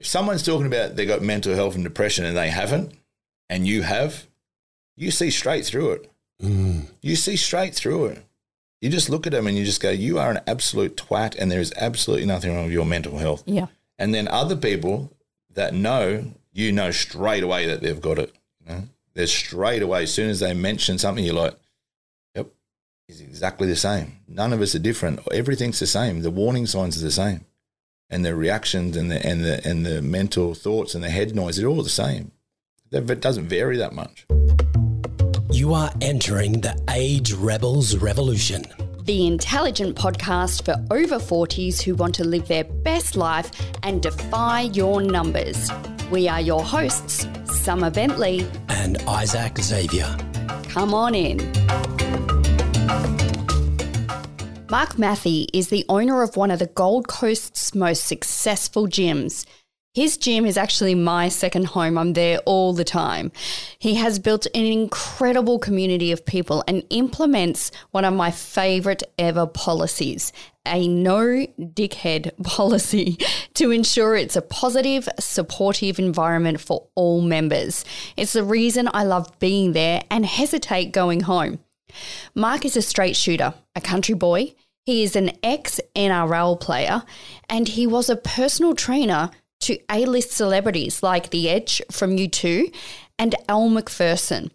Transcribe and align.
If 0.00 0.06
someone's 0.06 0.42
talking 0.42 0.66
about 0.66 0.96
they 0.96 1.06
got 1.06 1.22
mental 1.22 1.54
health 1.54 1.74
and 1.74 1.84
depression 1.84 2.24
and 2.24 2.36
they 2.36 2.48
haven't, 2.48 2.92
and 3.48 3.66
you 3.66 3.82
have, 3.82 4.26
you 4.96 5.10
see 5.10 5.30
straight 5.30 5.66
through 5.66 5.92
it. 5.92 6.10
Mm. 6.42 6.86
You 7.02 7.16
see 7.16 7.36
straight 7.36 7.74
through 7.74 8.06
it. 8.06 8.24
You 8.80 8.88
just 8.88 9.10
look 9.10 9.26
at 9.26 9.32
them 9.32 9.46
and 9.46 9.58
you 9.58 9.64
just 9.64 9.82
go, 9.82 9.90
you 9.90 10.18
are 10.18 10.30
an 10.30 10.40
absolute 10.46 10.96
twat, 10.96 11.36
and 11.38 11.50
there 11.50 11.60
is 11.60 11.72
absolutely 11.76 12.26
nothing 12.26 12.54
wrong 12.54 12.64
with 12.64 12.72
your 12.72 12.86
mental 12.86 13.18
health. 13.18 13.42
Yeah. 13.44 13.66
And 13.98 14.14
then 14.14 14.26
other 14.28 14.56
people 14.56 15.12
that 15.52 15.74
know, 15.74 16.32
you 16.52 16.72
know 16.72 16.90
straight 16.90 17.42
away 17.42 17.66
that 17.66 17.82
they've 17.82 18.00
got 18.00 18.18
it. 18.18 18.34
You 18.60 18.74
know? 18.74 18.82
They're 19.12 19.26
straight 19.26 19.82
away, 19.82 20.04
as 20.04 20.14
soon 20.14 20.30
as 20.30 20.40
they 20.40 20.54
mention 20.54 20.96
something, 20.96 21.22
you're 21.22 21.34
like, 21.34 21.54
yep, 22.34 22.46
it's 23.06 23.20
exactly 23.20 23.66
the 23.66 23.76
same. 23.76 24.16
None 24.26 24.54
of 24.54 24.62
us 24.62 24.74
are 24.74 24.78
different. 24.78 25.20
Everything's 25.30 25.80
the 25.80 25.86
same. 25.86 26.22
The 26.22 26.30
warning 26.30 26.64
signs 26.64 26.96
are 26.96 27.04
the 27.04 27.10
same. 27.10 27.44
And 28.10 28.24
the 28.24 28.34
reactions 28.34 28.96
and 28.96 29.10
the, 29.10 29.24
and 29.24 29.44
the, 29.44 29.66
and 29.66 29.86
the 29.86 30.02
mental 30.02 30.54
thoughts 30.54 30.94
and 30.94 31.04
the 31.04 31.10
head 31.10 31.34
noise, 31.34 31.56
they're 31.56 31.68
all 31.68 31.82
the 31.82 31.88
same. 31.88 32.32
It 32.90 33.20
doesn't 33.20 33.46
vary 33.46 33.76
that 33.76 33.92
much. 33.92 34.26
You 35.52 35.74
are 35.74 35.92
entering 36.00 36.60
the 36.60 36.80
Age 36.90 37.32
Rebels 37.32 37.96
Revolution. 37.96 38.64
The 39.04 39.26
intelligent 39.26 39.96
podcast 39.96 40.64
for 40.64 40.74
over 40.92 41.16
40s 41.16 41.80
who 41.80 41.94
want 41.94 42.14
to 42.16 42.24
live 42.24 42.48
their 42.48 42.64
best 42.64 43.16
life 43.16 43.50
and 43.82 44.02
defy 44.02 44.62
your 44.62 45.00
numbers. 45.00 45.70
We 46.10 46.28
are 46.28 46.40
your 46.40 46.64
hosts, 46.64 47.28
Summer 47.44 47.90
Bentley. 47.90 48.46
And 48.68 48.98
Isaac 49.06 49.58
Xavier. 49.58 50.16
Come 50.64 50.94
on 50.94 51.14
in. 51.14 51.38
Mark 54.70 54.90
Mathie 54.90 55.48
is 55.52 55.68
the 55.68 55.84
owner 55.88 56.22
of 56.22 56.36
one 56.36 56.52
of 56.52 56.60
the 56.60 56.68
Gold 56.68 57.08
Coast's 57.08 57.74
most 57.74 58.04
successful 58.04 58.86
gyms. 58.86 59.44
His 59.94 60.16
gym 60.16 60.46
is 60.46 60.56
actually 60.56 60.94
my 60.94 61.28
second 61.28 61.66
home. 61.66 61.98
I'm 61.98 62.12
there 62.12 62.38
all 62.46 62.72
the 62.72 62.84
time. 62.84 63.32
He 63.80 63.96
has 63.96 64.20
built 64.20 64.46
an 64.54 64.64
incredible 64.64 65.58
community 65.58 66.12
of 66.12 66.24
people 66.24 66.62
and 66.68 66.84
implements 66.90 67.72
one 67.90 68.04
of 68.04 68.14
my 68.14 68.30
favorite 68.30 69.02
ever 69.18 69.44
policies 69.44 70.32
a 70.66 70.86
no 70.86 71.46
dickhead 71.58 72.30
policy 72.44 73.18
to 73.54 73.72
ensure 73.72 74.14
it's 74.14 74.36
a 74.36 74.42
positive, 74.42 75.08
supportive 75.18 75.98
environment 75.98 76.60
for 76.60 76.86
all 76.94 77.22
members. 77.22 77.84
It's 78.16 78.34
the 78.34 78.44
reason 78.44 78.88
I 78.94 79.02
love 79.02 79.36
being 79.40 79.72
there 79.72 80.04
and 80.12 80.24
hesitate 80.24 80.92
going 80.92 81.22
home. 81.22 81.58
Mark 82.36 82.64
is 82.64 82.76
a 82.76 82.82
straight 82.82 83.16
shooter, 83.16 83.54
a 83.74 83.80
country 83.80 84.14
boy. 84.14 84.54
He 84.84 85.02
is 85.02 85.16
an 85.16 85.32
ex 85.42 85.80
NRL 85.94 86.60
player 86.60 87.02
and 87.48 87.68
he 87.68 87.86
was 87.86 88.08
a 88.08 88.16
personal 88.16 88.74
trainer 88.74 89.30
to 89.60 89.78
A 89.90 90.06
list 90.06 90.30
celebrities 90.32 91.02
like 91.02 91.30
The 91.30 91.48
Edge 91.50 91.82
from 91.90 92.16
U2 92.16 92.74
and 93.18 93.34
Elle 93.48 93.68
Macpherson. 93.68 94.50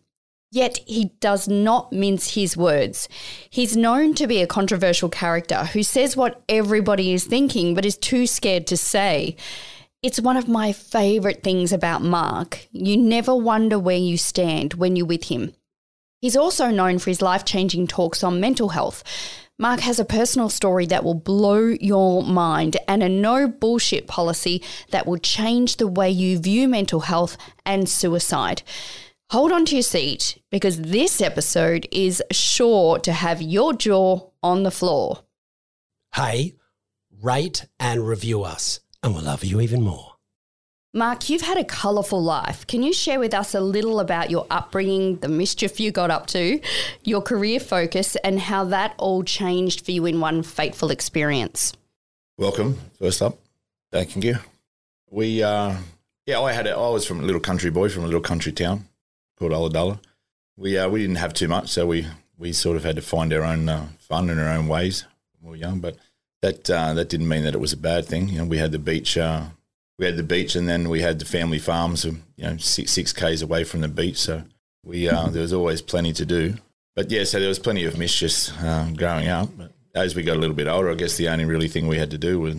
Yet 0.52 0.80
he 0.88 1.12
does 1.20 1.48
not 1.48 1.92
mince 1.92 2.34
his 2.34 2.56
words. 2.56 3.10
He's 3.50 3.76
known 3.76 4.14
to 4.16 4.26
be 4.26 4.42
a 4.42 4.48
controversial 4.48 5.10
character 5.10 5.66
who 5.66 5.84
says 5.84 6.16
what 6.16 6.42
everybody 6.48 7.14
is 7.14 7.26
thinking 7.26 7.76
but 7.76 7.86
is 7.86 7.98
too 7.98 8.26
scared 8.26 8.66
to 8.68 8.78
say. 8.78 9.36
It's 10.02 10.22
one 10.22 10.38
of 10.38 10.48
my 10.48 10.72
favourite 10.72 11.44
things 11.44 11.74
about 11.74 12.02
Mark. 12.02 12.68
You 12.72 12.96
never 12.96 13.36
wonder 13.36 13.78
where 13.78 13.98
you 13.98 14.18
stand 14.18 14.76
when 14.76 14.96
you're 14.96 15.06
with 15.06 15.26
him. 15.26 15.54
He's 16.22 16.38
also 16.38 16.70
known 16.70 17.00
for 17.00 17.10
his 17.10 17.22
life 17.22 17.44
changing 17.44 17.88
talks 17.88 18.24
on 18.24 18.40
mental 18.40 18.70
health. 18.70 19.04
Mark 19.58 19.80
has 19.80 20.00
a 20.00 20.06
personal 20.06 20.50
story 20.50 20.86
that 20.88 21.06
will 21.06 21.14
blow 21.14 21.76
your 21.80 22.24
mind 22.24 22.76
and 22.90 23.02
a 23.02 23.08
no 23.08 23.48
bullshit 23.48 24.06
policy 24.06 24.62
that 24.92 25.08
will 25.08 25.18
change 25.18 25.78
the 25.78 25.88
way 25.88 26.10
you 26.10 26.38
view 26.38 26.68
mental 26.68 27.02
health 27.02 27.38
and 27.66 27.88
suicide. 27.88 28.64
Hold 29.30 29.54
on 29.54 29.64
to 29.66 29.76
your 29.76 29.82
seat 29.82 30.42
because 30.52 30.82
this 30.82 31.22
episode 31.22 31.88
is 31.92 32.22
sure 32.32 33.00
to 33.00 33.14
have 33.14 33.42
your 33.42 33.74
jaw 33.74 34.30
on 34.44 34.64
the 34.64 34.72
floor. 34.72 35.20
Hey, 36.14 36.56
rate 37.22 37.66
and 37.80 38.06
review 38.06 38.44
us, 38.44 38.82
and 39.02 39.14
we'll 39.14 39.24
love 39.24 39.46
you 39.46 39.62
even 39.62 39.82
more. 39.82 40.15
Mark, 40.96 41.30
you've 41.30 41.42
had 41.42 41.58
a 41.58 41.66
colourful 41.66 42.24
life. 42.24 42.66
Can 42.68 42.82
you 42.82 42.94
share 42.94 43.20
with 43.20 43.34
us 43.34 43.54
a 43.54 43.60
little 43.60 44.00
about 44.00 44.32
your 44.32 44.48
upbringing, 44.50 45.18
the 45.18 45.28
mischief 45.28 45.78
you 45.78 45.92
got 45.92 46.10
up 46.10 46.26
to, 46.28 46.62
your 47.04 47.22
career 47.22 47.60
focus, 47.60 48.16
and 48.24 48.40
how 48.40 48.64
that 48.64 48.96
all 48.98 49.22
changed 49.22 49.84
for 49.84 49.92
you 49.92 50.06
in 50.06 50.22
one 50.22 50.42
fateful 50.42 50.92
experience? 50.92 51.74
Welcome, 52.38 52.80
first 52.98 53.22
up. 53.22 53.38
Thank 53.92 54.16
you. 54.24 54.38
We, 55.12 55.44
uh, 55.44 55.76
yeah, 56.26 56.40
I 56.40 56.54
had, 56.54 56.66
a, 56.66 56.78
I 56.78 56.90
was 56.90 57.06
from 57.06 57.20
a 57.20 57.24
little 57.24 57.42
country 57.42 57.72
boy 57.72 57.90
from 57.90 58.04
a 58.04 58.08
little 58.08 58.22
country 58.22 58.54
town 58.54 58.88
called 59.38 59.52
Ulladulla. 59.52 60.00
We, 60.56 60.78
uh, 60.78 60.88
we 60.88 61.02
didn't 61.02 61.18
have 61.18 61.34
too 61.34 61.50
much, 61.50 61.68
so 61.72 61.86
we, 61.88 62.08
we 62.38 62.54
sort 62.54 62.78
of 62.78 62.86
had 62.86 62.96
to 62.96 63.02
find 63.02 63.34
our 63.34 63.44
own 63.44 63.68
uh, 63.68 63.88
fun 64.00 64.30
in 64.30 64.40
our 64.40 64.48
own 64.48 64.70
ways 64.70 65.04
when 65.42 65.52
we 65.52 65.58
were 65.58 65.62
young. 65.62 65.82
But 65.82 65.98
that, 66.42 66.70
uh, 66.70 66.94
that 66.94 67.10
didn't 67.10 67.28
mean 67.28 67.44
that 67.44 67.54
it 67.54 67.60
was 67.60 67.74
a 67.74 67.78
bad 67.78 68.06
thing. 68.06 68.30
You 68.30 68.38
know, 68.38 68.46
we 68.46 68.60
had 68.60 68.72
the 68.72 68.80
beach 68.80 69.18
uh, 69.18 69.48
we 69.98 70.06
had 70.06 70.18
the 70.18 70.24
beach, 70.24 70.56
and 70.56 70.68
then 70.68 70.90
we 70.90 71.02
had 71.02 71.20
the 71.20 71.26
family 71.26 71.60
farms, 71.60 72.06
you 72.06 72.22
know, 72.38 72.58
six, 72.58 72.92
six 72.92 73.14
k's 73.14 73.42
away 73.42 73.64
from 73.64 73.82
the 73.82 73.88
beach. 73.88 74.18
So 74.18 74.44
we 74.84 75.10
uh, 75.10 75.30
there 75.30 75.42
was 75.42 75.54
always 75.54 75.82
plenty 75.82 76.14
to 76.14 76.26
do. 76.26 76.56
But 76.96 77.12
yeah, 77.12 77.24
so 77.24 77.40
there 77.40 77.50
was 77.50 77.60
plenty 77.60 77.84
of 77.86 77.98
mischief 77.98 78.52
um, 78.64 78.94
growing 78.94 79.28
up. 79.28 79.50
But 79.58 79.72
as 79.94 80.16
we 80.16 80.24
got 80.24 80.38
a 80.38 80.40
little 80.40 80.56
bit 80.56 80.68
older, 80.68 80.92
I 80.92 80.96
guess 80.96 81.18
the 81.18 81.30
only 81.30 81.46
really 81.46 81.68
thing 81.68 81.88
we 81.88 81.98
had 81.98 82.12
to 82.12 82.18
do 82.18 82.40
was 82.40 82.56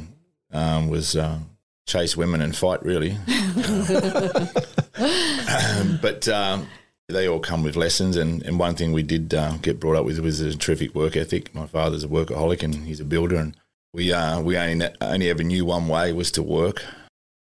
um, 0.53 0.89
was 0.89 1.17
uh, 1.17 1.39
chase 1.87 2.17
women 2.17 2.41
and 2.41 2.57
fight, 2.57 2.83
really. 2.83 3.17
but 6.01 6.29
um, 6.29 6.67
they 7.09 7.29
all 7.29 7.41
come 7.41 7.63
with 7.63 7.77
lessons, 7.77 8.17
and, 8.17 8.43
and 8.43 8.59
one 8.59 8.75
thing 8.75 8.93
we 8.93 9.03
did 9.03 9.35
uh, 9.35 9.59
get 9.59 9.79
brought 9.79 9.97
up 9.97 10.07
with 10.07 10.19
was 10.19 10.41
a 10.41 10.57
terrific 10.57 10.95
work 10.95 11.17
ethic. 11.17 11.55
My 11.55 11.67
father's 11.67 12.05
a 12.05 12.09
workaholic, 12.09 12.63
and 12.63 12.87
he's 12.87 13.01
a 13.01 13.05
builder, 13.05 13.37
and 13.37 13.55
we 13.93 14.13
uh, 14.13 14.41
we 14.41 14.57
only 14.57 14.89
only 15.03 15.31
ever 15.31 15.43
knew 15.43 15.67
one 15.67 15.89
way 15.89 16.13
was 16.13 16.31
to 16.33 16.43
work 16.43 16.83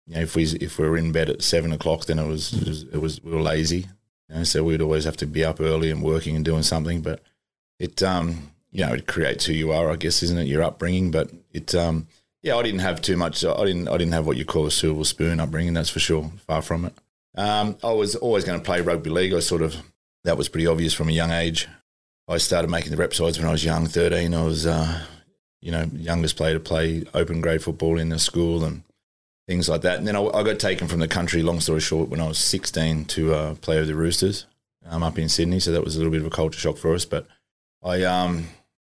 you 0.07 0.17
know, 0.17 0.21
if 0.21 0.37
we 0.37 0.45
if 0.45 0.79
we 0.79 0.89
were 0.89 0.97
in 0.97 1.13
bed 1.13 1.31
at 1.31 1.43
seven 1.43 1.73
o'clock, 1.73 2.07
then 2.07 2.19
it 2.19 2.27
was 2.27 2.53
it 2.53 2.69
was, 2.69 2.83
it 2.85 3.01
was 3.01 3.23
we 3.23 3.33
were 3.33 3.41
lazy. 3.41 3.87
You 4.29 4.37
know, 4.37 4.45
so 4.45 4.65
we'd 4.65 4.83
always 4.83 5.05
have 5.05 5.17
to 5.19 5.27
be 5.27 5.45
up 5.45 5.61
early 5.61 5.91
and 5.91 6.03
working 6.03 6.37
and 6.37 6.45
doing 6.45 6.63
something. 6.63 7.01
But 7.01 7.21
it 7.79 8.03
um 8.03 8.53
you 8.71 8.85
know 8.85 8.93
it 8.93 9.07
creates 9.07 9.47
who 9.47 9.53
you 9.53 9.73
are, 9.73 9.91
I 9.91 9.97
guess, 9.97 10.23
isn't 10.23 10.39
it? 10.39 10.47
Your 10.47 10.63
upbringing. 10.63 11.11
But 11.11 11.31
it 11.53 11.75
um 11.75 12.07
yeah, 12.43 12.57
I 12.57 12.63
didn't 12.63 12.81
have 12.81 13.01
too 13.01 13.17
much. 13.17 13.43
I 13.45 13.65
didn't 13.65 13.89
I 13.89 13.97
didn't 13.97 14.13
have 14.13 14.27
what 14.27 14.37
you 14.37 14.45
call 14.45 14.67
a 14.67 14.71
silver 14.71 15.05
spoon 15.05 15.41
upbringing. 15.41 15.73
That's 15.73 15.91
for 15.91 16.01
sure. 16.01 16.31
Far 16.47 16.61
from 16.61 16.85
it. 16.85 16.95
Um, 17.37 17.77
I 17.83 17.93
was 17.93 18.15
always 18.15 18.45
going 18.45 18.59
to 18.59 18.65
play 18.65 18.81
rugby 18.81 19.11
league. 19.11 19.35
I 19.35 19.41
sort 19.41 19.63
of 19.63 19.77
that 20.25 20.37
was 20.37 20.49
pretty 20.49 20.67
obvious 20.67 20.95
from 20.95 21.09
a 21.09 21.13
young 21.13 21.31
age. 21.31 21.67
I 22.29 22.39
started 22.39 22.71
making 22.71 22.91
the 22.91 22.97
rep 22.97 23.13
sides 23.13 23.39
when 23.39 23.49
I 23.49 23.53
was 23.53 23.65
young, 23.65 23.87
thirteen. 23.87 24.35
I 24.35 24.45
was 24.45 24.67
uh, 24.67 25.05
you 25.61 25.73
know 25.73 25.89
youngest 25.95 26.37
player 26.37 26.55
to 26.55 26.61
play 26.61 27.05
open 27.15 27.41
grade 27.41 27.63
football 27.63 27.99
in 27.99 28.11
the 28.11 28.19
school 28.19 28.63
and 28.65 28.83
things 29.47 29.69
like 29.69 29.83
that. 29.83 29.99
And 29.99 30.07
then 30.07 30.17
I, 30.17 30.23
I, 30.23 30.43
got 30.43 30.59
taken 30.59 30.89
from 30.89 31.01
the 31.01 31.09
country, 31.09 31.43
long 31.43 31.61
story 31.61 31.81
short, 31.81 32.09
when 32.09 32.21
I 32.21 32.29
was 32.29 32.39
16 32.39 33.05
to 33.07 33.35
uh, 33.35 33.55
play 33.57 33.79
with 33.79 33.89
the 33.89 33.95
Roosters 33.95 34.47
um, 34.87 35.03
up 35.03 35.19
in 35.19 35.29
Sydney. 35.29 35.61
So 35.61 35.73
that 35.73 35.85
was 35.85 35.97
a 35.97 35.99
little 35.99 36.13
bit 36.13 36.21
of 36.21 36.27
a 36.27 36.31
culture 36.31 36.59
shock 36.59 36.77
for 36.77 36.95
us. 36.95 37.05
But 37.05 37.27
I, 37.83 38.03
um, 38.05 38.49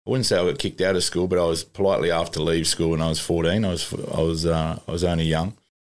I 0.06 0.10
wouldn't 0.10 0.26
say 0.26 0.38
I 0.38 0.44
got 0.44 0.58
kicked 0.58 0.80
out 0.80 0.96
of 0.96 1.04
school, 1.04 1.28
but 1.28 1.38
I 1.38 1.46
was 1.46 1.64
politely 1.64 2.10
asked 2.10 2.32
to 2.34 2.42
leave 2.42 2.66
school 2.66 2.90
when 2.90 3.02
I 3.02 3.08
was 3.08 3.20
14. 3.20 3.64
I 3.64 3.68
was, 3.68 3.92
I 3.92 4.20
was, 4.20 4.46
uh, 4.46 4.78
I 4.86 4.90
was 4.90 5.04
only 5.04 5.24
young. 5.24 5.56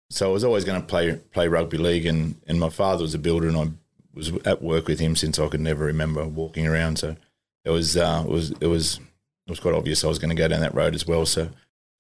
So 0.10 0.30
I 0.30 0.34
was 0.34 0.44
always 0.44 0.66
going 0.66 0.82
to 0.82 0.88
play, 0.88 1.16
play 1.16 1.48
rugby 1.48 1.78
league. 1.78 2.06
And, 2.06 2.36
and 2.48 2.60
my 2.60 2.70
father 2.70 3.04
was 3.04 3.16
a 3.16 3.20
builder 3.20 3.48
and 3.48 3.58
I 3.58 3.70
was 4.14 4.34
at 4.46 4.62
work 4.62 4.88
with 4.88 5.00
him 5.00 5.16
since 5.16 5.40
I 5.40 5.48
could 5.48 5.62
never 5.62 5.86
remember 5.86 6.26
walking 6.28 6.68
around. 6.68 7.00
So 7.00 7.16
it 7.64 7.70
was, 7.70 7.96
uh, 7.96 8.24
it 8.26 8.30
was, 8.30 8.52
it 8.60 8.68
was, 8.68 9.00
it 9.48 9.50
was 9.50 9.62
quite 9.62 9.74
obvious 9.74 10.04
I 10.04 10.08
was 10.08 10.20
going 10.20 10.30
to 10.30 10.36
go 10.36 10.50
down 10.50 10.60
that 10.60 10.76
road 10.76 10.96
as 10.96 11.08
well. 11.08 11.26
So 11.26 11.50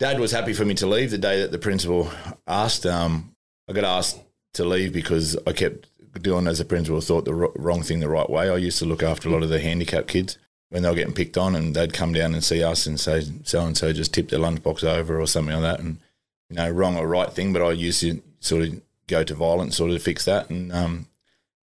Dad 0.01 0.19
was 0.19 0.31
happy 0.31 0.53
for 0.53 0.65
me 0.65 0.73
to 0.73 0.87
leave 0.87 1.11
the 1.11 1.19
day 1.19 1.41
that 1.41 1.51
the 1.51 1.59
principal 1.59 2.11
asked. 2.47 2.87
Um, 2.87 3.35
I 3.69 3.73
got 3.73 3.83
asked 3.83 4.19
to 4.55 4.65
leave 4.65 4.93
because 4.93 5.37
I 5.45 5.53
kept 5.53 5.87
doing 6.23 6.47
as 6.47 6.59
a 6.59 6.65
principal 6.65 7.01
thought 7.01 7.25
the 7.25 7.35
wrong 7.35 7.83
thing 7.83 7.99
the 7.99 8.09
right 8.09 8.27
way. 8.27 8.49
I 8.49 8.57
used 8.57 8.79
to 8.79 8.85
look 8.85 9.03
after 9.03 9.29
a 9.29 9.31
lot 9.31 9.43
of 9.43 9.49
the 9.49 9.59
handicapped 9.59 10.07
kids 10.07 10.39
when 10.69 10.81
they 10.81 10.89
were 10.89 10.95
getting 10.95 11.13
picked 11.13 11.37
on, 11.37 11.55
and 11.55 11.75
they'd 11.75 11.93
come 11.93 12.13
down 12.13 12.33
and 12.33 12.43
see 12.43 12.63
us 12.63 12.87
and 12.87 12.99
say 12.99 13.23
so 13.43 13.63
and 13.63 13.77
so 13.77 13.93
just 13.93 14.11
tipped 14.11 14.31
their 14.31 14.39
lunchbox 14.39 14.83
over 14.83 15.21
or 15.21 15.27
something 15.27 15.53
like 15.53 15.77
that, 15.77 15.79
and 15.85 15.99
you 16.49 16.55
know 16.55 16.71
wrong 16.71 16.97
or 16.97 17.07
right 17.07 17.31
thing. 17.31 17.53
But 17.53 17.61
I 17.61 17.71
used 17.73 18.01
to 18.01 18.23
sort 18.39 18.63
of 18.63 18.81
go 19.05 19.23
to 19.23 19.35
violence 19.35 19.77
sort 19.77 19.91
of 19.91 19.97
to 19.97 20.03
fix 20.03 20.25
that, 20.25 20.49
and 20.49 20.73
um, 20.73 21.09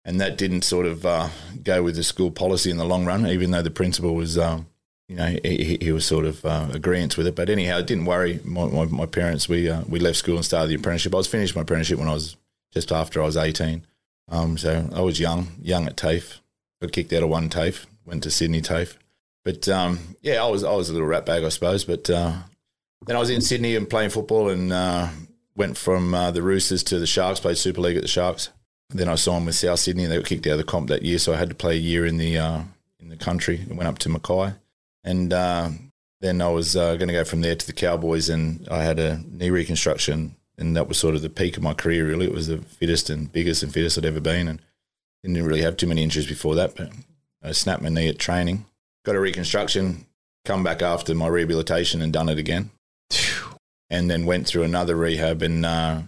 and 0.04 0.19
that 0.19 0.38
didn't 0.38 0.63
sort 0.63 0.88
of 0.88 1.06
uh, 1.06 1.30
go 1.63 1.83
with 1.83 1.95
the 1.95 2.04
school 2.04 2.31
policy 2.31 2.69
in 2.69 2.75
the 2.75 2.83
long 2.83 3.06
run, 3.06 3.25
even 3.27 3.51
though 3.51 3.62
the 3.62 3.71
principal 3.71 4.13
was. 4.13 4.38
Um, 4.38 4.68
you 5.07 5.16
know, 5.16 5.38
he, 5.44 5.78
he 5.80 5.92
was 5.92 6.06
sort 6.06 6.25
of 6.25 6.44
uh, 6.46 6.68
agreement 6.74 7.18
with 7.18 7.28
it. 7.28 7.36
But 7.36 7.50
anyhow, 7.50 7.78
it 7.78 7.88
didn't 7.88 8.06
worry 8.06 8.40
my, 8.44 8.66
my, 8.66 8.86
my 8.86 9.06
parents. 9.06 9.48
We 9.48 9.69
uh, 9.69 9.84
we 9.88 10.00
left 10.00 10.18
school 10.18 10.36
and 10.36 10.46
started 10.46 10.69
the 10.69 10.75
apprenticeship. 10.75 11.13
I 11.13 11.18
was 11.18 11.28
finished 11.28 11.56
my 11.56 11.62
apprenticeship 11.62 12.00
when 12.00 12.07
I 12.07 12.13
was 12.13 12.36
just 12.74 12.92
after 12.92 13.22
I 13.22 13.25
was 13.25 13.38
18. 13.38 13.86
Um, 14.30 14.57
so 14.57 14.90
I 14.94 15.02
was 15.02 15.19
young, 15.19 15.48
young 15.62 15.86
at 15.88 15.98
TAFE. 15.98 16.40
Got 16.81 16.92
kicked 16.92 17.13
out 17.13 17.24
of 17.24 17.30
one 17.30 17.50
TAFE, 17.50 17.86
went 18.06 18.24
to 18.24 18.31
Sydney 18.31 18.62
TAFE. 18.62 18.98
But 19.44 19.69
um, 19.69 20.00
yeah, 20.22 20.44
I 20.44 20.50
was 20.50 20.63
I 20.63 20.74
was 20.74 20.90
a 20.90 20.94
little 20.94 21.07
rat 21.07 21.25
bag, 21.25 21.44
I 21.44 21.50
suppose. 21.50 21.86
But 21.86 22.10
uh, 22.10 22.34
then 23.06 23.16
I 23.16 23.19
was 23.19 23.30
in 23.30 23.42
Sydney 23.42 23.75
and 23.75 23.90
playing 23.90 24.10
football, 24.10 24.50
and 24.50 24.74
uh, 24.74 25.10
went 25.56 25.78
from 25.78 26.13
uh, 26.16 26.31
the 26.31 26.42
Roosters 26.42 26.84
to 26.86 27.00
the 27.00 27.06
Sharks, 27.06 27.40
played 27.40 27.57
Super 27.57 27.81
League 27.81 27.96
at 27.96 28.02
the 28.02 28.07
Sharks. 28.07 28.50
Then 28.90 29.07
I 29.07 29.16
signed 29.16 29.46
with 29.46 29.56
South 29.56 29.80
Sydney, 29.80 30.04
and 30.04 30.12
they 30.12 30.18
got 30.18 30.25
kicked 30.25 30.48
out 30.48 30.54
of 30.54 30.57
the 30.60 30.63
comp 30.63 30.90
that 30.90 31.04
year, 31.04 31.19
so 31.19 31.34
I 31.34 31.38
had 31.38 31.50
to 31.50 31.56
play 31.56 31.75
a 31.75 31.80
year 31.80 32.06
in 32.06 32.18
the 32.18 32.38
uh, 32.40 32.62
in 33.00 33.10
the 33.10 33.18
country. 33.18 33.63
I 33.69 33.74
went 33.74 33.88
up 33.88 34.00
to 34.00 34.10
Mackay, 34.10 34.54
and 35.06 35.31
uh, 35.31 35.69
then 36.19 36.42
I 36.42 36.50
was 36.50 36.75
uh, 36.75 36.96
going 36.96 37.07
to 37.07 37.13
go 37.13 37.24
from 37.24 37.42
there 37.42 37.56
to 37.56 37.68
the 37.68 37.74
Cowboys, 37.74 38.28
and 38.28 38.68
I 38.69 38.84
had 38.84 39.00
a 39.00 39.22
knee 39.30 39.52
reconstruction, 39.52 40.36
and 40.57 40.75
that 40.75 40.88
was 40.88 40.98
sort 40.98 41.16
of 41.16 41.22
the 41.22 41.30
peak 41.30 41.56
of 41.56 41.63
my 41.63 41.74
career. 41.74 42.06
Really, 42.06 42.25
it 42.25 42.34
was 42.34 42.48
the 42.48 42.57
fittest 42.57 43.10
and 43.10 43.31
biggest 43.31 43.62
and 43.63 43.72
fittest 43.72 43.98
I'd 43.98 44.06
ever 44.06 44.19
been, 44.19 44.48
and 44.48 44.62
didn't 45.24 45.44
really 45.44 45.62
have 45.62 45.78
too 45.78 45.88
many 45.88 46.04
injuries 46.04 46.28
before 46.28 46.56
that. 46.56 46.75
But 46.75 46.92
I 47.44 47.52
snapped 47.52 47.84
my 47.84 47.90
knee 47.90 48.10
at 48.10 48.19
training, 48.19 48.66
got 49.06 49.16
a 49.16 49.19
reconstruction, 49.19 50.07
come 50.44 50.63
back 50.63 50.81
after 50.81 51.13
my 51.13 51.28
rehabilitation, 51.28 52.02
and 52.02 52.12
done 52.12 52.30
it 52.30 52.40
again, 52.40 52.72
and 53.92 54.10
then 54.10 54.25
went 54.25 54.48
through 54.48 54.63
another 54.63 54.96
rehab 54.96 55.42
and. 55.42 55.66
Uh, 55.66 56.02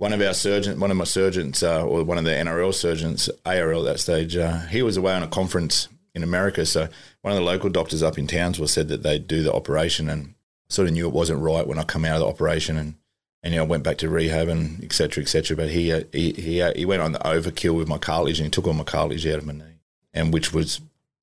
one 0.00 0.12
of 0.12 0.20
our 0.20 0.32
surgeons, 0.32 0.78
one 0.78 0.92
of 0.92 0.96
my 0.96 1.02
surgeons, 1.02 1.60
uh, 1.60 1.84
or 1.84 2.04
one 2.04 2.18
of 2.18 2.24
the 2.24 2.30
NRL 2.30 2.72
surgeons, 2.72 3.28
ARL 3.44 3.80
at 3.80 3.94
that 3.94 3.98
stage, 3.98 4.36
uh, 4.36 4.60
he 4.66 4.80
was 4.80 4.96
away 4.96 5.12
on 5.12 5.24
a 5.24 5.26
conference 5.26 5.88
in 6.18 6.24
America. 6.24 6.66
So 6.66 6.88
one 7.22 7.32
of 7.32 7.38
the 7.38 7.44
local 7.44 7.70
doctors 7.70 8.02
up 8.02 8.18
in 8.18 8.26
Townsville 8.26 8.68
said 8.68 8.88
that 8.88 9.02
they'd 9.02 9.26
do 9.26 9.42
the 9.42 9.52
operation 9.52 10.10
and 10.10 10.34
sort 10.68 10.88
of 10.88 10.94
knew 10.94 11.06
it 11.06 11.14
wasn't 11.14 11.40
right 11.40 11.66
when 11.66 11.78
I 11.78 11.84
come 11.84 12.04
out 12.04 12.16
of 12.16 12.20
the 12.20 12.26
operation 12.26 12.76
and, 12.76 12.94
and 13.42 13.54
you 13.54 13.58
know, 13.58 13.64
I 13.64 13.68
went 13.68 13.84
back 13.84 13.98
to 13.98 14.10
rehab 14.10 14.48
and 14.48 14.82
et 14.84 14.92
cetera, 14.92 15.22
et 15.22 15.28
cetera. 15.28 15.56
But 15.56 15.70
he, 15.70 15.92
uh, 15.92 16.02
he, 16.12 16.32
he, 16.32 16.60
uh, 16.60 16.74
he 16.74 16.84
went 16.84 17.02
on 17.02 17.12
the 17.12 17.20
overkill 17.20 17.76
with 17.76 17.88
my 17.88 17.98
cartilage 17.98 18.38
and 18.38 18.46
he 18.46 18.50
took 18.50 18.66
all 18.66 18.74
my 18.74 18.84
cartilage 18.84 19.26
out 19.26 19.38
of 19.38 19.46
my 19.46 19.54
knee 19.54 19.80
and 20.12 20.32
which 20.32 20.52
was 20.52 20.80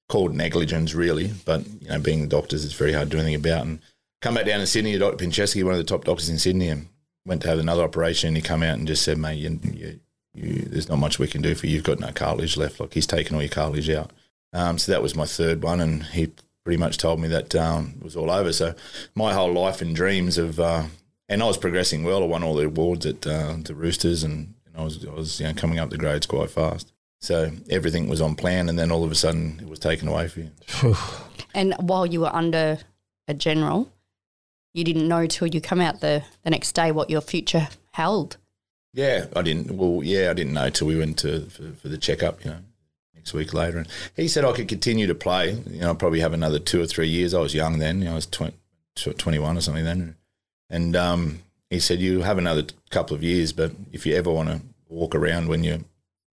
called 0.07 0.33
negligence 0.33 0.95
really. 0.95 1.31
But, 1.45 1.68
you 1.81 1.89
know, 1.89 2.00
being 2.00 2.21
the 2.21 2.27
doctors, 2.27 2.65
it's 2.65 2.74
very 2.74 2.94
hard 2.94 3.12
to 3.12 3.18
do 3.18 3.21
anything 3.21 3.36
about. 3.36 3.65
And 3.65 3.80
come 4.21 4.36
back 4.36 4.45
down 4.45 4.62
to 4.62 4.68
Sydney, 4.68 4.98
Dr. 4.98 5.24
Pinczewski, 5.24 5.63
one 5.63 5.74
of 5.74 5.77
the 5.77 5.83
top 5.83 6.06
doctors 6.06 6.30
in 6.30 6.39
Sydney 6.39 6.69
and 6.69 6.88
went 7.25 7.41
to 7.41 7.50
have 7.50 7.59
another 7.59 7.83
operation 7.83 8.30
and 8.30 8.38
he 8.38 8.41
come 8.41 8.63
out 8.63 8.77
and 8.77 8.88
just 8.88 9.03
said, 9.03 9.18
mate, 9.18 9.36
you, 9.36 9.59
you, 9.63 10.00
you, 10.33 10.62
there's 10.63 10.89
not 10.89 11.00
much 11.00 11.19
we 11.19 11.27
can 11.27 11.41
do 11.41 11.56
for 11.56 11.68
you. 11.68 11.75
You've 11.75 11.83
got 11.83 12.00
no 12.00 12.12
cartilage 12.12 12.57
left. 12.57 12.80
Like 12.80 12.94
he's 12.94 13.07
taken 13.07 13.36
all 13.36 13.41
your 13.41 13.50
cartilage 13.50 13.89
out. 13.89 14.12
Um, 14.55 14.77
so 14.77 14.93
that 14.93 15.01
was 15.01 15.15
my 15.15 15.25
third 15.25 15.61
one, 15.61 15.81
and 15.81 16.03
he 16.03 16.31
pretty 16.63 16.77
much 16.77 16.97
told 16.97 17.19
me 17.19 17.27
that 17.27 17.53
um, 17.55 17.95
it 17.97 18.03
was 18.03 18.15
all 18.15 18.31
over. 18.31 18.53
So 18.53 18.73
my 19.13 19.33
whole 19.33 19.51
life 19.51 19.81
and 19.81 19.93
dreams 19.93 20.37
of, 20.37 20.59
uh, 20.59 20.83
and 21.27 21.43
I 21.43 21.45
was 21.45 21.57
progressing 21.57 22.05
well. 22.05 22.23
I 22.23 22.25
won 22.25 22.41
all 22.41 22.55
the 22.55 22.65
awards 22.65 23.05
at 23.05 23.27
uh, 23.27 23.57
the 23.61 23.75
Roosters, 23.75 24.23
and, 24.23 24.53
and 24.65 24.77
I 24.77 24.83
was 24.83 25.05
I 25.05 25.11
was 25.11 25.41
you 25.41 25.47
know, 25.47 25.53
coming 25.53 25.77
up 25.77 25.89
the 25.89 25.97
grades 25.97 26.25
quite 26.25 26.49
fast. 26.49 26.93
So 27.19 27.51
everything 27.69 28.07
was 28.07 28.21
on 28.21 28.35
plan, 28.35 28.69
and 28.69 28.79
then 28.79 28.91
all 28.91 29.03
of 29.03 29.11
a 29.11 29.15
sudden 29.15 29.59
it 29.61 29.67
was 29.67 29.79
taken 29.79 30.07
away 30.07 30.29
from 30.29 30.43
you. 30.43 30.95
And 31.53 31.73
while 31.79 32.05
you 32.05 32.21
were 32.21 32.33
under 32.33 32.79
a 33.27 33.33
general, 33.33 33.91
you 34.73 34.83
didn't 34.83 35.07
know 35.07 35.25
till 35.27 35.47
you 35.47 35.59
come 35.59 35.81
out 35.81 35.99
the, 35.99 36.23
the 36.43 36.49
next 36.49 36.73
day 36.73 36.91
what 36.91 37.09
your 37.09 37.21
future 37.21 37.67
held. 37.91 38.37
Yeah, 38.93 39.25
I 39.35 39.41
didn't. 39.41 39.71
Well, 39.71 40.01
yeah, 40.03 40.29
I 40.29 40.33
didn't 40.33 40.53
know 40.53 40.69
till 40.69 40.87
we 40.87 40.97
went 40.97 41.17
to 41.19 41.41
for, 41.47 41.71
for 41.81 41.87
the 41.89 41.97
checkup. 41.97 42.43
You 42.45 42.51
know, 42.51 42.59
next 43.25 43.33
week 43.33 43.56
later, 43.56 43.80
and 43.80 43.88
he 44.16 44.27
said 44.27 44.45
I 44.45 44.51
could 44.51 44.68
continue 44.68 45.07
to 45.07 45.16
play. 45.16 45.54
You 45.54 45.81
know, 45.81 45.89
I'd 45.89 46.00
probably 46.00 46.19
have 46.19 46.33
another 46.33 46.60
two 46.60 46.80
or 46.80 46.86
three 46.86 47.07
years. 47.07 47.33
I 47.33 47.39
was 47.39 47.56
young 47.56 47.80
then. 47.80 48.00
You 48.00 48.06
know, 48.06 48.12
I 48.12 48.16
was 48.16 48.27
20, 48.27 48.54
21 48.95 49.57
or 49.57 49.62
something 49.62 49.83
then, 49.83 50.16
and 50.69 50.95
um, 50.95 51.39
he 51.72 51.80
said 51.80 52.00
you 52.00 52.22
have 52.22 52.38
another 52.38 52.63
couple 52.92 53.16
of 53.16 53.24
years, 53.24 53.51
but 53.51 53.72
if 53.92 54.06
you 54.06 54.16
ever 54.16 54.31
want 54.31 54.50
to 54.50 54.62
walk 54.89 55.16
around 55.16 55.48
when 55.48 55.63
you're 55.63 55.80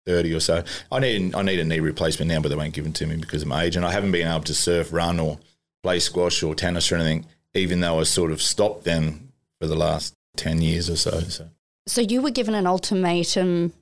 30 0.06 0.36
or 0.36 0.40
so, 0.40 0.64
I 0.92 1.00
need 1.00 1.34
I 1.34 1.42
need 1.42 1.60
a 1.60 1.66
knee 1.66 1.80
replacement 1.80 2.30
now, 2.30 2.40
but 2.40 2.50
they 2.50 2.56
won't 2.56 2.74
give 2.74 2.86
it 2.86 2.94
to 2.96 3.08
me 3.08 3.16
because 3.16 3.42
of 3.42 3.48
my 3.48 3.64
age, 3.64 3.76
and 3.76 3.86
I 3.86 3.92
haven't 3.92 4.12
been 4.12 4.28
able 4.28 4.44
to 4.44 4.54
surf, 4.54 4.94
run, 4.94 5.20
or 5.20 5.40
play 5.82 6.00
squash 6.00 6.44
or 6.44 6.54
tennis 6.54 6.92
or 6.92 6.96
anything, 6.98 7.26
even 7.56 7.80
though 7.80 8.00
I 8.00 8.04
sort 8.04 8.32
of 8.32 8.44
stopped 8.44 8.84
them 8.84 9.32
for 9.60 9.66
the 9.66 9.76
last 9.76 10.14
10 10.38 10.62
years 10.62 10.88
or 10.90 10.98
so. 10.98 11.20
So 11.22 11.50
So 11.88 12.02
you 12.02 12.22
were 12.22 12.30
given 12.30 12.54
an 12.54 12.68
ultimatum. 12.68 13.74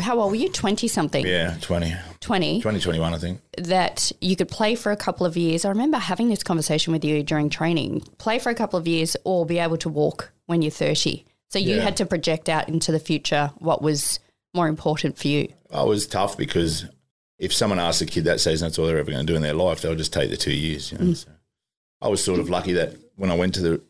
How 0.00 0.18
old 0.18 0.30
were 0.30 0.36
you? 0.36 0.48
20 0.48 0.88
something? 0.88 1.26
yeah, 1.26 1.56
20, 1.60 1.94
20. 2.20 2.56
2021, 2.60 3.14
I 3.14 3.18
think. 3.18 3.40
That 3.58 4.10
you 4.20 4.34
could 4.34 4.48
play 4.48 4.74
for 4.74 4.90
a 4.92 4.96
couple 4.96 5.26
of 5.26 5.36
years. 5.36 5.64
I 5.64 5.68
remember 5.68 5.98
having 5.98 6.28
this 6.28 6.42
conversation 6.42 6.92
with 6.92 7.04
you 7.04 7.22
during 7.22 7.50
training 7.50 8.00
play 8.18 8.38
for 8.38 8.48
a 8.50 8.54
couple 8.54 8.78
of 8.78 8.88
years 8.88 9.14
or 9.24 9.44
be 9.44 9.58
able 9.58 9.76
to 9.78 9.88
walk 9.90 10.32
when 10.46 10.62
you're 10.62 10.70
30. 10.70 11.24
So 11.50 11.58
you 11.58 11.76
Yeah. 11.76 11.82
had 11.82 11.96
to 11.98 12.06
project 12.06 12.48
out 12.48 12.68
into 12.68 12.92
the 12.92 12.98
future 12.98 13.50
what 13.58 13.82
was 13.82 14.20
more 14.54 14.68
important 14.68 15.18
for 15.18 15.28
you. 15.28 15.48
I 15.70 15.82
was 15.82 16.06
tough 16.06 16.36
because 16.38 16.86
if 17.38 17.52
someone 17.52 17.78
asks 17.78 18.00
a 18.00 18.06
kid 18.06 18.24
that 18.24 18.40
season 18.40 18.66
that's 18.66 18.78
all 18.78 18.86
they're 18.86 18.98
ever 18.98 19.10
going 19.10 19.26
to 19.26 19.30
do 19.32 19.36
in 19.36 19.42
their 19.42 19.54
life, 19.54 19.82
they'll 19.82 19.94
just 19.94 20.12
take 20.12 20.30
the 20.30 20.36
two 20.36 20.52
years. 20.54 20.92
You 20.92 20.98
know? 20.98 21.04
Mm. 21.06 21.16
So 21.16 21.28
I 22.00 22.08
was 22.08 22.24
sort 22.24 22.40
of 22.40 22.48
lucky 22.48 22.72
that 22.72 22.96
when 23.16 23.30
I 23.30 23.36
went 23.36 23.54
to 23.54 23.60
the 23.60 23.80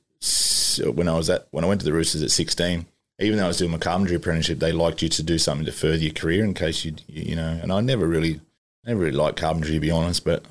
when 0.92 1.08
I 1.08 1.14
was 1.16 1.30
at 1.30 1.46
when 1.52 1.62
I 1.62 1.68
went 1.68 1.80
to 1.82 1.84
the 1.84 1.92
Roosters 1.92 2.22
at 2.24 2.32
sixteen, 2.32 2.86
even 3.20 3.38
though 3.38 3.44
I 3.44 3.48
was 3.48 3.58
doing 3.58 3.70
my 3.70 3.78
carpentry 3.78 4.16
apprenticeship, 4.16 4.58
they 4.58 4.72
liked 4.72 5.02
you 5.02 5.08
to 5.08 5.22
do 5.22 5.38
something 5.38 5.66
to 5.66 5.72
further 5.72 5.96
your 5.96 6.12
career 6.12 6.44
in 6.44 6.54
case 6.54 6.84
you 6.84 6.94
you 7.06 7.36
know. 7.36 7.58
And 7.62 7.72
I 7.72 7.80
never 7.80 8.06
really 8.06 8.40
never 8.84 9.00
really 9.00 9.16
liked 9.16 9.38
carpentry 9.38 9.72
to 9.74 9.80
be 9.80 9.90
honest, 9.90 10.24
but. 10.24 10.44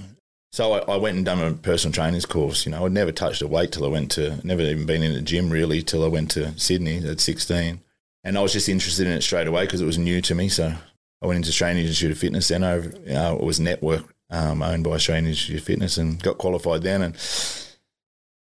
So 0.51 0.73
I, 0.73 0.93
I 0.93 0.97
went 0.97 1.17
and 1.17 1.25
done 1.25 1.39
a 1.39 1.53
personal 1.53 1.93
trainers 1.93 2.27
course. 2.27 2.67
You 2.67 2.73
know, 2.73 2.85
I'd 2.85 2.91
never 2.91 3.11
touched 3.11 3.41
a 3.41 3.47
weight 3.47 3.71
till 3.71 3.85
I 3.85 3.87
went 3.87 4.11
to, 4.11 4.39
never 4.45 4.61
even 4.61 4.85
been 4.85 5.01
in 5.01 5.13
a 5.13 5.21
gym 5.21 5.49
really 5.49 5.81
till 5.81 6.05
I 6.05 6.07
went 6.07 6.29
to 6.31 6.55
Sydney 6.59 6.97
at 6.97 7.19
16. 7.19 7.81
And 8.23 8.37
I 8.37 8.41
was 8.41 8.53
just 8.53 8.69
interested 8.69 9.07
in 9.07 9.13
it 9.13 9.23
straight 9.23 9.47
away 9.47 9.65
because 9.65 9.81
it 9.81 9.87
was 9.87 9.97
new 9.97 10.21
to 10.21 10.35
me. 10.35 10.49
So 10.49 10.75
I 11.23 11.25
went 11.25 11.37
into 11.37 11.49
Australian 11.49 11.79
Institute 11.79 12.11
of 12.11 12.19
Fitness 12.19 12.49
then. 12.49 12.63
Over, 12.63 12.89
you 13.03 13.13
know, 13.13 13.35
it 13.35 13.43
was 13.43 13.59
network 13.59 14.13
um, 14.29 14.61
owned 14.61 14.83
by 14.83 14.91
Australian 14.91 15.25
Institute 15.25 15.57
of 15.57 15.63
Fitness 15.63 15.97
and 15.97 16.21
got 16.21 16.37
qualified 16.37 16.83
then. 16.83 17.01
And 17.01 17.17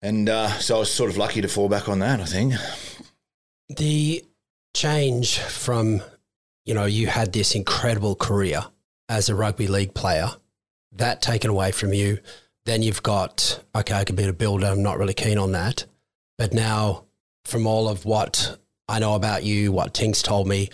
and 0.02 0.28
uh, 0.28 0.48
so 0.58 0.76
I 0.76 0.78
was 0.80 0.92
sort 0.92 1.10
of 1.10 1.16
lucky 1.16 1.42
to 1.42 1.48
fall 1.48 1.68
back 1.68 1.88
on 1.88 1.98
that, 2.00 2.20
I 2.20 2.24
think. 2.24 2.54
The 3.76 4.24
change 4.74 5.38
from 5.38 6.02
you 6.64 6.74
know 6.74 6.84
you 6.84 7.06
had 7.06 7.32
this 7.32 7.54
incredible 7.54 8.14
career 8.14 8.64
as 9.08 9.28
a 9.28 9.34
rugby 9.34 9.66
league 9.66 9.94
player 9.94 10.30
that 10.92 11.22
taken 11.22 11.50
away 11.50 11.72
from 11.72 11.92
you 11.92 12.18
then 12.66 12.82
you've 12.82 13.02
got 13.02 13.60
okay 13.74 13.94
i 13.94 14.04
can 14.04 14.14
be 14.14 14.24
a 14.24 14.32
builder 14.32 14.66
i'm 14.66 14.82
not 14.82 14.98
really 14.98 15.14
keen 15.14 15.38
on 15.38 15.52
that. 15.52 15.86
But 16.38 16.54
now 16.54 17.04
from 17.44 17.66
all 17.66 17.88
of 17.88 18.04
what 18.04 18.58
i 18.88 18.98
know 18.98 19.14
about 19.14 19.42
you 19.42 19.72
what 19.72 19.94
tink's 19.94 20.22
told 20.22 20.46
me 20.46 20.68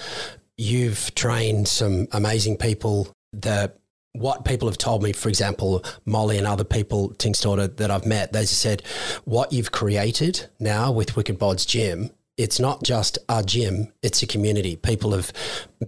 you've 0.59 1.15
trained 1.15 1.69
some 1.69 2.09
amazing 2.13 2.57
people 2.57 3.09
that 3.33 3.79
what 4.13 4.47
people 4.47 4.67
have 4.69 4.79
told 4.79 5.03
me, 5.03 5.13
for 5.13 5.29
example, 5.29 5.85
Molly 6.07 6.39
and 6.39 6.47
other 6.47 6.65
people, 6.65 7.11
Tink's 7.15 7.41
daughter 7.41 7.67
that 7.67 7.91
I've 7.91 8.07
met, 8.07 8.33
they 8.33 8.47
said 8.47 8.83
what 9.25 9.53
you've 9.53 9.73
created 9.73 10.49
now 10.59 10.91
with 10.91 11.17
Wicked 11.17 11.39
Bodz 11.39 11.67
Gym, 11.67 12.11
it's 12.37 12.61
not 12.61 12.83
just 12.83 13.19
a 13.29 13.43
gym, 13.43 13.93
it's 14.03 14.23
a 14.23 14.27
community. 14.27 14.77
People 14.77 15.13
have 15.13 15.33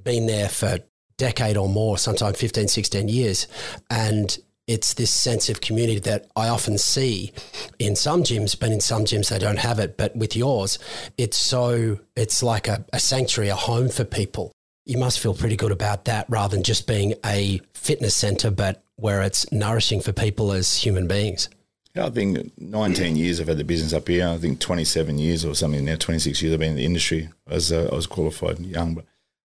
been 0.05 0.27
there 0.27 0.49
for 0.49 0.78
decade 1.17 1.57
or 1.57 1.69
more, 1.69 1.99
sometimes 1.99 2.38
15, 2.38 2.69
16 2.69 3.09
years. 3.09 3.47
And 3.90 4.38
it's 4.67 4.95
this 4.95 5.12
sense 5.12 5.49
of 5.49 5.61
community 5.61 5.99
that 6.00 6.31
I 6.37 6.49
often 6.49 6.78
see 6.78 7.33
in 7.78 7.97
some 7.97 8.23
gyms, 8.23 8.59
but 8.59 8.71
in 8.71 8.81
some 8.81 9.05
gyms 9.05 9.31
they 9.31 9.38
don't 9.38 9.59
have 9.59 9.78
it. 9.78 9.97
But 9.97 10.14
with 10.14 10.37
yours, 10.37 10.78
it's 11.17 11.38
so, 11.38 11.99
it's 12.17 12.43
like 12.43 12.69
a, 12.69 12.85
a 12.93 13.00
sanctuary, 13.00 13.49
a 13.49 13.57
home 13.57 13.88
for 13.88 14.05
people 14.05 14.52
you 14.88 14.97
must 14.97 15.21
feel 15.21 15.35
pretty 15.35 15.55
good 15.55 15.71
about 15.71 16.07
that 16.07 16.25
rather 16.31 16.57
than 16.57 16.64
just 16.64 16.87
being 16.87 17.14
a 17.25 17.61
fitness 17.75 18.17
center, 18.17 18.50
but 18.50 18.83
where 18.97 19.21
it's 19.23 19.50
nourishing 19.52 20.00
for 20.00 20.12
people 20.12 20.50
as 20.50 20.78
human 20.78 21.07
beings. 21.07 21.50
Yeah, 21.95 22.07
I 22.07 22.11
think 22.11 22.52
19 22.59 23.16
years 23.16 23.40
I've 23.40 23.49
had 23.49 23.59
the 23.59 23.64
business 23.64 23.92
up 23.92 24.09
here. 24.09 24.28
I 24.28 24.37
think 24.37 24.61
27 24.61 25.18
years 25.18 25.45
or 25.45 25.54
something 25.54 25.85
now, 25.85 25.97
26 25.97 26.40
years 26.42 26.52
I've 26.54 26.61
been 26.61 26.71
in 26.71 26.76
the 26.76 26.85
industry. 26.85 27.28
As 27.49 27.73
uh, 27.73 27.88
I 27.90 27.95
was 27.95 28.07
qualified 28.07 28.61
young, 28.61 28.95
but 28.95 29.04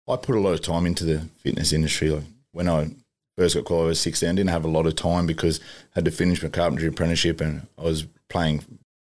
I 0.09 0.17
put 0.17 0.37
a 0.37 0.41
lot 0.41 0.55
of 0.55 0.63
time 0.63 0.87
into 0.87 1.05
the 1.05 1.21
fitness 1.39 1.73
industry. 1.73 2.11
Like 2.11 2.25
when 2.53 2.69
I 2.69 2.91
first 3.37 3.55
got 3.55 3.65
qualified 3.65 3.91
at 3.93 3.97
16, 3.99 4.29
I 4.29 4.33
didn't 4.33 4.51
have 4.51 4.65
a 4.65 4.69
lot 4.69 4.87
of 4.87 4.97
time 4.97 5.27
because 5.27 5.61
I 5.61 5.97
had 5.97 6.05
to 6.07 6.11
finish 6.11 6.43
my 6.43 6.49
carpentry 6.49 6.89
apprenticeship 6.89 7.41
and 7.41 7.67
I 7.77 7.83
was 7.83 8.07
playing 8.29 8.65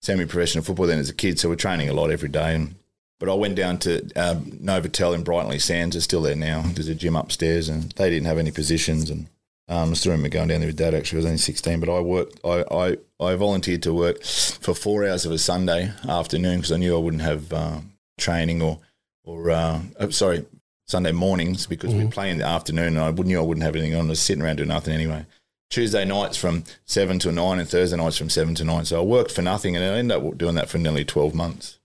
semi-professional 0.02 0.64
football 0.64 0.86
then 0.86 0.98
as 0.98 1.08
a 1.08 1.14
kid. 1.14 1.38
So 1.38 1.48
we're 1.48 1.56
training 1.56 1.88
a 1.88 1.94
lot 1.94 2.10
every 2.10 2.28
day. 2.28 2.54
And 2.54 2.74
but 3.22 3.30
I 3.30 3.34
went 3.34 3.54
down 3.54 3.78
to 3.78 4.00
um, 4.16 4.46
Novotel 4.46 5.14
in 5.14 5.22
Brighton-Le-Sands. 5.22 5.94
It's 5.94 6.04
still 6.04 6.22
there 6.22 6.34
now. 6.34 6.62
There's 6.62 6.88
a 6.88 6.94
gym 6.96 7.14
upstairs, 7.14 7.68
and 7.68 7.92
they 7.92 8.10
didn't 8.10 8.26
have 8.26 8.36
any 8.36 8.50
positions. 8.50 9.10
And 9.10 9.28
um, 9.68 9.90
I 9.90 9.94
still 9.94 10.12
remember 10.12 10.28
going 10.28 10.48
down 10.48 10.60
there 10.60 10.68
with 10.68 10.76
Dad. 10.76 10.94
Actually, 10.94 11.18
I 11.18 11.20
was 11.20 11.26
only 11.26 11.38
16, 11.38 11.80
but 11.80 11.88
I 11.88 12.00
worked. 12.00 12.40
I, 12.44 12.64
I, 12.70 12.96
I 13.24 13.34
volunteered 13.36 13.82
to 13.84 13.94
work 13.94 14.22
for 14.22 14.74
four 14.74 15.06
hours 15.06 15.24
of 15.24 15.32
a 15.32 15.38
Sunday 15.38 15.92
afternoon 16.08 16.58
because 16.58 16.72
I 16.72 16.76
knew 16.76 16.96
I 16.96 17.00
wouldn't 17.00 17.22
have 17.22 17.52
uh, 17.52 17.80
training 18.18 18.60
or 18.62 18.80
or 19.24 19.50
uh, 19.50 19.80
oh, 20.00 20.10
sorry 20.10 20.44
Sunday 20.86 21.12
mornings 21.12 21.66
because 21.66 21.94
we'd 21.94 22.10
play 22.10 22.30
in 22.30 22.38
the 22.38 22.46
afternoon, 22.46 22.96
and 22.96 23.00
I 23.00 23.10
knew 23.10 23.38
I 23.38 23.42
wouldn't 23.42 23.64
have 23.64 23.76
anything 23.76 23.94
on. 23.94 24.06
I 24.06 24.10
was 24.10 24.20
sitting 24.20 24.42
around 24.42 24.56
doing 24.56 24.68
nothing 24.68 24.94
anyway. 24.94 25.26
Tuesday 25.70 26.04
nights 26.04 26.36
from 26.36 26.64
seven 26.84 27.18
to 27.20 27.32
nine, 27.32 27.58
and 27.58 27.68
Thursday 27.68 27.96
nights 27.96 28.18
from 28.18 28.28
seven 28.28 28.54
to 28.56 28.64
nine. 28.64 28.84
So 28.84 29.00
I 29.00 29.04
worked 29.04 29.30
for 29.30 29.42
nothing, 29.42 29.76
and 29.76 29.84
I 29.84 29.98
ended 29.98 30.16
up 30.16 30.36
doing 30.36 30.56
that 30.56 30.68
for 30.68 30.78
nearly 30.78 31.04
12 31.04 31.34
months. 31.34 31.78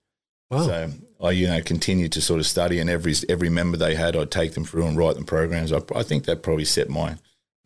Wow. 0.49 0.65
So 0.65 0.91
I, 1.21 1.31
you 1.31 1.47
know, 1.47 1.61
continued 1.61 2.11
to 2.13 2.21
sort 2.21 2.39
of 2.39 2.47
study, 2.47 2.79
and 2.79 2.89
every 2.89 3.13
every 3.29 3.49
member 3.49 3.77
they 3.77 3.95
had, 3.95 4.15
I'd 4.15 4.31
take 4.31 4.53
them 4.53 4.65
through 4.65 4.87
and 4.87 4.97
write 4.97 5.15
them 5.15 5.25
programs. 5.25 5.71
I, 5.71 5.81
I 5.95 6.03
think 6.03 6.25
that 6.25 6.41
probably 6.43 6.65
set 6.65 6.89
my 6.89 7.17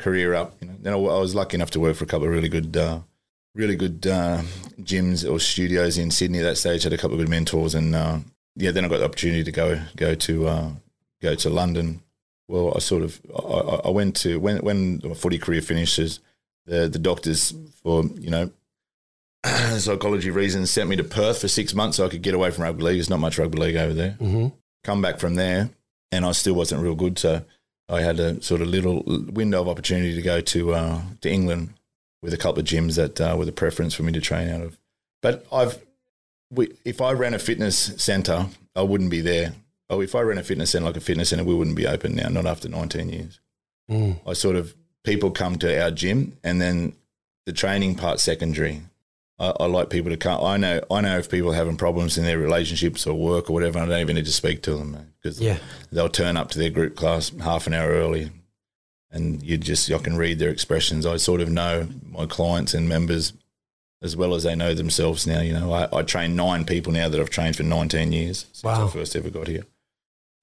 career 0.02 0.34
up. 0.34 0.56
You 0.62 0.68
know, 0.68 0.76
then 0.80 0.94
I, 0.94 0.98
I 0.98 1.20
was 1.20 1.36
lucky 1.36 1.56
enough 1.56 1.72
to 1.72 1.80
work 1.80 1.96
for 1.96 2.04
a 2.04 2.08
couple 2.08 2.28
of 2.28 2.34
really 2.34 2.50
good, 2.50 2.76
uh, 2.76 3.00
really 3.56 3.76
good 3.76 4.06
uh, 4.08 4.42
gyms 4.82 5.30
or 5.30 5.40
studios 5.40 5.98
in 5.98 6.12
Sydney. 6.12 6.40
At 6.40 6.44
that 6.44 6.58
stage, 6.58 6.84
had 6.84 6.94
a 6.94 6.98
couple 6.98 7.14
of 7.14 7.20
good 7.20 7.30
mentors, 7.30 7.76
and 7.76 7.96
uh, 7.96 8.20
yeah, 8.56 8.72
then 8.72 8.86
I 8.86 8.88
got 8.88 8.98
the 8.98 9.06
opportunity 9.06 9.44
to 9.44 9.52
go 9.52 9.82
go 9.96 10.16
to 10.16 10.48
uh, 10.48 10.70
go 11.22 11.36
to 11.36 11.50
London. 11.50 12.02
Well, 12.48 12.74
I 12.76 12.80
sort 12.80 13.04
of 13.04 13.22
I, 13.34 13.88
I 13.88 13.90
went 13.90 14.16
to 14.18 14.40
when 14.40 14.58
when 14.58 15.02
my 15.04 15.14
footy 15.14 15.38
career 15.38 15.62
finishes, 15.62 16.20
the 16.66 16.90
the 16.90 17.00
doctors 17.00 17.54
for 17.82 18.04
you 18.04 18.30
know 18.30 18.52
psychology 19.78 20.30
reasons 20.30 20.70
sent 20.70 20.90
me 20.90 20.96
to 20.96 21.04
Perth 21.04 21.42
for 21.42 21.48
six 21.48 21.74
months 21.74 21.98
so 21.98 22.06
I 22.06 22.10
could 22.10 22.22
get 22.22 22.34
away 22.34 22.52
from 22.52 22.64
rugby 22.64 22.84
league. 22.84 22.98
There's 22.98 23.10
not 23.10 23.20
much 23.20 23.38
rugby 23.38 23.58
league 23.58 23.76
over 23.76 23.94
there. 23.94 24.18
Mm-hmm. 24.20 24.48
Come 24.84 25.02
back 25.02 25.20
from 25.20 25.36
there, 25.36 25.70
and 26.12 26.26
I 26.26 26.32
still 26.32 26.54
wasn't 26.54 26.82
real 26.82 26.96
good. 26.96 27.18
So 27.18 27.44
I 27.92 28.02
had 28.02 28.20
a 28.20 28.42
sort 28.42 28.62
of 28.62 28.70
little 28.70 29.04
window 29.06 29.62
of 29.62 29.68
opportunity 29.68 30.16
to 30.16 30.22
go 30.22 30.40
to 30.42 30.74
uh, 30.74 31.02
to 31.22 31.30
England 31.30 31.74
with 32.22 32.34
a 32.34 32.38
couple 32.38 32.60
of 32.60 32.66
gyms 32.66 32.96
that 32.96 33.20
uh, 33.20 33.36
were 33.38 33.46
the 33.46 33.52
preference 33.52 33.94
for 33.94 34.04
me 34.04 34.14
to 34.14 34.22
train 34.22 34.48
out 34.48 34.62
of. 34.62 34.78
But 35.22 35.46
I've 35.52 35.80
we, 36.50 36.74
if 36.86 37.02
I 37.02 37.12
ran 37.12 37.34
a 37.34 37.40
fitness 37.40 37.78
center, 37.98 38.48
I 38.76 38.82
wouldn't 38.82 39.12
be 39.12 39.22
there. 39.22 39.54
Oh, 39.90 40.02
if 40.02 40.16
I 40.16 40.22
ran 40.22 40.38
a 40.38 40.44
fitness 40.44 40.72
center 40.72 40.86
like 40.86 40.98
a 40.98 41.02
fitness 41.02 41.30
center, 41.30 41.44
we 41.44 41.54
wouldn't 41.54 41.76
be 41.76 41.88
open 41.88 42.16
now. 42.16 42.30
Not 42.30 42.46
after 42.46 42.70
19 42.70 43.10
years. 43.10 43.40
Mm. 43.90 44.20
I 44.26 44.34
sort 44.34 44.56
of 44.56 44.74
people 45.04 45.32
come 45.32 45.58
to 45.60 45.84
our 45.84 45.92
gym, 45.92 46.38
and 46.44 46.62
then 46.62 46.94
the 47.46 47.54
training 47.54 47.96
part 47.96 48.20
secondary. 48.20 48.82
I, 49.42 49.54
I 49.62 49.66
like 49.66 49.90
people 49.90 50.12
to 50.12 50.18
come. 50.18 50.44
I 50.44 50.58
know. 50.58 50.82
I 50.92 51.02
know 51.02 51.18
if 51.18 51.30
people 51.30 51.52
are 51.52 51.56
having 51.56 51.76
problems 51.78 52.18
in 52.18 52.24
their 52.26 52.38
relationships 52.38 53.08
or 53.08 53.14
work 53.16 53.50
or 53.50 53.54
whatever. 53.54 53.80
I 53.80 53.86
don't 53.86 54.00
even 54.00 54.16
need 54.16 54.26
to 54.26 54.32
speak 54.32 54.62
to 54.64 54.76
them 54.76 55.14
because 55.22 55.42
Yeah. 55.42 55.58
they'll 55.92 56.10
turn 56.10 56.38
up 56.38 56.52
to 56.52 56.60
their 56.60 56.70
group 56.70 56.96
class 56.96 57.32
half 57.42 57.66
an 57.68 57.74
hour 57.74 57.90
early, 57.90 58.30
and 59.12 59.42
you 59.44 59.58
just 59.58 59.92
I 59.92 59.98
can 59.98 60.16
read 60.18 60.40
their 60.40 60.50
expressions. 60.50 61.06
I 61.06 61.18
sort 61.18 61.42
of 61.42 61.50
know 61.50 61.88
my 62.10 62.26
clients 62.28 62.74
and 62.74 62.88
members 62.88 63.34
as 64.04 64.16
well 64.16 64.34
as 64.34 64.44
they 64.44 64.56
know 64.56 64.74
themselves 64.74 65.28
now. 65.28 65.42
You 65.42 65.54
know, 65.54 65.74
I, 65.74 65.88
I 66.00 66.02
train 66.04 66.36
nine 66.36 66.66
people 66.66 66.92
now 66.94 67.08
that 67.10 67.20
I've 67.20 67.30
trained 67.30 67.56
for 67.56 67.64
19 67.64 68.12
years 68.12 68.46
since 68.52 68.64
Wow. 68.64 68.88
I 68.88 68.90
first 68.90 69.16
ever 69.16 69.30
got 69.30 69.48
here. 69.48 69.66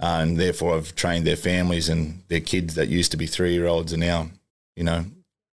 Uh, 0.01 0.19
and 0.23 0.39
therefore, 0.39 0.77
I've 0.77 0.95
trained 0.95 1.27
their 1.27 1.35
families 1.37 1.89
and 1.89 2.23
their 2.29 2.39
kids 2.41 2.77
that 2.77 2.89
used 2.89 3.11
to 3.11 3.17
be 3.17 3.27
three 3.27 3.53
year 3.55 3.67
olds 3.67 3.93
are 3.93 3.97
now, 3.97 4.29
you 4.77 4.85
know, 4.85 5.07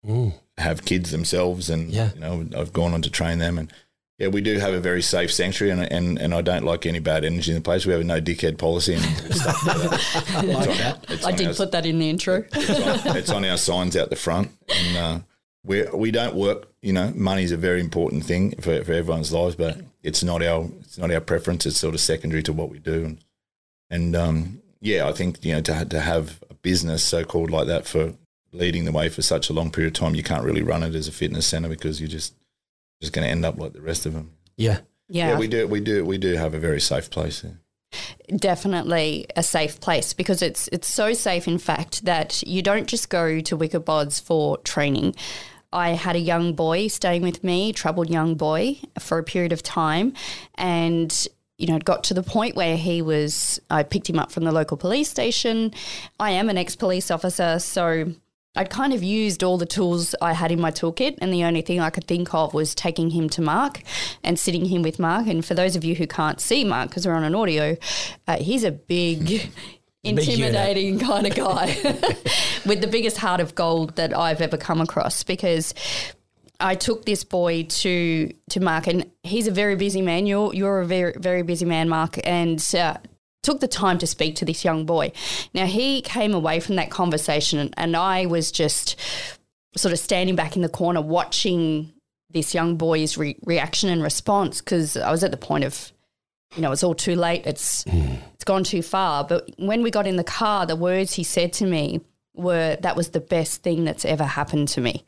Mm. 0.05 0.34
have 0.58 0.84
kids 0.86 1.12
themselves. 1.12 1.70
And, 1.70 1.89
Yeah. 1.91 2.12
you 2.15 2.20
know, 2.22 2.46
I've 2.58 2.74
gone 2.74 2.93
on 2.93 3.01
to 3.03 3.10
train 3.10 3.38
them. 3.39 3.58
And 3.58 3.72
yeah, 4.17 4.27
we 4.27 4.41
do 4.41 4.58
have 4.60 4.74
a 4.74 4.79
very 4.79 5.01
safe 5.01 5.31
sanctuary, 5.34 5.72
and, 5.72 5.91
and, 5.91 6.20
and 6.20 6.34
I 6.34 6.41
don't 6.41 6.63
like 6.63 6.86
any 6.86 7.00
bad 7.00 7.25
energy 7.25 7.51
in 7.51 7.55
the 7.55 7.62
place. 7.62 7.86
We 7.86 7.91
have 7.93 8.01
a 8.01 8.03
no 8.03 8.22
dickhead 8.22 8.58
policy 8.60 8.93
and 8.96 9.03
stuff 9.34 9.65
like 9.65 9.77
that. 9.77 10.36
I 10.36 10.41
like 10.41 10.77
that. 10.77 11.25
I 11.25 11.31
did 11.31 11.48
our- 11.48 11.53
put 11.55 11.72
that 11.72 11.86
in 11.88 11.98
the 12.00 12.10
intro. 12.10 12.43
it's 12.53 13.05
on, 13.05 13.17
it's 13.17 13.29
on 13.31 13.46
our 13.46 13.58
signs 13.58 13.96
out 13.98 14.10
the 14.12 14.15
front, 14.15 14.51
and 14.70 14.98
uh, 14.98 15.20
we 15.63 15.84
we 15.93 16.12
don't 16.12 16.36
work. 16.36 16.67
You 16.84 16.93
know, 16.93 17.12
money 17.15 17.43
is 17.43 17.51
a 17.51 17.58
very 17.58 17.79
important 17.79 18.24
thing 18.25 18.51
for, 18.62 18.84
for 18.84 18.93
everyone's 18.93 19.31
lives, 19.31 19.55
but 19.55 19.79
it's 20.03 20.24
not 20.24 20.43
our 20.43 20.67
it's 20.81 20.98
not 21.00 21.10
our 21.12 21.22
preference. 21.22 21.65
It's 21.65 21.79
sort 21.79 21.96
of 21.96 22.00
secondary 22.01 22.43
to 22.43 22.53
what 22.53 22.70
we 22.70 22.77
do, 22.77 23.03
and 23.05 23.17
and 23.89 24.15
um, 24.15 24.62
yeah, 24.81 25.08
I 25.08 25.13
think 25.13 25.43
you 25.43 25.53
know 25.53 25.62
to 25.62 25.86
to 25.86 26.00
have 26.00 26.43
a 26.50 26.53
business 26.55 27.03
so 27.03 27.24
called 27.24 27.50
like 27.50 27.65
that 27.67 27.88
for 27.88 28.13
leading 28.51 28.86
the 28.86 28.91
way 28.91 29.10
for 29.10 29.22
such 29.22 29.50
a 29.50 29.53
long 29.53 29.72
period 29.72 29.96
of 29.96 30.00
time, 30.00 30.15
you 30.15 30.24
can't 30.24 30.43
really 30.43 30.63
run 30.63 30.84
it 30.84 30.96
as 30.96 31.08
a 31.08 31.12
fitness 31.12 31.48
center 31.48 31.70
because 31.70 32.00
you're 32.00 32.10
just 32.10 32.34
just 33.01 33.13
going 33.13 33.25
to 33.25 33.31
end 33.31 33.46
up 33.46 33.58
like 33.58 33.74
the 33.74 33.81
rest 33.81 34.05
of 34.05 34.13
them. 34.13 34.31
Yeah. 34.58 34.79
Yeah, 35.08 35.38
we 35.38 35.48
do 35.50 35.67
we 35.67 35.81
do 35.81 36.05
we 36.05 36.17
do 36.17 36.36
have 36.36 36.53
a 36.53 36.60
very 36.60 36.79
safe 36.79 37.10
place. 37.10 37.41
There. 37.41 37.60
definitely 38.38 39.25
a 39.36 39.43
safe 39.43 39.81
place 39.81 40.13
because 40.13 40.41
it's 40.41 40.70
it's 40.70 40.88
so 40.88 41.12
safe 41.12 41.50
in 41.50 41.58
fact 41.58 42.05
that 42.05 42.41
you 42.43 42.62
don't 42.62 42.88
just 42.88 43.10
go 43.10 43.41
to 43.41 43.58
Wicked 43.58 43.86
Bodz 43.86 44.22
for 44.22 44.58
training. 44.60 45.15
I 45.74 45.91
had 45.91 46.15
a 46.15 46.20
young 46.20 46.53
boy 46.53 46.88
staying 46.88 47.24
with 47.24 47.43
me, 47.43 47.74
troubled 47.74 48.10
young 48.10 48.36
boy, 48.36 48.79
for 49.00 49.17
a 49.17 49.24
period 49.24 49.51
of 49.51 49.63
time, 49.63 50.13
and 50.55 51.27
you 51.58 51.67
know, 51.67 51.75
it 51.75 51.86
got 51.86 52.03
to 52.05 52.13
the 52.13 52.24
point 52.24 52.55
where 52.55 52.75
he 52.75 53.01
was. 53.01 53.60
I 53.70 53.84
picked 53.84 54.10
him 54.10 54.17
up 54.17 54.31
from 54.31 54.46
the 54.46 54.51
local 54.51 54.77
police 54.77 55.10
station. 55.10 55.74
I 56.20 56.31
am 56.31 56.50
an 56.50 56.58
ex-police 56.58 57.12
officer, 57.12 57.60
so 57.60 58.13
I'd 58.55 58.70
kind 58.70 58.91
of 58.93 59.01
used 59.01 59.43
all 59.43 59.58
the 59.58 59.65
tools 59.65 60.13
I 60.22 60.34
had 60.34 60.51
in 60.51 60.60
my 60.60 60.72
toolkit, 60.72 61.17
and 61.22 61.34
the 61.34 61.46
only 61.46 61.62
thing 61.62 61.79
I 61.79 61.89
could 61.89 62.05
think 62.05 62.34
of 62.34 62.53
was 62.53 62.75
taking 62.75 63.12
him 63.12 63.29
to 63.29 63.41
Mark 63.41 63.81
and 64.24 64.38
sitting 64.38 64.65
him 64.65 64.81
with 64.81 65.00
Mark. 65.00 65.27
And 65.27 65.43
for 65.43 65.53
those 65.53 65.77
of 65.77 65.86
you 65.86 65.96
who 65.96 66.05
can't 66.05 66.41
see 66.41 66.65
Mark 66.65 66.89
because 66.89 67.08
we're 67.08 67.13
on 67.13 67.24
an 67.24 67.34
audio, 67.34 67.77
uh, 68.27 68.38
he's 68.38 68.65
a 68.65 68.72
big, 68.72 69.50
intimidating 70.03 71.00
kind 71.00 71.27
of 71.27 71.36
guy 71.36 71.67
with 72.65 72.81
the 72.81 72.89
biggest 72.91 73.17
heart 73.17 73.39
of 73.39 73.55
gold 73.55 73.96
that 73.96 74.15
I've 74.15 74.41
ever 74.41 74.58
come 74.58 74.81
across 74.81 75.24
because. 75.24 75.74
I 76.63 76.75
took 76.75 77.05
this 77.05 77.24
boy 77.24 77.63
to 77.63 78.31
to 78.51 78.60
Mark, 78.60 78.86
and 78.86 79.10
he's 79.24 79.48
a 79.48 79.51
very 79.51 79.75
busy 79.75 80.03
man. 80.03 80.27
You're 80.27 80.53
you're 80.53 80.81
a 80.81 80.86
very 80.86 81.15
very 81.17 81.41
busy 81.41 81.65
man, 81.65 81.89
Mark, 81.89 82.20
and 82.24 82.63
uh, 82.75 82.98
took 83.43 83.60
the 83.60 83.67
time 83.67 83.98
to 84.00 84.07
speak 84.07 84.36
to 84.36 84.45
this 84.45 84.63
young 84.63 84.86
boy. 84.86 85.12
Now 85.53 85.65
he 85.65 86.01
came 86.01 86.33
away 86.33 86.60
from 86.60 86.75
that 86.75 86.89
conversation, 86.89 87.74
and, 87.77 87.91
I 87.95 88.25
was 88.25 88.51
just 88.51 88.98
sort 89.75 89.91
of 89.91 90.00
standing 90.00 90.36
back 90.36 90.55
in 90.55 90.62
the 90.62 90.69
corner 90.69 91.01
watching 91.01 91.91
this 92.29 92.53
young 92.53 92.77
boy's 92.77 93.17
re- 93.17 93.38
reaction 93.43 93.89
and 93.89 94.01
response 94.01 94.62
because 94.62 94.95
I 94.95 95.12
was 95.12 95.24
at 95.24 95.31
the 95.31 95.38
point 95.38 95.65
of, 95.65 95.91
you 96.55 96.62
know, 96.62 96.71
it's 96.71 96.83
all 96.83 96.95
too 96.95 97.15
late. 97.15 97.45
It's 97.45 97.83
hmm. 97.83 98.15
it's 98.33 98.45
gone 98.45 98.63
too 98.63 98.81
far. 98.81 99.24
But 99.25 99.50
when 99.57 99.83
we 99.83 99.91
got 99.91 100.07
in 100.07 100.15
the 100.15 100.24
car, 100.24 100.65
the 100.65 100.75
words 100.75 101.13
he 101.13 101.24
said 101.24 101.51
to 101.53 101.65
me 101.65 102.01
were, 102.33 102.77
"That 102.81 102.95
was 102.95 103.10
the 103.10 103.19
best 103.19 103.62
thing 103.62 103.83
that's 103.83 104.05
ever 104.05 104.24
happened 104.24 104.69
to 104.69 104.81
me." 104.81 105.03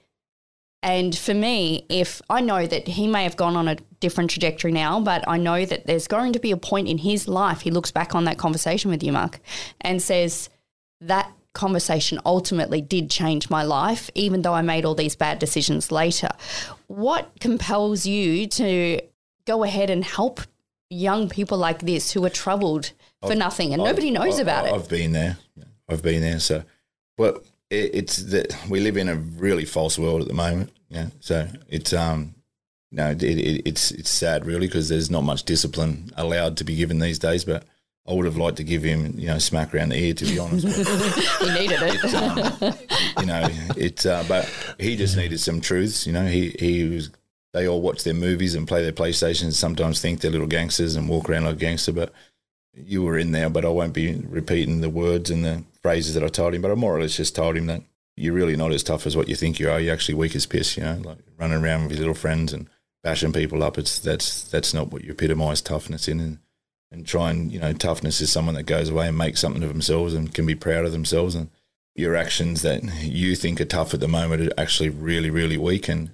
And 0.84 1.18
for 1.18 1.34
me, 1.34 1.86
if 1.88 2.22
I 2.30 2.42
know 2.42 2.68
that 2.68 2.90
he 2.90 3.08
may 3.08 3.24
have 3.24 3.38
gone 3.38 3.56
on 3.56 3.70
a 3.70 3.78
different 4.02 4.30
trajectory 4.30 4.74
now, 4.74 5.00
but 5.00 5.24
I 5.28 5.38
know 5.38 5.66
that 5.66 5.88
there's 5.88 6.08
going 6.08 6.34
to 6.34 6.40
be 6.40 6.52
a 6.52 6.58
point 6.58 6.90
in 6.90 6.98
his 6.98 7.28
life 7.28 7.62
he 7.62 7.72
looks 7.72 7.90
back 7.90 8.13
on 8.13 8.25
that 8.25 8.38
conversation 8.38 8.92
with 8.92 9.02
you, 9.02 9.13
Mark, 9.13 9.40
and 9.80 10.02
says, 10.02 10.50
that 11.00 11.32
conversation 11.54 12.20
ultimately 12.25 12.82
did 12.82 13.10
change 13.10 13.50
my 13.50 13.63
life, 13.63 14.10
even 14.13 14.42
though 14.42 14.54
I 14.54 14.62
made 14.62 14.84
all 14.86 14.96
these 14.96 15.16
bad 15.16 15.40
decisions 15.40 15.92
later. 15.92 16.30
What 16.88 17.40
compels 17.40 18.06
you 18.06 18.48
to 18.48 19.00
go 19.46 19.63
ahead 19.63 19.90
and 19.90 20.04
help 20.04 20.42
young 20.90 21.30
people 21.30 21.58
like 21.58 21.80
this 21.80 22.12
who 22.12 22.25
are 22.25 22.30
troubled 22.30 22.92
for 23.25 23.36
nothing 23.36 23.74
and 23.74 23.82
nobody 23.82 24.12
knows 24.12 24.40
I- 24.40 24.42
about 24.42 24.66
it? 24.66 24.74
I've 24.74 24.90
been 24.90 25.13
there. 25.13 25.38
I've 25.88 26.02
been 26.02 26.22
there. 26.22 26.40
So, 26.40 26.63
but 27.18 27.46
it's 27.74 28.18
that 28.18 28.56
we 28.70 28.80
live 28.80 28.98
in 28.98 29.10
a 29.10 29.15
really 29.15 29.65
false 29.65 29.98
world 29.98 30.22
at 30.22 30.27
the 30.27 30.34
moment. 30.34 30.72
Yeah. 30.89 31.08
So 31.20 31.48
it's 31.70 31.94
um, 31.94 32.36
no, 32.92 33.12
it, 33.12 33.24
it, 33.24 33.62
it's 33.65 33.92
it's 33.92 34.10
sad 34.10 34.46
really 34.46 34.68
because 34.68 34.89
there's 34.89 35.10
not 35.10 35.24
much 35.24 35.44
discipline 35.44 36.12
allowed 36.15 36.58
to 36.58 36.63
be 36.63 36.75
given 36.75 37.00
these 37.00 37.20
days. 37.20 37.44
But 37.46 37.65
I 38.08 38.13
would 38.13 38.25
have 38.25 38.38
liked 38.38 38.58
to 38.58 38.63
give 38.63 38.84
him 38.84 39.18
you 39.18 39.27
know 39.27 39.36
a 39.36 39.39
smack 39.39 39.74
around 39.74 39.89
the 39.89 39.98
ear 39.98 40.13
to 40.13 40.25
be 40.25 40.39
honest. 40.39 40.65
But, 40.65 41.48
he 41.48 41.53
needed 41.60 41.80
it. 41.82 42.13
um, 42.13 42.74
you 43.20 43.25
know, 43.25 43.48
it. 43.75 44.06
Uh, 44.06 44.24
but 44.27 44.50
he 44.80 44.96
just 44.96 45.18
needed 45.18 45.39
some 45.39 45.62
truths. 45.62 46.06
You 46.06 46.13
know, 46.13 46.25
he 46.25 46.56
he 46.60 46.88
was. 46.88 47.10
They 47.53 47.68
all 47.68 47.82
watch 47.82 48.03
their 48.03 48.15
movies 48.15 48.56
and 48.56 48.68
play 48.68 48.82
their 48.82 48.92
PlayStation. 48.92 49.44
And 49.44 49.53
sometimes 49.53 50.01
think 50.01 50.22
they're 50.22 50.32
little 50.32 50.48
gangsters 50.48 50.96
and 50.96 51.08
walk 51.08 51.30
around 51.30 51.46
like 51.46 51.58
a 51.58 51.60
gangster. 51.60 51.92
But 51.92 52.12
you 52.74 53.03
were 53.03 53.20
in 53.20 53.32
there. 53.32 53.48
But 53.50 53.63
I 53.63 53.70
won't 53.70 53.94
be 53.94 54.15
repeating 54.27 54.82
the 54.82 54.89
words 54.89 55.30
and 55.30 55.46
the 55.46 55.63
phrases 55.84 56.16
that 56.16 56.24
I 56.24 56.30
told 56.30 56.56
him. 56.56 56.62
But 56.62 56.72
I 56.72 56.75
more 56.75 56.96
or 56.96 57.02
less 57.02 57.18
just 57.18 57.36
told 57.36 57.56
him 57.56 57.68
that 57.68 57.84
you're 58.16 58.34
really 58.34 58.56
not 58.56 58.72
as 58.72 58.84
tough 58.84 59.06
as 59.06 59.16
what 59.16 59.30
you 59.30 59.36
think 59.36 59.60
you 59.60 59.70
are. 59.70 59.80
You're 59.80 59.94
actually 59.94 60.16
weak 60.16 60.36
as 60.36 60.46
piss. 60.46 60.78
You 60.78 60.84
know, 60.84 61.02
like 61.04 61.20
running 61.38 61.63
around 61.63 61.84
with 61.84 61.94
your 61.94 62.00
little 62.00 62.13
friends 62.13 62.54
and 62.54 62.68
bashing 63.04 63.34
people 63.34 63.63
up. 63.63 63.78
It's 63.78 64.00
that's 64.00 64.44
that's 64.44 64.74
not 64.74 64.92
what 64.92 65.04
you 65.04 65.12
epitomise 65.12 65.62
toughness 65.62 66.08
in. 66.08 66.20
And, 66.20 66.40
and 66.94 67.08
try 67.08 67.32
and 67.32 67.52
you 67.52 67.60
know 67.60 67.74
toughness 67.74 68.22
is 68.22 68.32
someone 68.32 68.56
that 68.56 68.63
goes 68.63 68.90
away 68.90 69.08
and 69.08 69.18
makes 69.18 69.42
something 69.42 69.63
of 69.63 69.70
themselves 69.70 70.13
and 70.13 70.34
can 70.34 70.46
be 70.46 70.56
proud 70.56 70.86
of 70.86 70.92
themselves 70.92 71.36
and 71.36 71.50
your 71.96 72.16
actions 72.16 72.62
that 72.62 72.84
you 73.02 73.36
think 73.36 73.60
are 73.60 73.66
tough 73.66 73.94
at 73.94 74.00
the 74.00 74.08
moment 74.08 74.42
are 74.42 74.62
actually 74.62 74.90
really 74.90 75.32
really 75.32 75.58
weak 75.58 75.90
and 75.90 76.12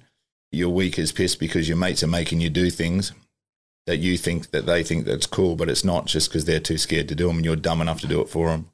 you're 0.50 0.70
weak 0.70 0.98
as 0.98 1.12
piss 1.12 1.36
because 1.36 1.68
your 1.68 1.76
mates 1.76 2.02
are 2.02 2.08
making 2.08 2.40
you 2.40 2.50
do 2.50 2.70
things 2.70 3.12
that 3.86 3.98
you 3.98 4.16
think 4.16 4.50
that 4.50 4.66
they 4.66 4.82
think 4.82 5.04
that's 5.04 5.26
cool 5.26 5.54
but 5.54 5.68
it's 5.68 5.84
not 5.84 6.06
just 6.06 6.30
because 6.30 6.46
they're 6.46 6.58
too 6.58 6.78
scared 6.78 7.08
to 7.08 7.14
do 7.14 7.28
them 7.28 7.36
and 7.36 7.44
you're 7.44 7.56
dumb 7.56 7.82
enough 7.82 8.00
to 8.00 8.08
do 8.08 8.20
it 8.20 8.28
for 8.28 8.48
them 8.48 8.69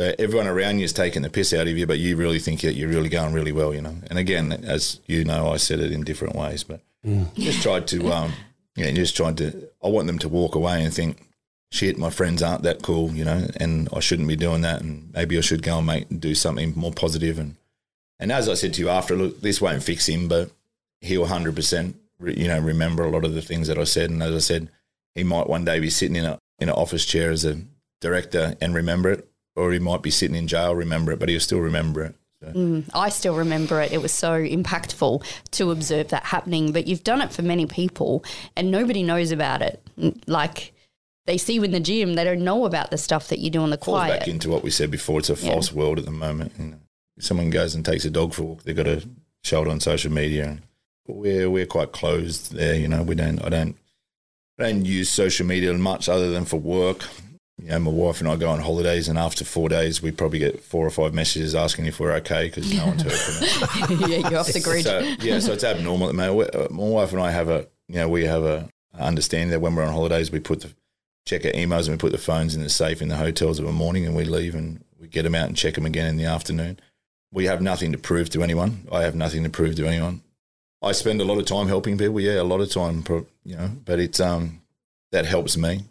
so 0.00 0.14
everyone 0.18 0.46
around 0.46 0.78
you 0.78 0.84
is 0.84 0.92
taking 0.92 1.22
the 1.22 1.30
piss 1.30 1.52
out 1.52 1.68
of 1.68 1.76
you 1.76 1.86
but 1.86 1.98
you 1.98 2.16
really 2.16 2.38
think 2.38 2.60
that 2.62 2.74
you're 2.74 2.88
really 2.88 3.08
going 3.08 3.32
really 3.32 3.52
well 3.52 3.74
you 3.74 3.82
know 3.82 3.96
and 4.08 4.18
again 4.18 4.52
as 4.52 5.00
you 5.06 5.24
know 5.24 5.50
I 5.50 5.56
said 5.56 5.80
it 5.80 5.92
in 5.92 6.02
different 6.04 6.36
ways 6.36 6.64
but 6.64 6.80
just 7.34 7.62
tried 7.62 7.86
to 7.88 8.12
um 8.12 8.32
you 8.76 8.84
know 8.84 8.92
just 8.92 9.16
tried 9.16 9.36
to 9.38 9.68
I 9.82 9.88
want 9.88 10.06
them 10.06 10.18
to 10.20 10.28
walk 10.28 10.54
away 10.54 10.82
and 10.84 10.92
think 10.92 11.30
shit, 11.70 11.98
my 11.98 12.10
friends 12.10 12.42
aren't 12.42 12.62
that 12.62 12.82
cool, 12.82 13.10
you 13.10 13.24
know, 13.24 13.46
and 13.56 13.88
I 13.94 14.00
shouldn't 14.00 14.28
be 14.28 14.36
doing 14.36 14.62
that, 14.62 14.82
and 14.82 15.12
maybe 15.14 15.38
I 15.38 15.40
should 15.40 15.62
go 15.62 15.78
and 15.78 15.86
make 15.86 16.20
do 16.20 16.34
something 16.34 16.72
more 16.76 16.92
positive. 16.92 17.38
And 17.38 17.56
and 18.18 18.30
as 18.32 18.48
I 18.48 18.54
said 18.54 18.74
to 18.74 18.80
you 18.80 18.88
after, 18.88 19.16
look, 19.16 19.40
this 19.40 19.60
won't 19.60 19.82
fix 19.82 20.08
him, 20.08 20.28
but 20.28 20.50
he'll 21.00 21.26
hundred 21.26 21.56
percent, 21.56 21.96
you 22.22 22.48
know, 22.48 22.58
remember 22.58 23.04
a 23.04 23.10
lot 23.10 23.24
of 23.24 23.34
the 23.34 23.42
things 23.42 23.68
that 23.68 23.78
I 23.78 23.84
said. 23.84 24.10
And 24.10 24.22
as 24.22 24.34
I 24.34 24.38
said, 24.38 24.68
he 25.14 25.24
might 25.24 25.48
one 25.48 25.64
day 25.64 25.80
be 25.80 25.90
sitting 25.90 26.16
in 26.16 26.24
a 26.24 26.38
in 26.58 26.68
an 26.68 26.74
office 26.74 27.06
chair 27.06 27.30
as 27.30 27.44
a 27.44 27.60
director 28.00 28.56
and 28.60 28.74
remember 28.74 29.10
it, 29.10 29.29
or 29.60 29.72
he 29.72 29.78
might 29.78 30.02
be 30.02 30.10
sitting 30.10 30.36
in 30.36 30.48
jail, 30.48 30.74
remember 30.74 31.12
it, 31.12 31.18
but 31.18 31.28
he'll 31.28 31.40
still 31.40 31.60
remember 31.60 32.02
it. 32.04 32.14
So, 32.42 32.52
mm, 32.52 32.88
I 32.94 33.10
still 33.10 33.36
remember 33.36 33.80
it. 33.82 33.92
It 33.92 34.00
was 34.00 34.12
so 34.12 34.32
impactful 34.42 35.22
to 35.52 35.70
observe 35.70 36.08
that 36.08 36.24
happening. 36.24 36.72
But 36.72 36.86
you've 36.86 37.04
done 37.04 37.20
it 37.20 37.32
for 37.32 37.42
many 37.42 37.66
people, 37.66 38.24
and 38.56 38.70
nobody 38.70 39.02
knows 39.02 39.30
about 39.30 39.60
it. 39.60 39.82
Mm, 39.98 40.20
like 40.26 40.72
they 41.26 41.36
see 41.36 41.52
you 41.54 41.62
in 41.64 41.72
the 41.72 41.80
gym, 41.80 42.14
they 42.14 42.24
don't 42.24 42.42
know 42.42 42.64
about 42.64 42.90
the 42.90 42.96
stuff 42.98 43.28
that 43.28 43.40
you 43.40 43.50
do 43.50 43.60
on 43.60 43.68
the 43.70 43.76
falls 43.76 43.98
quiet. 43.98 44.20
back 44.20 44.28
into 44.28 44.48
what 44.48 44.62
we 44.62 44.70
said 44.70 44.90
before. 44.90 45.18
It's 45.18 45.28
a 45.30 45.34
Yeah. 45.34 45.52
false 45.52 45.70
world 45.72 45.98
at 45.98 46.06
the 46.06 46.10
moment. 46.10 46.52
You 46.58 46.64
know, 46.64 46.76
if 47.18 47.24
someone 47.24 47.50
goes 47.50 47.74
and 47.74 47.84
takes 47.84 48.06
a 48.06 48.10
dog 48.10 48.32
for 48.32 48.42
a 48.42 48.46
walk, 48.46 48.62
they've 48.62 48.74
got 48.74 48.84
to 48.84 49.06
show 49.44 49.60
it 49.62 49.68
on 49.68 49.78
social 49.80 50.10
media. 50.10 50.58
We're 51.06 51.50
we're 51.50 51.66
quite 51.66 51.92
closed 51.92 52.54
there. 52.54 52.74
You 52.74 52.88
know, 52.88 53.02
we 53.02 53.14
don't. 53.16 53.44
I 53.44 53.50
don't. 53.50 53.76
I 54.58 54.62
don't 54.64 54.84
use 54.86 55.10
social 55.10 55.46
media 55.46 55.72
much 55.74 56.08
other 56.08 56.30
than 56.30 56.44
for 56.46 56.58
work. 56.58 57.04
You 57.62 57.68
know, 57.70 57.78
my 57.80 57.90
wife 57.90 58.20
and 58.20 58.28
I 58.28 58.36
go 58.36 58.48
on 58.50 58.60
holidays, 58.60 59.08
and 59.08 59.18
after 59.18 59.44
four 59.44 59.68
days, 59.68 60.02
we 60.02 60.10
probably 60.10 60.38
get 60.38 60.60
four 60.62 60.86
or 60.86 60.90
five 60.90 61.12
messages 61.14 61.54
asking 61.54 61.86
if 61.86 62.00
we're 62.00 62.12
okay 62.16 62.46
because 62.46 62.72
no 62.72 62.86
one's 62.86 63.02
heard 63.04 63.12
from 63.12 63.90
us. 64.02 64.08
yeah, 64.08 64.28
you're 64.30 64.38
off 64.40 64.52
the 64.52 64.60
grid. 64.60 64.84
So 64.84 65.00
yeah, 65.20 65.38
so 65.40 65.52
it's 65.52 65.64
abnormal 65.64 66.08
at 66.08 66.12
the 66.12 66.16
moment. 66.16 66.36
We- 66.54 66.60
uh, 66.60 66.68
My 66.70 66.84
wife 66.84 67.12
and 67.12 67.20
I 67.22 67.30
have 67.30 67.48
a, 67.48 67.66
you 67.88 67.96
know, 67.96 68.08
we 68.08 68.24
have 68.24 68.42
a 68.44 68.68
understanding 68.98 69.50
that 69.50 69.60
when 69.60 69.74
we're 69.74 69.84
on 69.84 69.92
holidays, 69.92 70.30
we 70.32 70.40
put 70.40 70.60
the 70.60 70.72
check 71.26 71.44
our 71.44 71.52
emails 71.52 71.80
and 71.86 71.90
we 71.90 71.96
put 71.96 72.12
the 72.12 72.18
phones 72.18 72.54
in 72.56 72.62
the 72.62 72.68
safe 72.70 73.00
in 73.02 73.08
the 73.08 73.16
hotels 73.16 73.58
of 73.58 73.66
a 73.66 73.72
morning, 73.72 74.06
and 74.06 74.16
we 74.16 74.24
leave 74.24 74.54
and 74.54 74.82
we 74.98 75.06
get 75.08 75.22
them 75.22 75.34
out 75.34 75.46
and 75.48 75.56
check 75.56 75.74
them 75.74 75.86
again 75.86 76.06
in 76.06 76.16
the 76.16 76.24
afternoon. 76.24 76.78
We 77.32 77.44
have 77.44 77.60
nothing 77.62 77.92
to 77.92 77.98
prove 77.98 78.30
to 78.30 78.42
anyone. 78.42 78.86
I 78.90 79.02
have 79.02 79.14
nothing 79.14 79.44
to 79.44 79.50
prove 79.50 79.76
to 79.76 79.86
anyone. 79.86 80.22
I 80.82 80.92
spend 80.92 81.20
a 81.20 81.24
lot 81.24 81.38
of 81.38 81.44
time 81.44 81.68
helping 81.68 81.98
people. 81.98 82.18
Yeah, 82.20 82.40
a 82.40 82.42
lot 82.42 82.60
of 82.60 82.70
time, 82.70 83.04
you 83.44 83.56
know, 83.56 83.70
but 83.84 84.00
it's 84.00 84.18
um 84.18 84.62
that 85.12 85.26
helps 85.26 85.56
me. 85.56 85.84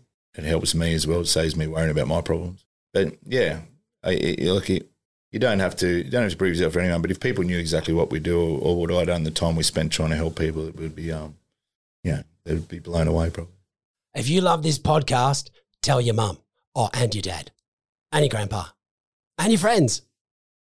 It 0.44 0.48
helps 0.48 0.74
me 0.74 0.94
as 0.94 1.06
well. 1.06 1.22
It 1.22 1.28
saves 1.28 1.56
me 1.56 1.68
worrying 1.68 1.92
about 1.92 2.08
my 2.08 2.22
problems. 2.22 2.66
But 2.94 3.16
yeah, 3.26 3.60
I, 4.04 4.12
I, 4.12 4.44
look, 4.44 4.70
it, 4.70 4.90
you 5.32 5.40
don't 5.40 5.60
have 5.60 5.76
to 5.78 5.88
you 5.88 6.10
don't 6.10 6.24
have 6.24 6.32
to 6.32 6.38
prove 6.38 6.56
yourself 6.56 6.74
for 6.74 6.80
anyone. 6.80 7.02
But 7.02 7.12
if 7.12 7.20
people 7.20 7.44
knew 7.44 7.60
exactly 7.60 7.94
what 7.94 8.12
we 8.12 8.20
do 8.20 8.40
or, 8.40 8.60
or 8.60 8.76
what 8.78 8.92
I 8.92 9.06
done, 9.06 9.24
the 9.24 9.32
time 9.32 9.56
we 9.56 9.64
spent 9.64 9.92
trying 9.92 10.10
to 10.10 10.16
help 10.16 10.38
people, 10.38 10.68
it 10.68 10.76
would 10.76 10.96
be 10.96 11.12
um, 11.12 11.36
yeah, 12.04 12.24
they 12.46 12.54
would 12.54 12.68
be 12.68 12.80
blown 12.80 13.08
away 13.08 13.30
probably. 13.30 13.54
If 14.16 14.30
you 14.30 14.42
love 14.42 14.64
this 14.64 14.80
podcast, 14.80 15.50
tell 15.82 16.02
your 16.02 16.16
mum, 16.16 16.40
oh, 16.76 16.90
and 16.94 17.14
your 17.14 17.22
dad, 17.22 17.52
and 18.12 18.24
your 18.24 18.30
grandpa, 18.30 18.66
and 19.38 19.52
your 19.52 19.60
friends. 19.60 20.02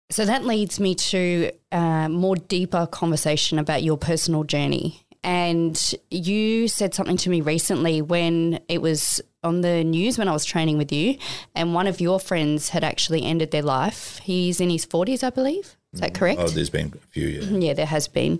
So 0.09 0.25
that 0.25 0.43
leads 0.43 0.79
me 0.79 0.95
to 0.95 1.51
a 1.71 2.09
more 2.09 2.35
deeper 2.35 2.85
conversation 2.85 3.57
about 3.57 3.83
your 3.83 3.97
personal 3.97 4.43
journey. 4.43 5.05
And 5.23 5.79
you 6.09 6.67
said 6.67 6.93
something 6.93 7.15
to 7.17 7.29
me 7.29 7.39
recently 7.39 8.01
when 8.01 8.59
it 8.67 8.81
was 8.81 9.21
on 9.43 9.61
the 9.61 9.83
news 9.83 10.17
when 10.17 10.27
I 10.27 10.33
was 10.33 10.45
training 10.45 10.77
with 10.77 10.91
you, 10.91 11.17
and 11.55 11.73
one 11.73 11.87
of 11.87 11.99
your 11.99 12.19
friends 12.19 12.69
had 12.69 12.83
actually 12.83 13.23
ended 13.23 13.51
their 13.51 13.63
life. 13.63 14.19
He's 14.23 14.61
in 14.61 14.69
his 14.69 14.85
40s, 14.85 15.23
I 15.23 15.29
believe. 15.29 15.75
Is 15.93 15.99
that 15.99 16.11
mm. 16.11 16.15
correct? 16.15 16.41
Oh, 16.41 16.47
there's 16.47 16.69
been 16.69 16.93
a 16.95 17.07
few, 17.07 17.27
yeah. 17.27 17.41
Yeah, 17.67 17.73
there 17.73 17.85
has 17.85 18.07
been. 18.07 18.39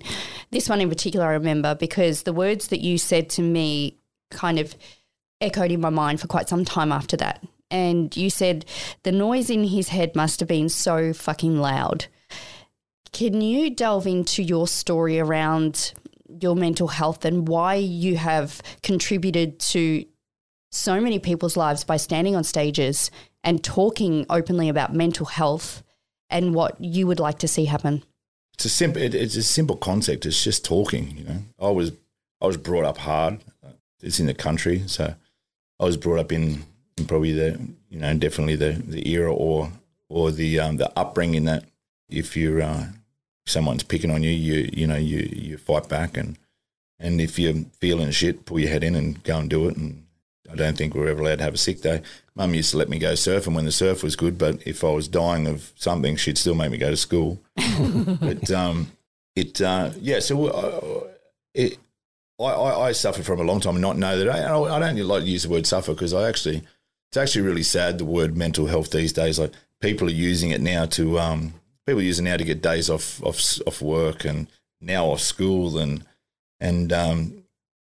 This 0.52 0.70
one 0.70 0.82
in 0.82 0.90
particular, 0.90 1.26
I 1.26 1.34
remember 1.34 1.76
because 1.76 2.24
the 2.24 2.34
words 2.34 2.68
that 2.68 2.82
you 2.82 2.98
said 2.98 3.30
to 3.32 3.42
me 3.42 3.98
kind 4.30 4.60
of 4.60 4.76
echoed 5.42 5.72
in 5.72 5.82
my 5.82 5.90
mind 5.90 6.22
for 6.22 6.28
quite 6.28 6.48
some 6.48 6.64
time 6.64 6.92
after 6.92 7.18
that. 7.18 7.44
And 7.70 8.16
you 8.16 8.30
said 8.30 8.66
the 9.04 9.12
noise 9.12 9.50
in 9.50 9.66
his 9.66 9.90
head 9.90 10.16
must 10.16 10.40
have 10.40 10.50
been 10.50 10.70
so 10.70 11.14
fucking 11.14 11.60
loud. 11.60 12.06
Can 13.12 13.42
you 13.42 13.70
delve 13.70 14.08
into 14.08 14.44
your 14.44 14.68
story 14.68 15.20
around 15.20 15.94
your 16.40 16.56
mental 16.56 16.88
health 16.88 17.26
and 17.26 17.48
why 17.48 17.76
you 17.76 18.18
have 18.18 18.62
contributed 18.84 19.60
to 19.60 20.06
so 20.72 21.02
many 21.02 21.20
people's 21.20 21.58
lives 21.58 21.84
by 21.84 21.98
standing 21.98 22.36
on 22.36 22.44
stages 22.44 23.12
and 23.44 23.64
talking 23.64 24.26
openly 24.30 24.70
about 24.70 24.94
mental 24.94 25.26
health 25.26 25.84
and 26.30 26.56
what 26.56 26.82
you 26.82 27.08
would 27.08 27.20
like 27.20 27.40
to 27.40 27.48
see 27.48 27.66
happen? 27.66 28.04
It's 28.54 28.66
a 28.66 28.70
simple. 28.70 29.02
It, 29.02 29.16
it's 29.16 29.36
a 29.36 29.44
simple 29.44 29.76
concept. 29.76 30.26
It's 30.26 30.44
just 30.44 30.64
talking. 30.64 31.18
You 31.18 31.24
know, 31.24 31.38
I 31.60 31.70
was 31.70 31.92
I 32.42 32.48
was 32.48 32.58
brought 32.58 32.86
up 32.86 33.00
hard. 33.00 33.40
It's 34.02 34.20
in 34.20 34.28
the 34.28 34.34
country, 34.34 34.84
so 34.88 35.14
I 35.80 35.86
was 35.86 35.98
brought 35.98 36.20
up 36.20 36.32
in, 36.32 36.64
in 36.98 37.06
probably 37.06 37.34
the 37.34 37.60
you 37.90 38.00
know 38.00 38.14
definitely 38.16 38.56
the, 38.56 38.72
the 38.72 39.10
era 39.10 39.34
or 39.34 39.72
or 40.10 40.32
the 40.32 40.60
um, 40.60 40.78
the 40.78 40.92
upbringing 40.98 41.46
that 41.46 41.66
if 42.10 42.36
you're 42.38 42.62
uh, 42.62 42.88
someone's 43.46 43.84
picking 43.84 44.12
on 44.12 44.24
you, 44.24 44.32
you 44.32 44.70
you 44.74 44.88
know 44.88 44.96
you 44.96 45.30
you 45.32 45.58
fight 45.58 45.90
back 45.90 46.18
and 46.18 46.38
and 47.00 47.20
if 47.20 47.40
you're 47.40 47.66
feeling 47.80 48.12
shit, 48.12 48.46
pull 48.46 48.60
your 48.60 48.70
head 48.70 48.84
in 48.84 48.94
and 48.96 49.24
go 49.24 49.40
and 49.40 49.50
do 49.50 49.68
it. 49.68 49.76
And 49.76 50.06
I 50.50 50.56
don't 50.56 50.78
think 50.78 50.94
we 50.94 51.02
were 51.02 51.08
ever 51.08 51.22
allowed 51.22 51.38
to 51.38 51.44
have 51.44 51.54
a 51.54 51.58
sick 51.58 51.82
day. 51.82 52.02
Mum 52.36 52.54
used 52.54 52.72
to 52.72 52.78
let 52.78 52.90
me 52.90 53.00
go 53.00 53.14
surfing 53.14 53.54
when 53.54 53.66
the 53.66 53.72
surf 53.72 54.04
was 54.04 54.16
good, 54.16 54.38
but 54.38 54.66
if 54.66 54.84
I 54.84 54.90
was 54.90 55.08
dying 55.08 55.48
of 55.48 55.72
something, 55.76 56.16
she'd 56.16 56.38
still 56.38 56.56
make 56.56 56.72
me 56.72 56.78
go 56.78 56.90
to 56.90 56.98
school. 56.98 57.42
but 57.56 58.50
um, 58.52 58.92
it 59.36 59.62
uh, 59.62 59.92
yeah, 60.00 60.20
so 60.20 60.48
uh, 60.48 61.08
it. 61.54 61.78
I, 62.40 62.44
I, 62.44 62.88
I 62.88 62.92
suffered 62.94 63.26
from 63.26 63.40
a 63.40 63.44
long 63.44 63.60
time 63.60 63.76
and 63.76 63.82
not 63.82 63.98
know 63.98 64.18
that. 64.18 64.28
I, 64.30 64.58
I 64.58 64.80
don't 64.80 64.98
like 65.08 65.24
to 65.24 65.30
use 65.30 65.44
the 65.44 65.50
word 65.50 65.68
suffer 65.68 65.94
because 65.94 66.14
I 66.14 66.28
actually, 66.28 66.64
it's 67.10 67.18
actually 67.18 67.44
really 67.44 67.62
sad 67.62 68.00
the 68.00 68.06
word 68.06 68.36
mental 68.36 68.66
health 68.66 68.90
these 68.90 69.14
days. 69.14 69.38
Like 69.38 69.54
people 69.80 70.08
are 70.08 70.12
using 70.12 70.50
it 70.50 70.60
now 70.60 70.88
to, 70.88 71.20
um, 71.20 71.54
people 71.86 72.02
use 72.02 72.20
it 72.20 72.24
now 72.24 72.38
to 72.38 72.44
get 72.44 72.64
days 72.64 72.90
off, 72.90 73.22
off, 73.24 73.60
off 73.68 73.80
work 73.80 74.26
and 74.26 74.48
now 74.80 75.06
off 75.06 75.22
school 75.22 75.78
and, 75.78 76.04
and 76.60 76.92
um, 76.92 77.44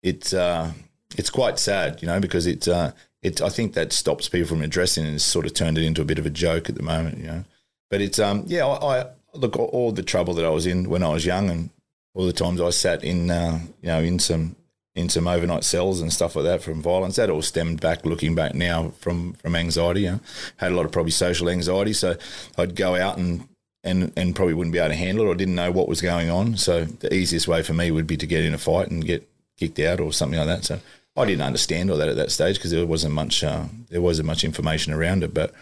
it's, 0.02 0.34
uh, 0.34 0.72
it's 1.16 1.30
quite 1.30 1.58
sad, 1.58 2.00
you 2.02 2.08
know, 2.08 2.20
because 2.20 2.46
it's 2.46 2.68
uh, 2.68 2.92
it, 3.22 3.40
I 3.40 3.48
think 3.48 3.74
that 3.74 3.92
stops 3.92 4.28
people 4.28 4.48
from 4.48 4.62
addressing 4.62 5.04
it 5.04 5.08
and 5.08 5.20
sort 5.20 5.46
of 5.46 5.54
turned 5.54 5.78
it 5.78 5.84
into 5.84 6.02
a 6.02 6.06
bit 6.06 6.18
of 6.18 6.26
a 6.26 6.30
joke 6.30 6.68
at 6.68 6.74
the 6.74 6.82
moment, 6.82 7.18
you 7.18 7.26
know. 7.26 7.44
But 7.90 8.00
it's, 8.00 8.18
um, 8.18 8.44
yeah, 8.46 8.66
I, 8.66 9.00
I 9.00 9.06
look 9.34 9.56
all 9.58 9.92
the 9.92 10.02
trouble 10.02 10.34
that 10.34 10.44
I 10.44 10.50
was 10.50 10.66
in 10.66 10.88
when 10.88 11.02
I 11.02 11.10
was 11.10 11.26
young 11.26 11.50
and 11.50 11.70
all 12.14 12.26
the 12.26 12.32
times 12.32 12.60
I 12.60 12.70
sat 12.70 13.04
in, 13.04 13.30
uh, 13.30 13.60
you 13.80 13.88
know, 13.88 14.00
in 14.00 14.18
some 14.18 14.56
in 14.94 15.08
some 15.08 15.26
overnight 15.26 15.64
cells 15.64 16.02
and 16.02 16.12
stuff 16.12 16.36
like 16.36 16.44
that 16.44 16.62
from 16.62 16.82
violence. 16.82 17.16
That 17.16 17.30
all 17.30 17.40
stemmed 17.40 17.80
back, 17.80 18.04
looking 18.04 18.34
back 18.34 18.54
now, 18.54 18.90
from 18.98 19.34
from 19.34 19.56
anxiety. 19.56 20.04
Know? 20.04 20.20
Had 20.56 20.72
a 20.72 20.74
lot 20.74 20.84
of 20.84 20.92
probably 20.92 21.12
social 21.12 21.48
anxiety, 21.48 21.92
so 21.92 22.16
I'd 22.58 22.76
go 22.76 22.96
out 22.96 23.18
and. 23.18 23.48
And, 23.84 24.12
and 24.16 24.36
probably 24.36 24.54
wouldn't 24.54 24.72
be 24.72 24.78
able 24.78 24.90
to 24.90 24.94
handle 24.94 25.26
it 25.26 25.28
or 25.28 25.34
didn't 25.34 25.56
know 25.56 25.72
what 25.72 25.88
was 25.88 26.00
going 26.00 26.30
on. 26.30 26.56
So 26.56 26.84
the 26.84 27.12
easiest 27.12 27.48
way 27.48 27.64
for 27.64 27.74
me 27.74 27.90
would 27.90 28.06
be 28.06 28.16
to 28.16 28.28
get 28.28 28.44
in 28.44 28.54
a 28.54 28.58
fight 28.58 28.92
and 28.92 29.04
get 29.04 29.28
kicked 29.58 29.80
out 29.80 29.98
or 29.98 30.12
something 30.12 30.38
like 30.38 30.46
that. 30.46 30.64
So 30.64 30.78
I 31.16 31.26
didn't 31.26 31.42
understand 31.42 31.90
all 31.90 31.98
that 31.98 32.08
at 32.08 32.16
that 32.16 32.30
stage 32.30 32.56
because 32.56 32.70
there 32.70 32.86
wasn't 32.86 33.14
much 33.14 33.44
uh, 33.44 33.64
there 33.90 34.00
wasn't 34.00 34.26
much 34.26 34.44
information 34.44 34.92
around 34.92 35.22
it. 35.22 35.34
But 35.34 35.52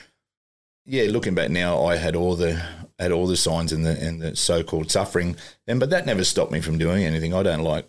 yeah, 0.85 1.05
looking 1.11 1.35
back 1.35 1.51
now, 1.51 1.85
I 1.85 1.97
had 1.97 2.15
all 2.15 2.37
the 2.37 2.63
had 2.99 3.13
all 3.13 3.27
the 3.27 3.37
signs 3.37 3.73
and 3.73 3.85
the 3.85 4.01
and 4.01 4.23
the 4.23 4.37
so 4.37 4.63
called 4.63 4.91
suffering, 4.91 5.37
and 5.67 5.81
but 5.81 5.91
that 5.91 6.07
never 6.07 6.25
stopped 6.25 6.53
me 6.53 6.61
from 6.61 6.79
doing 6.79 7.05
anything. 7.05 7.35
I 7.35 7.43
don't 7.43 7.65
like. 7.65 7.89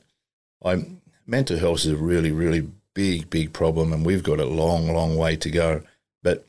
I 0.63 0.85
mental 1.27 1.57
health 1.57 1.79
is 1.79 1.87
a 1.87 1.95
really 1.95 2.31
really 2.31 2.67
big 2.93 3.29
big 3.29 3.53
problem, 3.53 3.93
and 3.93 4.05
we've 4.05 4.23
got 4.23 4.39
a 4.39 4.45
long 4.45 4.91
long 4.91 5.15
way 5.15 5.35
to 5.35 5.49
go. 5.51 5.81
But 6.23 6.47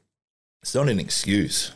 it's 0.62 0.74
not 0.74 0.88
an 0.88 0.98
excuse. 0.98 1.72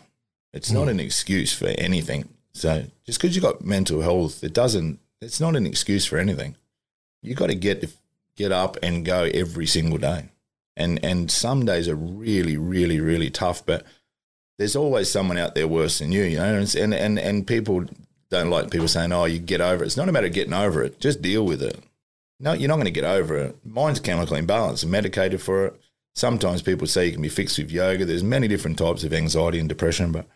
It's 0.54 0.70
not 0.70 0.88
an 0.88 1.00
excuse 1.00 1.52
for 1.52 1.66
anything. 1.66 2.30
So 2.54 2.86
just 3.04 3.20
because 3.20 3.36
you've 3.36 3.44
got 3.44 3.62
mental 3.62 4.00
health, 4.00 4.42
it 4.42 4.54
doesn't. 4.54 4.98
It's 5.20 5.40
not 5.40 5.56
an 5.56 5.66
excuse 5.66 6.06
for 6.06 6.16
anything. 6.16 6.56
You 7.20 7.34
got 7.34 7.48
to 7.48 7.54
get 7.54 7.92
get 8.36 8.52
up 8.52 8.76
and 8.82 9.04
go 9.04 9.24
every 9.32 9.66
single 9.66 9.98
day, 9.98 10.30
and 10.76 11.02
and 11.04 11.30
some 11.30 11.64
days 11.64 11.88
are 11.88 11.96
really 11.96 12.56
really 12.56 13.00
really 13.00 13.30
tough, 13.30 13.64
but 13.64 13.84
there's 14.58 14.76
always 14.76 15.10
someone 15.10 15.38
out 15.38 15.54
there 15.54 15.68
worse 15.68 15.98
than 15.98 16.12
you, 16.12 16.22
you 16.22 16.36
know, 16.38 16.54
and 16.54 16.94
and 16.94 17.18
and 17.18 17.46
people 17.46 17.84
don't 18.30 18.50
like 18.50 18.70
people 18.70 18.88
saying, 18.88 19.12
"Oh, 19.12 19.24
you 19.24 19.38
get 19.38 19.60
over 19.60 19.84
it." 19.84 19.86
It's 19.86 19.96
not 19.96 20.08
a 20.08 20.12
matter 20.12 20.26
of 20.26 20.32
getting 20.32 20.54
over 20.54 20.82
it; 20.82 21.00
just 21.00 21.22
deal 21.22 21.44
with 21.44 21.62
it. 21.62 21.78
No, 22.38 22.52
you're 22.52 22.68
not 22.68 22.76
going 22.76 22.84
to 22.86 22.90
get 22.90 23.04
over 23.04 23.36
it. 23.36 23.56
Mind's 23.64 24.00
chemical 24.00 24.36
imbalance, 24.36 24.82
I'm 24.82 24.90
medicated 24.90 25.40
for 25.40 25.66
it. 25.66 25.80
Sometimes 26.14 26.62
people 26.62 26.86
say 26.86 27.06
you 27.06 27.12
can 27.12 27.22
be 27.22 27.28
fixed 27.28 27.58
with 27.58 27.70
yoga. 27.70 28.04
There's 28.04 28.24
many 28.24 28.48
different 28.48 28.78
types 28.78 29.04
of 29.04 29.12
anxiety 29.12 29.58
and 29.58 29.68
depression, 29.68 30.12
but 30.12 30.26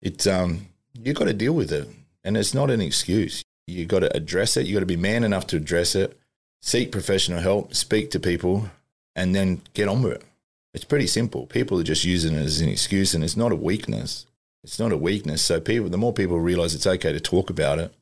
it's 0.00 0.26
um 0.26 0.68
you 0.94 1.12
got 1.12 1.24
to 1.24 1.32
deal 1.32 1.54
with 1.54 1.72
it, 1.72 1.88
and 2.24 2.36
it's 2.36 2.54
not 2.54 2.70
an 2.70 2.80
excuse. 2.80 3.42
You've 3.66 3.88
got 3.88 4.00
to 4.00 4.14
address 4.16 4.56
it. 4.56 4.66
You've 4.66 4.74
got 4.74 4.80
to 4.80 4.86
be 4.86 4.96
man 4.96 5.24
enough 5.24 5.46
to 5.48 5.56
address 5.56 5.94
it. 5.94 6.18
Seek 6.62 6.90
professional 6.90 7.40
help. 7.40 7.74
Speak 7.74 8.10
to 8.12 8.20
people, 8.20 8.70
and 9.14 9.34
then 9.34 9.60
get 9.74 9.88
on 9.88 10.02
with 10.02 10.14
it. 10.14 10.24
It's 10.72 10.84
pretty 10.84 11.06
simple. 11.06 11.46
People 11.46 11.78
are 11.78 11.84
just 11.84 12.04
using 12.04 12.34
it 12.34 12.42
as 12.42 12.60
an 12.60 12.68
excuse, 12.68 13.14
and 13.14 13.22
it's 13.22 13.36
not 13.36 13.52
a 13.52 13.56
weakness. 13.56 14.24
It's 14.64 14.78
not 14.78 14.92
a 14.92 14.96
weakness. 14.96 15.44
So 15.44 15.60
people, 15.60 15.90
the 15.90 15.98
more 15.98 16.12
people 16.12 16.40
realize 16.40 16.74
it's 16.74 16.86
okay 16.86 17.12
to 17.12 17.20
talk 17.20 17.50
about 17.50 17.78
it. 17.78 17.92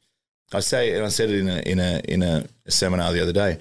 I 0.52 0.60
say, 0.60 0.94
and 0.94 1.04
I 1.04 1.08
said 1.08 1.30
it 1.30 1.38
in 1.40 1.48
a 1.48 1.58
in 1.60 1.78
a 1.80 2.00
in 2.06 2.22
a, 2.22 2.44
seminar 2.68 3.12
the 3.12 3.22
other 3.22 3.32
day. 3.32 3.58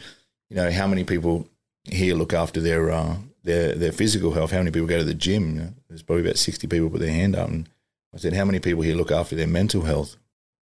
You 0.50 0.58
know, 0.58 0.70
how 0.70 0.86
many 0.86 1.04
people 1.04 1.48
here 1.86 2.14
look 2.16 2.34
after 2.34 2.60
their 2.60 2.92
uh, 2.92 3.16
their 3.44 3.74
their 3.76 3.92
physical 3.92 4.34
health? 4.34 4.52
How 4.52 4.58
many 4.58 4.72
people 4.72 4.88
go 4.88 4.98
to 4.98 5.04
the 5.04 5.14
gym? 5.14 5.76
There's 5.88 6.04
probably 6.04 6.26
about 6.26 6.38
sixty 6.38 6.68
people 6.68 6.90
put 6.90 7.00
their 7.00 7.12
hand 7.12 7.36
up, 7.36 7.48
and 7.48 7.70
I 8.14 8.18
said, 8.18 8.34
how 8.34 8.46
many 8.46 8.60
people 8.60 8.82
here 8.82 8.96
look 8.96 9.12
after 9.12 9.36
their 9.36 9.48
mental 9.48 9.84
health? 9.84 10.18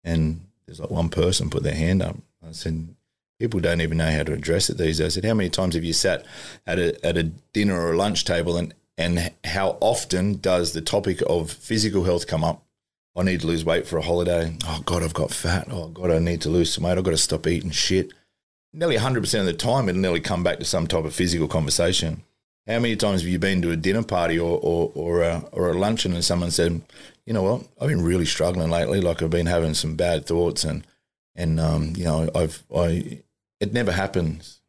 And 0.05 0.41
there's 0.67 0.81
like 0.81 0.91
one 0.91 1.09
person 1.09 1.49
put 1.51 1.63
their 1.63 1.75
hand 1.75 2.03
up. 2.03 2.17
I 2.47 2.53
said, 2.53 2.89
people 3.39 3.61
don't 3.61 3.81
even 3.81 3.99
know 3.99 4.11
how 4.11 4.23
to 4.23 4.33
address 4.33 4.71
it 4.71 4.79
these 4.79 4.99
days. 4.99 5.07
I 5.07 5.09
said, 5.09 5.25
how 5.25 5.35
many 5.35 5.51
times 5.51 5.75
have 5.75 5.85
you 5.85 5.93
sat 5.93 6.25
at 6.67 6.79
a, 6.79 7.05
at 7.05 7.17
a 7.17 7.25
dinner 7.25 7.79
or 7.79 7.93
a 7.93 7.97
lunch 7.97 8.25
table 8.25 8.57
and, 8.57 8.75
and 8.97 9.33
how 9.45 9.77
often 9.81 10.37
does 10.37 10.73
the 10.73 10.81
topic 10.81 11.23
of 11.29 11.51
physical 11.51 12.05
health 12.05 12.27
come 12.27 12.45
up? 12.45 12.63
I 13.15 13.23
need 13.23 13.41
to 13.41 13.47
lose 13.47 13.65
weight 13.65 13.87
for 13.87 13.97
a 13.97 14.03
holiday. 14.03 14.57
Oh, 14.67 14.83
God, 14.85 15.03
I've 15.03 15.15
got 15.15 15.31
fat. 15.31 15.69
Oh, 15.71 15.89
God, 15.89 16.11
I 16.11 16.19
need 16.19 16.43
to 16.43 16.51
lose 16.51 16.73
some 16.73 16.85
weight. 16.85 16.99
I've 16.99 17.05
got 17.05 17.13
to 17.13 17.17
stop 17.17 17.47
eating 17.47 17.71
shit. 17.71 18.13
Nearly 18.75 18.97
100% 18.97 19.41
of 19.41 19.47
the 19.47 19.55
time, 19.55 19.89
it'll 19.89 20.01
nearly 20.01 20.21
come 20.21 20.43
back 20.43 20.59
to 20.59 20.67
some 20.67 20.87
type 20.87 21.05
of 21.05 21.15
physical 21.15 21.49
conversation. 21.49 22.23
How 22.67 22.81
many 22.81 22.97
times 22.97 23.23
have 23.23 23.31
you 23.31 23.39
been 23.39 23.63
to 23.63 23.71
a 23.71 23.77
dinner 23.77 24.03
party 24.03 24.39
or 24.41 24.59
or 24.61 24.91
or 24.95 25.23
a, 25.23 25.45
or 25.53 25.71
a 25.71 25.79
luncheon 25.79 26.15
and 26.15 26.25
someone 26.25 26.51
said, 26.51 26.83
you 27.25 27.33
know 27.33 27.43
what, 27.43 27.63
I've 27.81 27.89
been 27.89 28.03
really 28.03 28.25
struggling 28.25 28.71
lately. 28.71 29.01
Like 29.01 29.23
I've 29.23 29.31
been 29.31 29.47
having 29.47 29.75
some 29.75 29.95
bad 29.95 30.27
thoughts 30.27 30.65
and 30.65 30.85
and 31.37 31.61
um, 31.61 31.93
you 31.97 32.05
know 32.05 32.29
I've 32.35 32.65
I 32.75 33.23
it 33.61 33.73
never 33.73 33.93
happens 33.93 34.61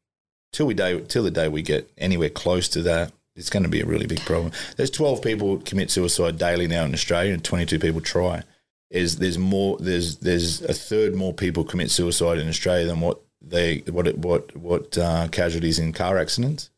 till 0.52 0.66
we 0.66 0.74
day 0.74 1.00
till 1.02 1.24
the 1.24 1.32
day 1.32 1.48
we 1.48 1.62
get 1.62 1.92
anywhere 1.98 2.30
close 2.30 2.68
to 2.70 2.82
that. 2.84 3.12
It's 3.36 3.52
going 3.52 3.64
to 3.64 3.70
be 3.70 3.82
a 3.82 3.86
really 3.86 4.08
big 4.08 4.22
problem. 4.22 4.52
There's 4.78 4.90
12 4.90 5.22
people 5.22 5.58
commit 5.60 5.92
suicide 5.92 6.40
daily 6.40 6.68
now 6.68 6.86
in 6.86 6.94
Australia, 6.94 7.34
and 7.34 7.44
22 7.44 7.78
people 7.78 8.02
try. 8.02 8.42
Is 8.90 9.18
there's 9.18 9.38
more 9.38 9.78
there's 9.80 10.18
there's 10.18 10.62
a 10.62 10.74
third 10.74 11.14
more 11.14 11.34
people 11.34 11.64
commit 11.64 11.92
suicide 11.92 12.40
in 12.40 12.48
Australia 12.48 12.88
than 12.88 13.02
what 13.02 13.22
they 13.42 13.80
what 13.90 14.08
it, 14.08 14.18
what 14.18 14.56
what 14.56 14.98
uh, 14.98 15.28
casualties 15.28 15.78
in 15.78 15.94
car 15.94 16.18
accidents. 16.18 16.70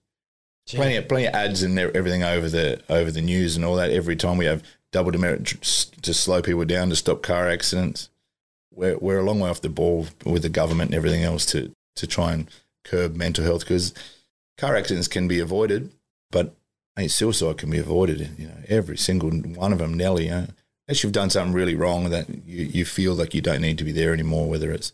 Plenty 0.67 0.98
of, 0.98 1.08
plenty 1.08 1.26
of 1.26 1.34
ads 1.34 1.63
and 1.63 1.80
everything 1.80 2.22
over 2.22 2.48
the 2.48 2.82
over 2.89 3.10
the 3.10 3.22
news 3.22 3.56
and 3.56 3.63
all 3.63 3.76
that. 3.76 3.91
Every 3.91 4.15
time 4.15 4.38
we 4.38 4.45
have 4.45 4.63
double 4.91 5.12
demerit 5.12 5.45
to 6.02 6.13
slow 6.13 6.41
people 6.41 6.65
down 6.65 6.89
to 6.89 6.95
stop 6.95 7.22
car 7.22 7.48
accidents. 7.48 8.10
We're 8.72 8.98
we're 8.98 9.19
a 9.19 9.24
long 9.24 9.39
way 9.39 9.50
off 9.50 9.62
the 9.62 9.69
ball 9.69 10.08
with 10.26 10.41
the 10.41 10.50
government 10.50 10.89
and 10.89 10.95
everything 10.95 11.24
else 11.24 11.45
to 11.48 11.74
to 11.99 12.07
try 12.07 12.33
and 12.33 12.49
curb 12.83 13.15
mental 13.15 13.43
health 13.43 13.62
because 13.62 13.93
car 14.57 14.75
accidents 14.75 15.07
can 15.07 15.27
be 15.27 15.39
avoided, 15.39 15.91
but 16.31 16.55
suicide 17.07 17.57
can 17.57 17.69
be 17.69 17.77
avoided. 17.77 18.29
You 18.38 18.47
know, 18.47 18.57
every 18.67 18.97
single 18.97 19.29
one 19.31 19.71
of 19.71 19.79
them, 19.79 19.93
Nelly. 19.93 20.25
You 20.25 20.31
know, 20.31 20.47
unless 20.88 21.03
you've 21.03 21.13
done 21.13 21.29
something 21.29 21.53
really 21.53 21.75
wrong 21.75 22.09
that 22.09 22.29
you, 22.45 22.65
you 22.65 22.85
feel 22.85 23.13
like 23.13 23.33
you 23.33 23.41
don't 23.41 23.62
need 23.62 23.77
to 23.77 23.83
be 23.83 23.91
there 23.91 24.13
anymore, 24.13 24.49
whether 24.49 24.71
it's 24.71 24.91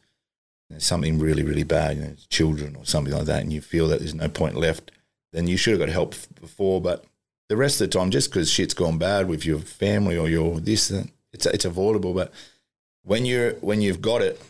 you 0.70 0.76
know, 0.76 0.80
something 0.80 1.20
really 1.20 1.44
really 1.44 1.64
bad, 1.64 1.98
you 1.98 2.04
know, 2.04 2.16
children 2.30 2.76
or 2.76 2.86
something 2.86 3.14
like 3.14 3.26
that, 3.26 3.42
and 3.42 3.52
you 3.52 3.62
feel 3.62 3.88
that 3.88 4.00
there's 4.00 4.14
no 4.14 4.30
point 4.30 4.56
left 4.56 4.92
then 5.36 5.48
you 5.48 5.58
should 5.58 5.72
have 5.72 5.82
got 5.82 5.90
help 5.90 6.16
before. 6.40 6.80
But 6.82 7.04
the 7.50 7.58
rest 7.58 7.82
of 7.82 7.92
the 7.92 7.98
time, 8.00 8.10
just 8.10 8.30
because 8.32 8.50
shit's 8.50 8.74
gone 8.74 8.98
bad 8.98 9.28
with 9.28 9.46
your 9.46 9.60
family 9.60 10.18
or 10.18 10.30
your 10.30 10.60
this, 10.62 10.90
it's 11.34 11.46
it's 11.46 11.66
avoidable. 11.66 12.14
But 12.14 12.32
when 13.04 13.26
you're 13.26 13.52
when 13.56 13.82
you've 13.82 14.02
got 14.02 14.22
it, 14.22 14.42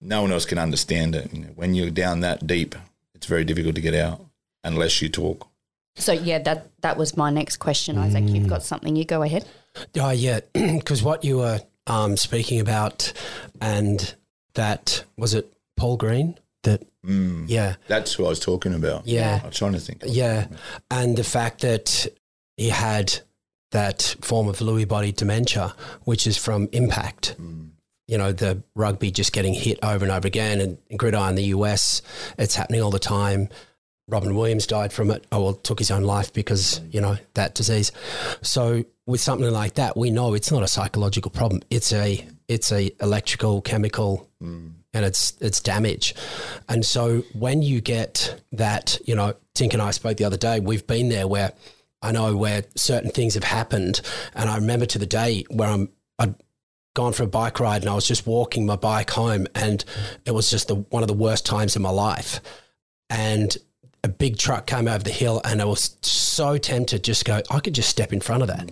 no 0.00 0.22
one 0.22 0.32
else 0.32 0.44
can 0.44 0.58
understand 0.58 1.14
it. 1.14 1.32
You 1.32 1.40
know, 1.40 1.48
when 1.54 1.74
you're 1.74 1.90
down 1.90 2.20
that 2.20 2.46
deep, 2.46 2.74
it's 3.14 3.26
very 3.26 3.44
difficult 3.44 3.74
to 3.76 3.80
get 3.80 3.94
out 3.94 4.24
unless 4.64 5.02
you 5.02 5.08
talk. 5.08 5.48
So 5.96 6.12
yeah, 6.12 6.38
that 6.40 6.70
that 6.82 6.96
was 6.96 7.16
my 7.16 7.30
next 7.30 7.56
question, 7.56 7.98
Isaac. 7.98 8.24
Mm. 8.24 8.34
You've 8.34 8.48
got 8.48 8.62
something. 8.62 8.94
You 8.94 9.04
go 9.04 9.22
ahead. 9.22 9.46
Oh 9.98 10.10
yeah, 10.10 10.40
because 10.52 11.02
what 11.08 11.24
you 11.24 11.38
were 11.38 11.60
um, 11.86 12.16
speaking 12.16 12.60
about, 12.60 13.12
and 13.60 14.14
that 14.54 15.04
was 15.16 15.34
it, 15.34 15.52
Paul 15.76 15.96
Green 15.96 16.38
that 16.62 16.84
mm, 17.04 17.44
yeah 17.48 17.76
that's 17.86 18.14
who 18.14 18.24
i 18.24 18.28
was 18.28 18.40
talking 18.40 18.74
about 18.74 19.06
yeah 19.06 19.40
i'm 19.44 19.50
trying 19.50 19.72
to 19.72 19.78
think 19.78 20.02
yeah 20.06 20.46
and 20.90 21.16
the 21.16 21.24
fact 21.24 21.60
that 21.60 22.06
he 22.56 22.68
had 22.68 23.20
that 23.70 24.16
form 24.20 24.48
of 24.48 24.58
lewy 24.58 24.86
body 24.86 25.12
dementia 25.12 25.74
which 26.04 26.26
is 26.26 26.36
from 26.36 26.68
impact 26.72 27.36
mm. 27.40 27.70
You 28.08 28.18
know 28.18 28.32
the 28.32 28.62
rugby 28.74 29.10
just 29.10 29.32
getting 29.32 29.54
hit 29.54 29.78
over 29.82 30.04
and 30.04 30.12
over 30.12 30.26
again 30.26 30.60
and 30.60 30.98
gridiron 30.98 31.36
the 31.36 31.44
us 31.44 32.02
it's 32.38 32.56
happening 32.56 32.82
all 32.82 32.90
the 32.90 32.98
time 32.98 33.48
Robin 34.10 34.34
Williams 34.34 34.66
died 34.66 34.90
from 34.90 35.10
it. 35.10 35.26
Oh, 35.30 35.42
well, 35.42 35.52
took 35.52 35.78
his 35.78 35.90
own 35.90 36.02
life 36.02 36.32
because, 36.32 36.80
you 36.90 36.98
know, 36.98 37.18
that 37.34 37.54
disease. 37.54 37.92
So 38.40 38.84
with 39.04 39.20
something 39.20 39.50
like 39.50 39.74
that, 39.74 39.98
we 39.98 40.10
know 40.10 40.32
it's 40.32 40.50
not 40.50 40.62
a 40.62 40.66
psychological 40.66 41.30
problem. 41.30 41.60
It's 41.68 41.92
a, 41.92 42.26
it's 42.48 42.72
a 42.72 42.90
electrical, 43.02 43.60
chemical 43.60 44.26
mm 44.42 44.72
and 44.94 45.04
it's 45.04 45.34
it's 45.40 45.60
damage. 45.60 46.14
And 46.68 46.84
so 46.84 47.22
when 47.32 47.62
you 47.62 47.80
get 47.80 48.40
that, 48.52 48.98
you 49.04 49.14
know, 49.14 49.34
Tink 49.54 49.72
and 49.72 49.82
I 49.82 49.90
spoke 49.90 50.16
the 50.16 50.24
other 50.24 50.36
day, 50.36 50.60
we've 50.60 50.86
been 50.86 51.08
there 51.08 51.28
where 51.28 51.52
I 52.02 52.12
know 52.12 52.36
where 52.36 52.64
certain 52.74 53.10
things 53.10 53.34
have 53.34 53.44
happened. 53.44 54.00
And 54.34 54.48
I 54.48 54.56
remember 54.56 54.86
to 54.86 54.98
the 54.98 55.06
day 55.06 55.44
where 55.50 55.68
I'm 55.68 55.90
I'd 56.18 56.34
gone 56.98 57.12
for 57.12 57.22
a 57.22 57.28
bike 57.28 57.60
ride 57.60 57.82
and 57.82 57.88
I 57.88 57.94
was 57.94 58.08
just 58.08 58.26
walking 58.26 58.66
my 58.66 58.74
bike 58.74 59.10
home 59.10 59.46
and 59.54 59.84
it 60.24 60.32
was 60.32 60.50
just 60.50 60.66
the 60.66 60.74
one 60.74 61.04
of 61.04 61.06
the 61.06 61.14
worst 61.14 61.46
times 61.46 61.76
in 61.76 61.82
my 61.82 61.90
life. 61.90 62.40
And 63.08 63.56
a 64.02 64.08
big 64.08 64.36
truck 64.36 64.66
came 64.66 64.88
over 64.88 65.04
the 65.04 65.12
hill 65.12 65.40
and 65.44 65.62
I 65.62 65.64
was 65.64 65.96
so 66.02 66.58
tempted 66.58 67.04
just 67.04 67.24
go, 67.24 67.40
I 67.52 67.60
could 67.60 67.72
just 67.72 67.88
step 67.88 68.12
in 68.12 68.20
front 68.20 68.42
of 68.42 68.48
that. 68.48 68.68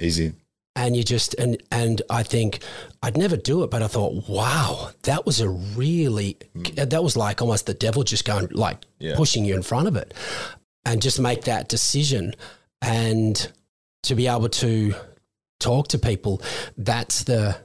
Easy 0.00 0.32
and 0.74 0.96
you 0.96 1.04
just 1.04 1.34
and 1.34 1.62
and 1.70 2.02
I 2.10 2.24
think 2.24 2.58
I'd 3.04 3.16
never 3.16 3.36
do 3.36 3.62
it, 3.62 3.70
but 3.70 3.82
I 3.82 3.86
thought, 3.86 4.28
wow, 4.28 4.90
that 5.02 5.24
was 5.24 5.40
a 5.40 5.48
really 5.48 6.38
mm. 6.56 6.90
that 6.90 7.04
was 7.04 7.16
like 7.16 7.40
almost 7.40 7.66
the 7.66 7.74
devil 7.74 8.02
just 8.02 8.24
going 8.24 8.48
like 8.50 8.78
yeah. 8.98 9.14
pushing 9.14 9.44
you 9.44 9.54
in 9.54 9.62
front 9.62 9.86
of 9.86 9.94
it, 9.94 10.12
and 10.84 11.00
just 11.00 11.20
make 11.20 11.42
that 11.42 11.68
decision, 11.68 12.34
and 12.80 13.52
to 14.04 14.16
be 14.16 14.26
able 14.26 14.48
to 14.48 14.94
talk 15.62 15.88
to 15.88 15.98
people, 15.98 16.42
that's 16.76 17.24
the 17.24 17.56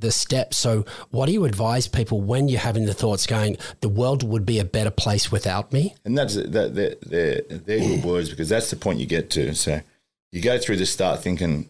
the 0.00 0.12
step. 0.12 0.54
So, 0.54 0.84
what 1.10 1.26
do 1.26 1.32
you 1.32 1.44
advise 1.44 1.88
people 1.88 2.20
when 2.20 2.48
you're 2.48 2.60
having 2.60 2.86
the 2.86 2.94
thoughts 2.94 3.26
going, 3.26 3.56
the 3.80 3.88
world 3.88 4.22
would 4.22 4.46
be 4.46 4.58
a 4.60 4.64
better 4.64 4.90
place 4.92 5.32
without 5.32 5.72
me? 5.72 5.94
And 6.04 6.16
that's 6.16 6.34
that 6.34 6.74
they're, 6.74 6.94
they're, 7.02 7.42
they're 7.48 7.80
good 7.80 8.04
words 8.04 8.30
because 8.30 8.48
that's 8.48 8.70
the 8.70 8.76
point 8.76 9.00
you 9.00 9.06
get 9.06 9.30
to. 9.30 9.54
So, 9.54 9.80
you 10.32 10.40
go 10.40 10.58
through 10.58 10.76
this, 10.76 10.90
start 10.90 11.22
thinking 11.22 11.68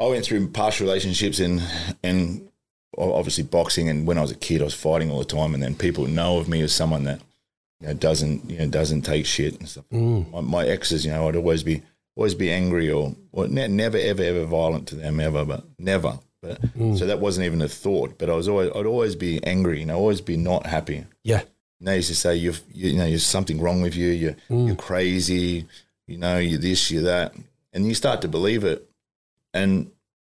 I 0.00 0.06
went 0.06 0.24
through 0.24 0.48
past 0.48 0.80
relationships 0.80 1.40
and 1.40 1.62
and 2.02 2.48
obviously 2.96 3.44
boxing. 3.44 3.88
And 3.88 4.06
when 4.06 4.18
I 4.18 4.22
was 4.22 4.30
a 4.30 4.36
kid, 4.36 4.60
I 4.60 4.64
was 4.64 4.74
fighting 4.74 5.10
all 5.10 5.18
the 5.18 5.24
time. 5.24 5.54
And 5.54 5.62
then 5.62 5.74
people 5.74 6.06
know 6.06 6.38
of 6.38 6.48
me 6.48 6.62
as 6.62 6.72
someone 6.72 7.04
that 7.04 7.20
you 7.80 7.88
know 7.88 7.94
doesn't 7.94 8.48
you 8.48 8.58
know 8.58 8.68
doesn't 8.68 9.02
take 9.02 9.26
shit 9.26 9.58
and 9.58 9.68
stuff. 9.68 9.84
Mm. 9.92 10.30
My, 10.30 10.40
my, 10.40 10.66
exes, 10.66 11.04
you 11.04 11.12
know, 11.12 11.28
I'd 11.28 11.36
always 11.36 11.62
be 11.62 11.82
always 12.18 12.34
be 12.34 12.50
angry 12.50 12.90
or, 12.90 13.14
or 13.32 13.48
ne- 13.48 13.68
never 13.68 13.96
ever 13.96 14.22
ever 14.22 14.44
violent 14.44 14.88
to 14.88 14.96
them 14.96 15.20
ever, 15.20 15.44
but 15.44 15.64
never. 15.78 16.18
But 16.42 16.60
mm. 16.76 16.98
so 16.98 17.06
that 17.06 17.20
wasn't 17.20 17.46
even 17.46 17.62
a 17.62 17.68
thought. 17.68 18.18
But 18.18 18.28
I 18.28 18.34
was 18.34 18.48
always 18.48 18.70
I'd 18.74 18.86
always 18.86 19.14
be 19.14 19.42
angry. 19.44 19.80
You 19.80 19.86
know, 19.86 19.98
always 19.98 20.20
be 20.20 20.36
not 20.36 20.66
happy. 20.66 21.04
Yeah. 21.24 21.42
And 21.78 21.88
they 21.88 21.96
used 21.96 22.08
to 22.08 22.14
say 22.14 22.36
you've 22.36 22.62
you, 22.72 22.90
you 22.90 22.98
know 22.98 23.06
there's 23.06 23.24
something 23.24 23.60
wrong 23.60 23.80
with 23.80 23.96
you. 23.96 24.08
You're 24.08 24.36
mm. 24.50 24.66
you're 24.66 24.76
crazy. 24.76 25.66
You 26.06 26.18
know, 26.18 26.38
you're 26.38 26.58
this, 26.58 26.90
you're 26.90 27.02
that, 27.02 27.34
and 27.72 27.86
you 27.86 27.94
start 27.94 28.22
to 28.22 28.28
believe 28.28 28.64
it 28.64 28.88
and 29.54 29.90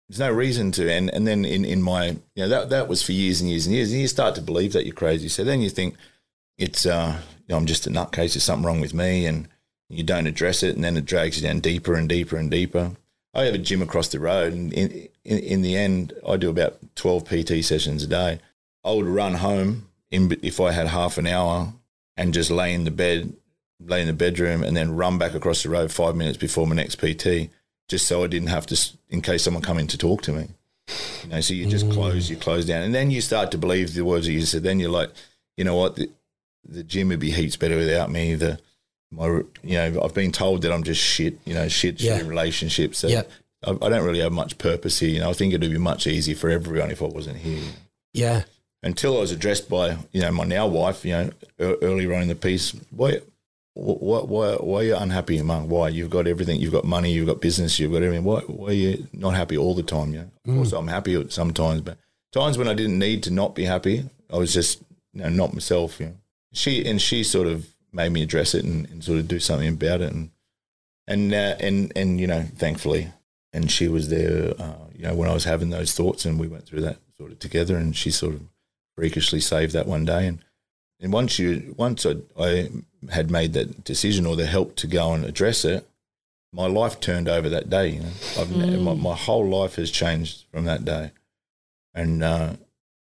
there's 0.10 0.20
no 0.20 0.32
reason 0.32 0.72
to. 0.74 0.92
And 0.92 1.10
and 1.14 1.28
then 1.28 1.46
in, 1.46 1.66
in 1.66 1.82
my 1.82 2.08
you 2.08 2.20
know 2.38 2.50
that 2.50 2.70
that 2.70 2.88
was 2.88 3.02
for 3.02 3.12
years 3.12 3.42
and 3.42 3.50
years 3.50 3.66
and 3.66 3.76
years, 3.76 3.92
and 3.92 4.02
you 4.02 4.08
start 4.08 4.36
to 4.36 4.42
believe 4.42 4.74
that 4.74 4.86
you're 4.86 4.96
crazy. 4.96 5.30
So 5.30 5.44
then 5.44 5.62
you 5.62 5.70
think 5.70 5.96
it's 6.58 6.86
uh 6.86 7.20
you 7.48 7.54
know, 7.54 7.58
I'm 7.58 7.66
just 7.66 7.88
a 7.88 7.90
nutcase. 7.90 8.34
There's 8.34 8.44
something 8.44 8.66
wrong 8.66 8.82
with 8.82 8.94
me, 8.94 9.26
and 9.26 9.48
you 9.90 10.04
don't 10.04 10.28
address 10.28 10.64
it, 10.64 10.76
and 10.76 10.84
then 10.84 10.98
it 10.98 11.06
drags 11.06 11.40
you 11.40 11.48
down 11.48 11.60
deeper 11.60 11.96
and 11.96 12.10
deeper 12.10 12.38
and 12.38 12.50
deeper. 12.50 12.92
I 13.34 13.44
have 13.44 13.54
a 13.54 13.60
gym 13.60 13.82
across 13.82 14.08
the 14.08 14.20
road, 14.20 14.54
and 14.54 14.74
in, 14.74 15.10
in, 15.24 15.40
in 15.40 15.62
the 15.62 15.76
end, 15.76 16.14
I 16.28 16.38
do 16.38 16.50
about 16.50 16.78
12 16.96 17.26
PT 17.26 17.64
sessions 17.64 18.04
a 18.04 18.08
day. 18.08 18.40
I 18.84 18.92
would 18.92 19.06
run 19.06 19.36
home 19.36 19.90
in, 20.12 20.38
if 20.42 20.60
I 20.60 20.72
had 20.72 20.88
half 20.88 21.18
an 21.18 21.28
hour 21.28 21.74
and 22.18 22.34
just 22.34 22.50
lay 22.50 22.74
in 22.74 22.86
the 22.86 22.92
bed, 22.92 23.34
lay 23.80 24.02
in 24.02 24.08
the 24.08 24.14
bedroom, 24.14 24.64
and 24.64 24.76
then 24.76 24.96
run 24.96 25.18
back 25.18 25.34
across 25.34 25.64
the 25.64 25.70
road 25.70 25.92
five 25.92 26.16
minutes 26.16 26.38
before 26.38 26.66
my 26.66 26.76
next 26.76 26.96
PT 26.96 27.50
just 27.88 28.08
so 28.08 28.24
I 28.24 28.28
didn't 28.28 28.48
have 28.48 28.66
to, 28.68 28.90
in 29.10 29.22
case 29.22 29.44
someone 29.44 29.64
come 29.64 29.78
in 29.78 29.88
to 29.88 29.98
talk 29.98 30.22
to 30.24 30.34
me. 30.34 30.48
You 31.24 31.30
know, 31.30 31.42
so 31.42 31.54
you 31.54 31.66
just 31.66 31.88
mm. 31.88 31.94
close, 31.94 32.30
you 32.30 32.36
close 32.36 32.66
down, 32.66 32.84
and 32.84 32.94
then 32.94 33.12
you 33.12 33.22
start 33.22 33.52
to 33.52 33.58
believe 33.58 33.94
the 33.94 34.06
words 34.06 34.26
that 34.26 34.34
you 34.34 34.42
said. 34.42 34.64
Then 34.64 34.80
you're 34.80 34.90
like, 34.90 35.12
you 35.58 35.64
know 35.64 35.76
what, 35.76 35.96
the, 35.96 36.10
the 36.68 36.84
gym 36.84 37.10
would 37.10 37.20
be 37.20 37.32
heaps 37.32 37.56
better 37.56 37.78
without 37.78 38.12
me. 38.12 38.36
The 38.36 38.60
my, 39.16 39.28
you 39.64 39.78
know, 39.78 40.02
I've 40.04 40.14
been 40.14 40.32
told 40.32 40.62
that 40.64 40.72
I'm 40.72 40.84
just 40.84 41.02
shit. 41.02 41.40
You 41.46 41.54
know, 41.54 41.68
shit, 41.68 42.00
yeah. 42.02 42.14
shit 42.14 42.24
in 42.24 42.30
relationships. 42.30 43.00
So 43.00 43.10
I, 43.66 43.72
I, 43.72 43.90
don't 43.90 44.06
really 44.06 44.20
have 44.20 44.32
much 44.32 44.58
purpose 44.58 45.00
here. 45.00 45.10
You 45.10 45.20
know, 45.22 45.30
I 45.30 45.34
think 45.34 45.54
it'd 45.54 45.70
be 45.70 45.78
much 45.78 46.08
easier 46.08 46.36
for 46.36 46.50
everyone 46.50 46.92
if 46.92 47.02
I 47.02 47.06
wasn't 47.06 47.38
here. 47.38 47.64
Yeah. 48.14 48.44
Until 48.84 49.18
I 49.18 49.22
was 49.22 49.32
addressed 49.32 49.70
by, 49.70 49.98
you 50.12 50.22
know, 50.22 50.32
my 50.32 50.44
now 50.44 50.68
wife. 50.68 51.06
You 51.06 51.14
know, 51.14 51.78
earlier 51.82 52.14
on 52.14 52.24
in 52.24 52.28
the 52.28 52.36
piece, 52.36 52.72
why 52.92 53.20
why, 53.76 54.20
why, 54.20 54.56
why 54.56 54.80
are 54.80 54.84
you 54.84 54.96
unhappy, 54.96 55.42
Mark? 55.42 55.68
Why? 55.68 55.90
You've 55.90 56.10
got 56.10 56.28
everything. 56.28 56.62
You've 56.62 56.72
got 56.72 56.86
money. 56.86 57.12
You've 57.12 57.28
got 57.28 57.42
business. 57.42 57.78
You've 57.78 57.92
got 57.92 58.04
everything. 58.04 58.24
Why, 58.24 58.40
why 58.42 58.70
are 58.70 58.74
you 58.74 59.08
not 59.12 59.36
happy 59.36 59.58
all 59.58 59.76
the 59.76 59.84
time? 59.84 60.14
Yeah. 60.14 60.22
Of 60.22 60.28
mm. 60.48 60.56
course, 60.56 60.72
I'm 60.72 60.88
happy 60.88 61.30
sometimes, 61.30 61.82
but 61.82 61.98
times 62.32 62.58
when 62.58 62.70
I 62.70 62.74
didn't 62.74 62.98
need 62.98 63.24
to 63.24 63.32
not 63.32 63.54
be 63.54 63.66
happy, 63.66 64.10
I 64.32 64.38
was 64.38 64.54
just 64.54 64.82
you 65.14 65.24
know, 65.24 65.30
not 65.30 65.54
myself. 65.54 66.00
You 66.00 66.08
know. 66.08 66.16
She 66.54 66.86
and 66.86 67.02
she 67.02 67.24
sort 67.24 67.48
of 67.48 67.68
made 67.96 68.12
me 68.12 68.22
address 68.22 68.54
it 68.54 68.66
and, 68.66 68.88
and 68.90 69.04
sort 69.04 69.20
of 69.20 69.28
do 69.28 69.40
something 69.40 69.70
about 69.70 70.02
it, 70.02 70.12
and 70.12 70.30
and 71.08 71.34
uh, 71.34 71.56
and 71.60 71.92
and 71.96 72.20
you 72.20 72.28
know, 72.28 72.44
thankfully, 72.58 73.08
and 73.54 73.72
she 73.72 73.88
was 73.88 74.10
there. 74.10 74.54
Uh, 74.60 74.76
you 74.94 75.04
know, 75.04 75.16
when 75.16 75.30
I 75.30 75.34
was 75.34 75.46
having 75.46 75.70
those 75.70 75.94
thoughts, 75.94 76.26
and 76.26 76.40
we 76.40 76.48
went 76.48 76.66
through 76.66 76.82
that 76.82 76.98
sort 77.18 77.32
of 77.32 77.40
together, 77.40 77.78
and 77.78 77.96
she 77.96 78.12
sort 78.12 78.36
of 78.36 78.42
freakishly 78.96 79.40
saved 79.40 79.74
that 79.74 79.88
one 79.88 80.06
day, 80.06 80.28
and 80.28 80.44
and 81.00 81.12
once 81.12 81.40
you 81.40 81.74
once 81.78 82.06
I, 82.06 82.16
I 82.38 82.70
had 83.12 83.32
made 83.32 83.54
that 83.54 83.84
decision 83.84 84.26
or 84.26 84.36
the 84.36 84.46
help 84.46 84.76
to 84.78 84.88
go 84.88 85.14
and 85.14 85.26
address 85.26 85.66
it, 85.66 85.88
my 86.52 86.68
life 86.68 87.00
turned 87.00 87.28
over 87.28 87.50
that 87.50 87.70
day. 87.70 87.90
You 87.90 88.00
know, 88.02 88.08
mm. 88.08 88.82
my, 88.82 88.94
my, 88.94 89.16
whole 89.16 89.46
life 89.46 89.76
has 89.76 89.92
changed 89.92 90.46
from 90.52 90.66
that 90.66 90.86
day, 90.86 91.12
and, 91.94 92.24
uh, 92.24 92.54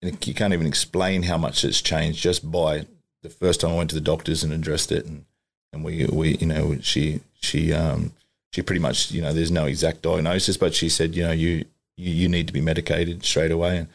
and 0.01 0.27
you 0.27 0.33
can't 0.33 0.53
even 0.53 0.67
explain 0.67 1.23
how 1.23 1.37
much 1.37 1.65
it's 1.65 1.81
changed 1.81 2.21
just 2.21 2.49
by 2.49 2.85
the 3.21 3.29
first 3.29 3.61
time 3.61 3.71
I 3.71 3.75
went 3.77 3.89
to 3.91 3.95
the 3.95 4.01
doctors 4.01 4.43
and 4.43 4.53
addressed 4.53 4.91
it, 4.91 5.05
and 5.05 5.25
and 5.73 5.83
we 5.83 6.05
we 6.05 6.37
you 6.37 6.47
know 6.47 6.77
she 6.81 7.21
she 7.41 7.73
um 7.73 8.13
she 8.53 8.61
pretty 8.61 8.81
much 8.81 9.11
you 9.11 9.21
know 9.21 9.33
there's 9.33 9.51
no 9.51 9.65
exact 9.65 10.01
diagnosis, 10.01 10.57
but 10.57 10.73
she 10.73 10.89
said 10.89 11.15
you 11.15 11.23
know 11.23 11.31
you 11.31 11.65
you, 11.97 12.11
you 12.11 12.29
need 12.29 12.47
to 12.47 12.53
be 12.53 12.61
medicated 12.61 13.23
straight 13.23 13.51
away, 13.51 13.77
and 13.77 13.87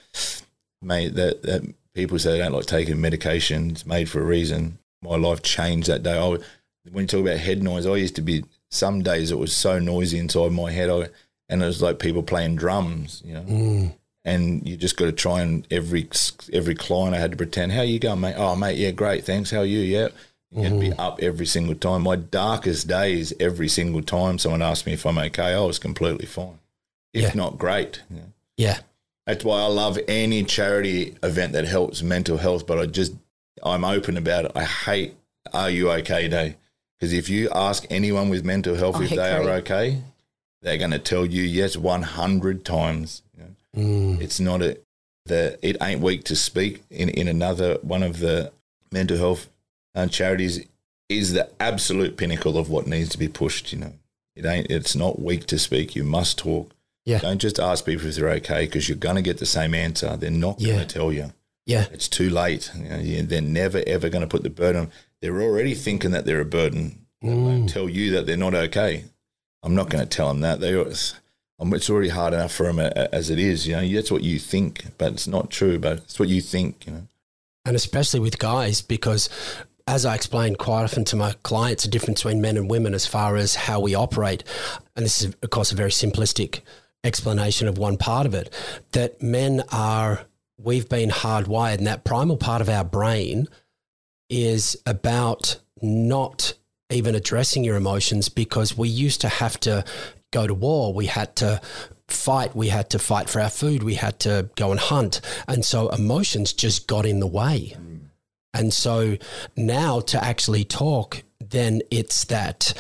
mate 0.83 1.15
that 1.15 1.43
that 1.43 1.63
people 1.95 2.19
say 2.19 2.33
they 2.33 2.39
don't 2.39 2.53
like 2.53 2.67
taking 2.67 3.01
medication. 3.01 3.71
It's 3.71 3.87
made 3.87 4.09
for 4.09 4.21
a 4.21 4.25
reason. 4.25 4.79
My 5.03 5.17
life 5.17 5.43
changed 5.43 5.89
that 5.89 6.03
day. 6.03 6.19
I, 6.19 6.39
when 6.91 7.05
you 7.05 7.07
talk 7.07 7.21
about 7.21 7.39
head 7.39 7.63
noise, 7.63 7.87
I 7.87 7.97
used 7.97 8.17
to 8.17 8.23
be 8.23 8.45
some 8.71 9.03
days 9.03 9.31
it 9.31 9.39
was 9.39 9.55
so 9.55 9.79
noisy 9.79 10.19
inside 10.19 10.53
my 10.53 10.71
head, 10.71 10.91
I, 10.91 11.09
and 11.49 11.63
it 11.63 11.67
was 11.67 11.81
like 11.81 11.99
people 11.99 12.23
playing 12.23 12.57
drums, 12.57 13.23
you 13.25 13.35
know. 13.35 13.43
Mm. 13.43 13.95
And 14.25 14.67
you 14.67 14.77
just 14.77 14.97
got 14.97 15.05
to 15.07 15.13
try 15.13 15.43
and 15.43 15.67
every 15.71 16.09
every 16.53 16.75
client 16.75 17.15
I 17.15 17.19
had 17.19 17.33
to 17.33 17.37
pretend, 17.37 17.73
how 17.73 17.83
you 17.83 17.99
going, 17.99 18.21
mate? 18.21 18.37
Oh, 18.37 18.57
mate, 18.57 18.79
yeah, 18.79 18.91
great, 18.91 19.25
thanks. 19.25 19.51
How 19.51 19.59
are 19.59 19.65
you? 19.67 19.81
Yeah. 19.81 20.09
You 20.51 20.63
had 20.63 20.73
to 20.73 20.79
be 20.79 20.91
mm-hmm. 20.91 21.01
up 21.01 21.21
every 21.21 21.47
single 21.47 21.75
time. 21.75 22.03
My 22.03 22.17
darkest 22.17 22.87
days, 22.87 23.33
every 23.41 23.69
single 23.69 24.03
time 24.03 24.39
someone 24.39 24.63
asked 24.63 24.87
me 24.87 24.93
if 24.93 25.05
I'm 25.05 25.19
okay, 25.19 25.53
I 25.53 25.61
was 25.61 25.81
completely 25.81 26.27
fine, 26.27 26.61
if 27.13 27.23
Yeah. 27.23 27.33
not 27.35 27.59
great. 27.59 28.03
you 28.09 28.17
know. 28.17 28.33
Yeah. 28.57 28.79
That's 29.27 29.45
why 29.45 29.61
I 29.61 29.67
love 29.67 29.99
any 30.07 30.45
charity 30.45 31.17
event 31.23 31.55
that 31.55 31.65
helps 31.65 32.03
mental 32.03 32.37
health, 32.37 32.67
but 32.67 32.79
I 32.79 32.87
just, 32.87 33.15
I'm 33.63 33.85
open 33.85 34.17
about 34.17 34.45
it. 34.45 34.53
I 34.55 34.65
hate 34.65 35.17
Are 35.53 35.71
You 35.71 35.91
Okay 35.91 36.29
Day. 36.29 36.57
Because 36.99 37.13
if 37.13 37.29
you 37.29 37.51
ask 37.51 37.85
anyone 37.91 38.29
with 38.29 38.45
mental 38.45 38.77
health 38.77 38.97
I 38.97 39.05
if 39.05 39.11
they 39.11 39.33
agree. 39.33 39.51
are 39.51 39.55
okay, 39.57 40.03
they're 40.63 40.79
going 40.79 40.93
to 40.93 40.99
tell 40.99 41.27
you 41.27 41.43
yes 41.43 41.77
100 41.77 42.65
times. 42.65 43.23
Mm. 43.77 44.21
It's 44.21 44.41
not 44.41 44.63
a, 44.63 44.79
the, 45.27 45.59
it 45.63 45.77
ain't 45.83 46.01
weak 46.01 46.25
to 46.25 46.37
speak 46.37 46.83
in, 46.91 47.09
in 47.09 47.29
another 47.29 47.79
one 47.83 48.03
of 48.03 48.19
the 48.21 48.53
mental 48.93 49.17
health 49.17 49.49
uh, 49.95 50.07
charities 50.07 50.65
is 51.09 51.33
the 51.33 51.49
absolute 51.61 52.17
pinnacle 52.17 52.57
of 52.59 52.69
what 52.71 52.87
needs 52.87 53.09
to 53.11 53.19
be 53.19 53.29
pushed. 53.29 53.73
You 53.73 53.79
know, 53.81 53.93
it 54.37 54.45
ain't, 54.47 54.71
it's 54.71 54.95
not 54.97 55.21
weak 55.21 55.47
to 55.47 55.59
speak. 55.59 55.95
You 55.97 56.05
must 56.05 56.39
talk. 56.39 56.73
Yeah. 57.05 57.19
Don't 57.19 57.41
just 57.41 57.59
ask 57.61 57.85
people 57.85 58.07
if 58.07 58.17
they're 58.17 58.31
okay 58.31 58.65
because 58.67 58.89
you're 58.89 58.97
going 58.97 59.17
to 59.17 59.23
get 59.23 59.39
the 59.39 59.47
same 59.47 59.75
answer. 59.75 60.17
They're 60.17 60.31
not 60.31 60.61
Yeah. 60.61 60.75
going 60.77 60.87
to 60.89 60.95
tell 60.95 61.13
you. 61.13 61.33
Yeah. 61.67 61.87
It's 61.93 62.09
too 62.09 62.31
late. 62.31 62.71
You 62.77 62.89
know, 62.89 62.99
you- 62.99 63.23
they're 63.23 63.41
never 63.41 63.83
ever 63.87 64.09
going 64.09 64.23
to 64.23 64.29
put 64.29 64.43
the 64.43 64.51
burden. 64.51 64.83
on. 64.83 64.91
They're 65.21 65.41
already 65.43 65.75
thinking 65.75 66.11
that 66.13 66.25
they're 66.27 66.41
a 66.41 66.45
burden. 66.47 67.07
They 67.23 67.33
won't 67.35 67.71
tell 67.71 67.89
you 67.89 68.11
that 68.13 68.27
they're 68.27 68.37
not 68.37 68.55
okay. 68.55 69.05
I'm 69.63 69.75
not 69.75 69.89
going 69.89 70.05
to 70.05 70.09
tell 70.17 70.29
them 70.29 70.41
that. 70.41 70.61
They, 70.61 70.75
um, 70.79 70.93
it's 71.73 71.89
already 71.89 72.11
hard 72.11 72.35
enough 72.35 72.53
for 72.53 72.67
them 72.67 72.79
uh, 72.79 72.91
uh, 72.97 73.09
as 73.13 73.31
it 73.31 73.39
is. 73.39 73.67
You 73.67 73.77
know, 73.77 73.89
that's 73.89 74.11
what 74.11 74.23
you 74.23 74.39
think, 74.39 74.85
but 74.99 75.13
it's 75.13 75.27
not 75.27 75.51
true. 75.51 75.79
But 75.79 75.99
it's 75.99 76.19
what 76.19 76.29
you 76.29 76.41
think. 76.41 76.87
You 76.87 76.93
know. 76.93 77.09
and 77.65 77.77
especially 77.77 78.21
with 78.21 78.39
guys 78.39 78.83
because 78.83 79.29
as 79.87 80.07
I 80.07 80.15
explain 80.15 80.57
quite 80.57 80.85
often 80.85 81.05
to 81.07 81.17
my 81.17 81.35
clients, 81.43 81.85
the 81.85 81.91
difference 81.91 82.23
between 82.23 82.41
men 82.41 82.57
and 82.57 82.71
women 82.71 82.95
as 82.95 83.07
far 83.07 83.37
as 83.37 83.55
how 83.55 83.81
we 83.81 83.95
operate, 83.95 84.45
and 84.97 85.05
this 85.05 85.23
is 85.23 85.35
of 85.43 85.51
course 85.51 85.73
a 85.73 85.77
very 85.77 85.91
simplistic 85.91 86.61
explanation 87.03 87.69
of 87.69 87.79
one 87.79 87.99
part 87.99 88.27
of 88.27 88.35
it, 88.35 88.53
that 88.93 89.23
men 89.23 89.63
are 89.73 90.27
we've 90.59 90.89
been 90.89 91.11
hardwired, 91.11 91.79
and 91.79 91.87
that 91.87 92.05
primal 92.05 92.37
part 92.37 92.63
of 92.63 92.69
our 92.69 92.85
brain 92.85 93.47
is 94.31 94.77
about 94.87 95.61
not 95.83 96.55
even 96.91 97.15
addressing 97.15 97.65
your 97.65 97.77
emotions 97.77 98.29
because 98.29 98.77
we 98.77 98.89
used 98.89 99.21
to 99.21 99.29
have 99.29 99.59
to 99.61 99.85
go 100.35 100.47
to 100.47 100.55
war. 100.55 100.93
We 100.93 101.07
had 101.07 101.37
to 101.37 101.61
fight. 102.09 102.55
We 102.55 102.69
had 102.69 102.91
to 102.91 102.99
fight 102.99 103.31
for 103.31 103.41
our 103.41 103.51
food. 103.51 103.83
We 103.83 103.95
had 103.95 104.19
to 104.21 104.51
go 104.57 104.71
and 104.71 104.81
hunt. 104.81 105.21
And 105.49 105.65
so 105.65 105.89
emotions 105.89 106.53
just 106.53 106.87
got 106.87 107.07
in 107.07 107.21
the 107.21 107.27
way. 107.27 107.77
And 108.53 108.73
so 108.73 109.17
now 109.57 110.01
to 110.01 110.23
actually 110.23 110.65
talk, 110.65 111.23
then 111.41 111.83
it's 111.91 112.25
that 112.27 112.73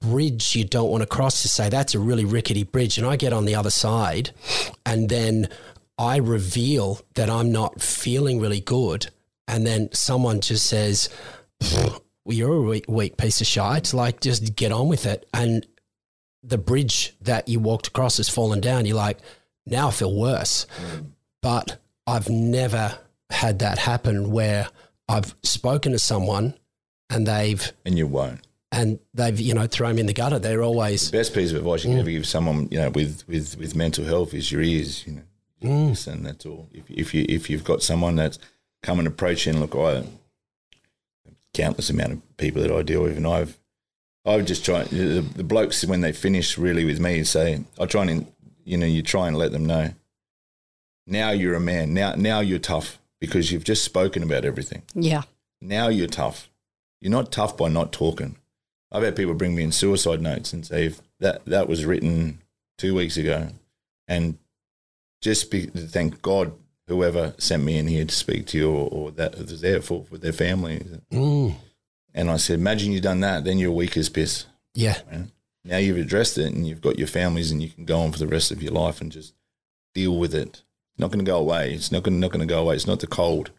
bridge 0.00 0.54
you 0.54 0.64
don't 0.64 0.90
want 0.90 1.02
to 1.02 1.06
cross 1.06 1.42
to 1.42 1.48
say 1.48 1.68
that's 1.68 1.94
a 1.94 1.98
really 1.98 2.24
rickety 2.24 2.64
bridge. 2.64 2.98
And 2.98 3.06
I 3.06 3.16
get 3.16 3.32
on 3.32 3.44
the 3.44 3.54
other 3.54 3.70
side 3.70 4.30
and 4.84 5.08
then 5.08 5.48
I 5.98 6.16
reveal 6.16 7.00
that 7.14 7.30
I'm 7.30 7.52
not 7.52 7.80
feeling 7.80 8.40
really 8.40 8.60
good. 8.60 9.08
And 9.48 9.66
then 9.66 9.88
someone 9.92 10.40
just 10.40 10.66
says, 10.66 11.08
well, 12.24 12.36
you're 12.36 12.52
a 12.52 12.62
weak, 12.62 12.84
weak 12.88 13.16
piece 13.16 13.40
of 13.40 13.46
shite. 13.46 13.92
Like, 13.92 14.20
just 14.20 14.54
get 14.54 14.72
on 14.72 14.88
with 14.88 15.06
it. 15.06 15.28
And 15.34 15.66
the 16.42 16.58
bridge 16.58 17.14
that 17.20 17.48
you 17.48 17.60
walked 17.60 17.86
across 17.88 18.16
has 18.16 18.28
fallen 18.28 18.60
down. 18.60 18.84
You're 18.86 18.96
like, 18.96 19.18
now 19.66 19.88
I 19.88 19.90
feel 19.92 20.14
worse. 20.14 20.66
But 21.40 21.78
I've 22.06 22.28
never 22.28 22.98
had 23.30 23.60
that 23.60 23.78
happen 23.78 24.30
where 24.30 24.68
I've 25.08 25.34
spoken 25.42 25.92
to 25.92 25.98
someone 25.98 26.54
and 27.10 27.26
they've 27.26 27.72
And 27.84 27.96
you 27.96 28.06
won't. 28.06 28.40
and 28.70 28.98
they've 29.14 29.38
you 29.38 29.54
know 29.54 29.66
thrown 29.66 29.94
me 29.96 30.00
in 30.00 30.06
the 30.06 30.12
gutter. 30.14 30.38
They're 30.38 30.62
always 30.62 31.10
The 31.10 31.18
best 31.18 31.34
piece 31.34 31.50
of 31.50 31.56
advice 31.58 31.84
you 31.84 31.90
can 31.90 32.00
ever 32.00 32.10
give 32.10 32.26
someone, 32.26 32.68
you 32.70 32.78
know, 32.78 32.90
with, 32.90 33.24
with, 33.28 33.56
with 33.58 33.74
mental 33.76 34.04
health 34.04 34.34
is 34.34 34.50
your 34.50 34.62
ears. 34.62 35.06
You 35.06 35.12
know, 35.14 35.22
Mm. 35.62 35.90
listen. 35.90 36.24
That's 36.24 36.44
all. 36.44 36.68
If, 36.72 36.90
if 36.90 37.14
you 37.14 37.24
if 37.28 37.48
you've 37.48 37.62
got 37.62 37.82
someone 37.84 38.16
that's 38.16 38.36
come 38.82 38.98
and 38.98 39.06
approach 39.06 39.46
you 39.46 39.52
and 39.52 39.60
look, 39.60 39.76
I 39.76 40.02
countless 41.54 41.90
amount 41.90 42.12
of 42.14 42.36
people 42.36 42.62
that 42.62 42.70
I 42.72 42.82
deal 42.82 43.02
with, 43.02 43.16
and 43.16 43.26
I've 43.26 43.58
I've 44.24 44.46
just 44.46 44.64
try 44.64 44.84
the, 44.84 45.20
the 45.20 45.44
blokes 45.44 45.84
when 45.84 46.00
they 46.00 46.12
finish 46.12 46.56
really 46.56 46.84
with 46.84 47.00
me 47.00 47.24
say 47.24 47.64
I 47.78 47.86
try 47.86 48.04
and 48.04 48.26
you 48.64 48.76
know 48.76 48.86
you 48.86 49.02
try 49.02 49.26
and 49.28 49.36
let 49.36 49.52
them 49.52 49.66
know. 49.66 49.90
Now 51.06 51.30
you're 51.30 51.54
a 51.54 51.60
man. 51.60 51.94
Now 51.94 52.14
now 52.14 52.40
you're 52.40 52.58
tough 52.58 52.98
because 53.20 53.50
you've 53.50 53.64
just 53.64 53.84
spoken 53.84 54.22
about 54.22 54.44
everything. 54.44 54.82
Yeah. 54.94 55.22
Now 55.60 55.88
you're 55.88 56.08
tough. 56.08 56.48
You're 57.00 57.10
not 57.12 57.32
tough 57.32 57.56
by 57.56 57.68
not 57.68 57.92
talking. 57.92 58.36
I've 58.92 59.02
had 59.02 59.16
people 59.16 59.34
bring 59.34 59.54
me 59.54 59.64
in 59.64 59.72
suicide 59.72 60.20
notes 60.20 60.52
and 60.52 60.64
say 60.66 60.86
if 60.86 61.00
that 61.18 61.44
that 61.46 61.68
was 61.68 61.84
written 61.84 62.38
two 62.78 62.94
weeks 62.94 63.16
ago, 63.16 63.48
and 64.06 64.38
just 65.20 65.50
be 65.50 65.66
thank 65.66 66.22
God 66.22 66.52
whoever 66.88 67.34
sent 67.38 67.64
me 67.64 67.78
in 67.78 67.86
here 67.86 68.04
to 68.04 68.14
speak 68.14 68.46
to 68.48 68.58
you 68.58 68.70
or, 68.70 68.88
or 68.90 69.10
that 69.12 69.38
was 69.38 69.60
there 69.60 69.80
for 69.80 70.04
for 70.04 70.18
their 70.18 70.32
family. 70.32 70.84
mm, 71.10 71.54
And 72.14 72.30
I 72.30 72.36
said, 72.36 72.58
imagine 72.58 72.92
you've 72.92 73.02
done 73.02 73.20
that, 73.20 73.44
then 73.44 73.58
you're 73.58 73.70
weak 73.72 73.96
as 73.96 74.08
piss. 74.08 74.46
yeah, 74.74 74.98
Man. 75.10 75.30
Now 75.64 75.76
you've 75.76 75.96
addressed 75.98 76.38
it 76.38 76.52
and 76.52 76.66
you've 76.66 76.80
got 76.80 76.98
your 76.98 77.06
families 77.06 77.52
and 77.52 77.62
you 77.62 77.70
can 77.70 77.84
go 77.84 78.00
on 78.00 78.10
for 78.12 78.18
the 78.18 78.26
rest 78.26 78.50
of 78.50 78.62
your 78.62 78.72
life 78.72 79.00
and 79.00 79.12
just 79.12 79.32
deal 79.94 80.16
with 80.18 80.34
it. 80.34 80.48
It's 80.48 80.98
not 80.98 81.10
going 81.12 81.24
to 81.24 81.30
go 81.30 81.38
away. 81.38 81.72
It's 81.72 81.92
not 81.92 82.02
going 82.02 82.18
not 82.18 82.32
going 82.32 82.40
to 82.46 82.52
go 82.52 82.60
away. 82.62 82.74
It's 82.74 82.86
not 82.86 82.98
the 83.00 83.06
cold. 83.06 83.50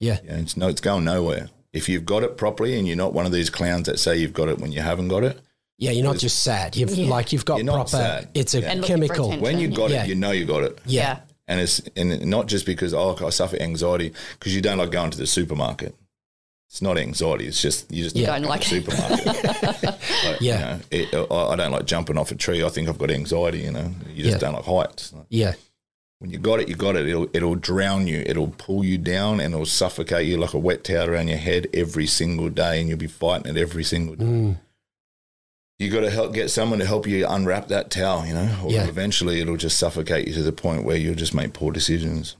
yeah, 0.00 0.18
Yeah, 0.24 0.36
it's 0.38 0.56
no, 0.56 0.66
it's 0.68 0.80
going 0.80 1.04
nowhere. 1.04 1.50
If 1.72 1.88
you've 1.88 2.04
got 2.04 2.22
it 2.24 2.36
properly 2.36 2.76
and 2.78 2.86
you're 2.88 2.96
not 2.96 3.12
one 3.14 3.24
of 3.26 3.32
these 3.32 3.50
clowns 3.50 3.86
that 3.86 3.98
say 4.00 4.16
you've 4.16 4.32
got 4.32 4.48
it 4.48 4.58
when 4.58 4.72
you 4.72 4.80
haven't 4.80 5.08
got 5.08 5.22
it, 5.24 5.40
yeah. 5.78 5.90
You're 5.92 6.04
not 6.04 6.18
just 6.18 6.42
sad. 6.44 6.76
You've 6.76 6.90
Yeah. 6.94 7.08
like 7.08 7.32
you've 7.32 7.44
got 7.44 7.56
You're 7.56 7.66
not 7.66 7.88
proper. 7.90 7.90
sad. 8.04 8.28
It's 8.34 8.54
a 8.54 8.60
Yeah. 8.60 8.70
And 8.72 8.80
looking 8.80 8.96
for 9.08 9.14
chemical. 9.14 9.38
when 9.38 9.58
you 9.58 9.68
got 9.68 9.90
Yeah. 9.90 10.04
it, 10.04 10.08
you 10.08 10.14
know 10.14 10.30
you 10.30 10.44
got 10.44 10.62
it. 10.62 10.78
Yeah, 10.86 11.20
And 11.48 11.60
it's 11.60 11.80
and 11.96 12.24
not 12.26 12.46
just 12.46 12.64
because 12.66 12.92
oh 12.94 13.16
I 13.24 13.30
suffer 13.30 13.56
anxiety 13.60 14.12
because 14.38 14.54
you 14.54 14.60
don't 14.62 14.78
like 14.78 14.90
going 14.92 15.10
to 15.10 15.18
the 15.18 15.26
supermarket. 15.26 15.94
It's 16.74 16.82
not 16.82 16.98
anxiety. 16.98 17.46
It's 17.46 17.62
just 17.62 17.88
you 17.92 18.02
just 18.02 18.16
Yeah. 18.16 18.36
don't 18.36 18.48
like 18.48 18.62
the 18.62 18.66
supermarket. 18.66 19.26
Like, 20.24 20.40
Yeah. 20.40 20.80
you 20.90 21.06
know, 21.12 21.22
it, 21.22 21.30
I 21.30 21.52
I 21.52 21.54
don't 21.56 21.70
like 21.70 21.84
jumping 21.84 22.18
off 22.18 22.32
a 22.32 22.34
tree. 22.34 22.64
I 22.64 22.68
think 22.68 22.88
I've 22.88 22.98
got 22.98 23.12
anxiety. 23.12 23.58
You 23.60 23.70
know, 23.70 23.94
you 24.12 24.24
just 24.24 24.34
Yeah. 24.34 24.38
don't 24.50 24.54
like 24.54 24.64
heights. 24.64 25.12
yeah, 25.28 25.52
When 26.18 26.30
you 26.32 26.38
got 26.38 26.58
it, 26.58 26.68
you 26.68 26.74
got 26.74 26.96
it. 26.96 27.06
It'll 27.06 27.28
it'll 27.32 27.54
drown 27.54 28.08
you. 28.08 28.24
It'll 28.26 28.48
pull 28.48 28.82
you 28.84 28.98
down 28.98 29.38
and 29.38 29.54
it'll 29.54 29.66
suffocate 29.66 30.26
you 30.26 30.36
like 30.36 30.52
a 30.52 30.58
wet 30.58 30.82
towel 30.82 31.08
around 31.08 31.28
your 31.28 31.38
head 31.38 31.68
every 31.72 32.08
single 32.08 32.48
day, 32.48 32.80
and 32.80 32.88
you'll 32.88 32.98
be 32.98 33.06
fighting 33.06 33.54
it 33.56 33.60
every 33.60 33.84
single 33.84 34.16
day. 34.16 34.24
mm, 34.24 34.56
You 35.78 35.90
got 35.90 36.00
to 36.00 36.10
help 36.10 36.34
get 36.34 36.50
someone 36.50 36.80
to 36.80 36.86
help 36.86 37.06
you 37.06 37.24
unwrap 37.24 37.68
that 37.68 37.90
towel, 37.92 38.26
you 38.26 38.34
know, 38.34 38.50
or 38.64 38.72
Yeah. 38.72 38.88
eventually 38.88 39.40
it'll 39.40 39.56
just 39.56 39.78
suffocate 39.78 40.26
you 40.26 40.34
to 40.34 40.42
the 40.42 40.50
point 40.52 40.82
where 40.82 40.96
you'll 40.96 41.14
just 41.14 41.34
make 41.34 41.52
poor 41.52 41.70
decisions, 41.70 42.34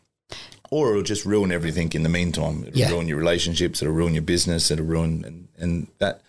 or 0.75 0.91
it'll 0.91 1.03
just 1.15 1.25
ruin 1.25 1.51
everything 1.53 1.89
in 1.93 2.03
the 2.03 2.09
meantime. 2.21 2.65
It'll 2.67 2.79
Yeah. 2.81 2.91
ruin 2.91 3.07
your 3.09 3.19
relationships. 3.25 3.81
It'll 3.81 3.95
ruin 3.95 4.15
your 4.15 4.23
business. 4.35 4.71
It'll 4.73 4.85
ruin 4.97 5.13
and 5.29 5.37
and 5.63 5.87
that. 6.03 6.21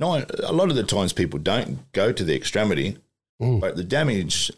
No, 0.00 0.24
a 0.52 0.52
lot 0.60 0.70
of 0.70 0.76
the 0.76 0.84
times 0.96 1.12
people 1.12 1.40
don't 1.40 1.90
go 1.92 2.12
to 2.12 2.22
the 2.28 2.36
extremity, 2.40 2.96
Mm. 3.42 3.58
but 3.60 3.74
the 3.76 3.82
damage 3.98 4.52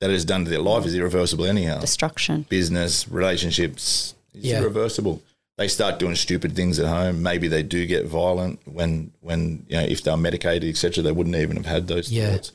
that 0.00 0.10
is 0.10 0.24
done 0.24 0.44
to 0.44 0.50
their 0.50 0.60
life 0.72 0.86
is 0.86 0.94
irreversible 0.94 1.44
anyhow. 1.44 1.80
Destruction. 1.80 2.46
Business, 2.48 3.08
relationships, 3.08 4.14
it's 4.34 4.46
Yeah. 4.46 4.60
irreversible. 4.60 5.20
They 5.58 5.66
start 5.68 5.98
doing 5.98 6.14
stupid 6.16 6.54
things 6.54 6.78
at 6.78 6.86
home. 6.86 7.22
Maybe 7.22 7.48
they 7.48 7.62
do 7.64 7.86
get 7.86 8.06
violent 8.06 8.60
when, 8.64 9.10
when 9.20 9.40
you 9.68 9.76
know, 9.78 9.84
if 9.94 10.02
they're 10.02 10.16
medicated, 10.16 10.68
etc. 10.68 11.02
They 11.02 11.12
wouldn't 11.12 11.36
even 11.36 11.56
have 11.56 11.66
had 11.66 11.88
those 11.88 12.10
Yeah. 12.12 12.30
thoughts. 12.32 12.52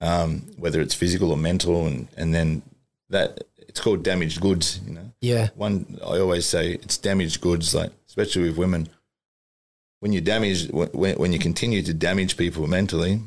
Um, 0.00 0.42
whether 0.56 0.80
it's 0.80 0.94
physical 0.94 1.30
or 1.30 1.36
mental, 1.38 1.86
and 1.86 2.08
and 2.16 2.34
then 2.34 2.62
that 3.10 3.30
it's 3.76 3.84
called 3.84 4.02
damaged 4.02 4.40
goods. 4.40 4.80
You 4.86 4.94
know, 4.94 5.10
yeah, 5.20 5.50
one 5.54 5.98
I 6.02 6.18
always 6.18 6.46
say 6.46 6.72
it's 6.72 6.96
damaged 6.96 7.42
goods, 7.42 7.74
like 7.74 7.90
especially 8.08 8.44
with 8.48 8.56
women. 8.56 8.88
When 10.00 10.12
you 10.12 10.22
damage, 10.22 10.70
when 10.70 10.88
when 11.16 11.32
you 11.34 11.38
continue 11.38 11.82
to 11.82 11.92
damage 11.92 12.38
people 12.38 12.66
mentally, 12.66 13.20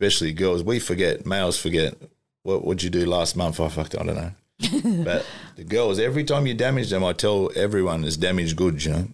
especially 0.00 0.32
girls, 0.32 0.64
we 0.64 0.80
forget. 0.80 1.24
Males 1.24 1.56
forget. 1.56 1.94
What 2.42 2.64
would 2.64 2.82
you 2.82 2.90
do 2.90 3.06
last 3.06 3.36
month? 3.36 3.60
I 3.60 3.68
fucked. 3.68 3.94
I 3.96 4.02
don't 4.02 4.16
know. 4.16 4.32
but 5.04 5.24
the 5.54 5.62
girls, 5.64 6.00
every 6.00 6.24
time 6.24 6.46
you 6.48 6.54
damage 6.54 6.90
them, 6.90 7.04
I 7.04 7.12
tell 7.12 7.50
everyone 7.54 8.02
it's 8.02 8.16
damaged 8.16 8.56
goods. 8.56 8.84
You 8.84 8.92
know, 8.92 9.08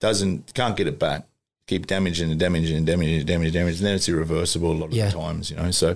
doesn't 0.00 0.52
can't 0.52 0.76
get 0.76 0.88
it 0.88 0.98
back. 0.98 1.26
keep 1.68 1.86
damaging 1.86 2.32
and 2.32 2.40
damaging 2.40 2.76
and 2.78 2.86
damaging 2.86 3.18
and 3.18 3.26
damaging 3.26 3.60
and 3.60 3.76
then 3.76 3.94
it's 3.94 4.08
irreversible 4.08 4.72
a 4.72 4.78
lot 4.80 4.86
of 4.86 4.92
Yeah. 4.92 5.10
the 5.10 5.18
times, 5.18 5.50
you 5.52 5.56
know. 5.56 5.70
So 5.70 5.94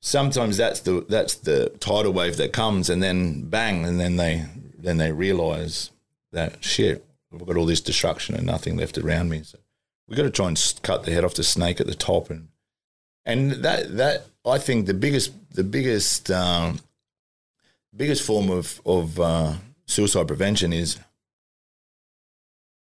sometimes 0.00 0.56
that's 0.56 0.80
the 0.80 1.04
that's 1.08 1.34
the 1.34 1.70
tidal 1.80 2.12
wave 2.12 2.36
that 2.36 2.52
comes, 2.52 2.90
and 2.90 3.02
then 3.02 3.48
bang, 3.48 3.84
and 3.84 3.98
then 3.98 4.16
they 4.16 4.46
then 4.78 4.96
they 4.98 5.12
realise 5.12 5.90
that 6.32 6.62
shit, 6.62 7.04
I've 7.32 7.46
got 7.46 7.56
all 7.56 7.66
this 7.66 7.80
destruction 7.80 8.34
and 8.34 8.46
nothing 8.46 8.76
left 8.76 8.98
around 8.98 9.30
me. 9.30 9.42
So 9.42 9.58
we've 10.06 10.16
got 10.16 10.24
to 10.24 10.30
try 10.30 10.48
and 10.48 10.74
cut 10.82 11.04
the 11.04 11.12
head 11.12 11.24
off 11.24 11.34
the 11.34 11.44
snake 11.44 11.80
at 11.80 11.86
the 11.86 11.94
top, 11.94 12.30
and 12.30 12.48
and 13.24 13.52
that 13.52 13.96
that 13.96 14.26
I 14.46 14.58
think 14.58 14.86
the 14.86 14.94
biggest 14.94 15.32
the 15.54 15.64
biggest 15.64 16.30
um, 16.30 16.80
biggest 17.94 18.22
form 18.22 18.50
of 18.50 18.80
of 18.86 19.18
uh, 19.18 19.54
suicide 19.86 20.28
prevention 20.28 20.72
is 20.72 20.98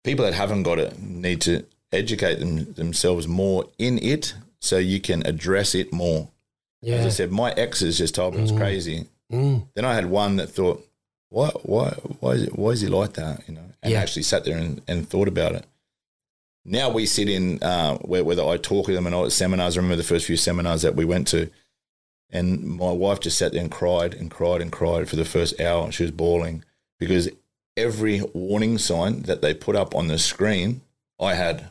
people 0.05 0.25
that 0.25 0.35
haven't 0.35 0.63
got 0.63 0.79
it 0.79 0.99
need 1.01 1.41
to 1.43 1.65
educate 1.93 2.37
them, 2.37 2.73
themselves 2.75 3.27
more 3.27 3.67
in 3.79 3.99
it 3.99 4.35
so 4.61 4.79
you 4.79 5.01
can 5.01 5.27
address 5.27 5.75
it 5.75 5.93
more. 5.93 6.29
As 6.87 7.07
I 7.07 7.09
said, 7.09 7.33
my 7.33 7.53
exes 7.53 7.99
just 7.99 8.15
told 8.15 8.35
me 8.35 8.41
it 8.41 8.43
was 8.43 8.53
crazy. 8.53 9.07
Mm. 9.33 9.67
Then 9.75 9.85
I 9.85 9.95
had 9.95 10.07
one 10.07 10.37
that 10.37 10.49
thought, 10.51 10.85
why, 11.31 11.49
why, 11.63 11.91
why, 12.21 12.31
is, 12.33 12.43
it, 12.45 12.59
why 12.59 12.71
is 12.71 12.81
he 12.81 12.89
like 12.89 13.15
that? 13.15 13.43
You 13.49 13.55
know, 13.55 13.65
and 13.83 13.93
Yeah. 13.93 14.01
actually 14.01 14.23
sat 14.23 14.45
there 14.45 14.57
and, 14.57 14.81
and 14.89 15.09
thought 15.09 15.29
about 15.29 15.53
it. 15.55 15.65
Now 16.65 16.89
we 16.91 17.05
sit 17.07 17.29
in 17.29 17.63
uh, 17.63 17.97
where, 17.99 18.25
whether 18.25 18.45
I 18.47 18.57
talk 18.59 18.87
with 18.87 18.97
them 18.97 19.07
and 19.07 19.15
all 19.15 19.25
at 19.27 19.33
seminars. 19.33 19.77
I 19.77 19.81
remember 19.81 19.97
the 19.97 20.03
first 20.03 20.27
few 20.27 20.37
seminars 20.37 20.83
that 20.83 20.95
we 20.97 21.05
went 21.05 21.27
to, 21.29 21.51
and 22.31 22.63
my 22.63 22.91
wife 22.93 23.21
just 23.21 23.39
sat 23.39 23.53
there 23.53 23.61
and 23.61 23.71
cried 23.71 24.15
and 24.15 24.31
cried 24.31 24.61
and 24.61 24.71
cried 24.73 25.09
for 25.09 25.17
the 25.17 25.25
first 25.25 25.61
hour. 25.61 25.91
She 25.93 26.03
was 26.05 26.13
bawling 26.13 26.65
because 26.99 27.29
every 27.77 28.23
warning 28.35 28.77
sign 28.79 29.23
that 29.23 29.41
they 29.41 29.55
put 29.55 29.77
up 29.77 29.95
on 29.95 30.09
the 30.09 30.19
screen, 30.19 30.83
I 31.21 31.35
had 31.35 31.69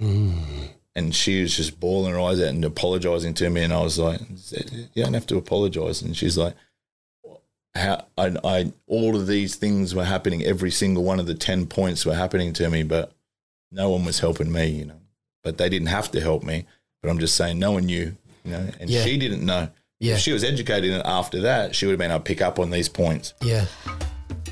Mm. 0.00 0.68
And 0.98 1.14
she 1.14 1.40
was 1.42 1.56
just 1.56 1.78
bawling 1.80 2.12
her 2.12 2.20
eyes 2.20 2.40
out 2.40 2.48
and 2.48 2.64
apologizing 2.64 3.34
to 3.34 3.48
me. 3.50 3.62
And 3.62 3.72
I 3.72 3.80
was 3.80 3.98
like, 3.98 4.20
"You 4.94 5.04
don't 5.04 5.14
have 5.14 5.26
to 5.28 5.36
apologize." 5.36 6.02
And 6.02 6.16
she's 6.16 6.36
like, 6.36 6.54
"How 7.74 8.04
I, 8.16 8.36
I 8.44 8.72
all 8.86 9.16
of 9.16 9.26
these 9.26 9.54
things 9.56 9.94
were 9.94 10.04
happening. 10.04 10.42
Every 10.44 10.70
single 10.70 11.04
one 11.04 11.20
of 11.20 11.26
the 11.26 11.34
ten 11.34 11.66
points 11.66 12.04
were 12.04 12.14
happening 12.14 12.52
to 12.54 12.68
me, 12.68 12.82
but 12.82 13.12
no 13.70 13.90
one 13.90 14.04
was 14.04 14.20
helping 14.20 14.50
me. 14.50 14.66
You 14.68 14.84
know, 14.86 15.00
but 15.44 15.58
they 15.58 15.68
didn't 15.68 15.88
have 15.88 16.10
to 16.12 16.20
help 16.20 16.42
me. 16.42 16.66
But 17.02 17.10
I'm 17.10 17.18
just 17.20 17.36
saying, 17.36 17.58
no 17.58 17.72
one 17.72 17.86
knew. 17.86 18.16
You 18.44 18.52
know, 18.52 18.70
and 18.80 18.90
Yeah. 18.90 19.04
she 19.04 19.16
didn't 19.18 19.44
know. 19.46 19.68
Yeah. 20.00 20.14
If 20.14 20.20
she 20.20 20.32
was 20.32 20.42
educated 20.44 20.92
after 21.04 21.40
that, 21.42 21.74
she 21.74 21.86
would 21.86 21.92
have 21.92 21.98
been 21.98 22.10
able 22.10 22.20
to 22.20 22.24
pick 22.24 22.40
up 22.40 22.58
on 22.58 22.70
these 22.70 22.88
points. 22.88 23.34
Yeah. 23.42 23.66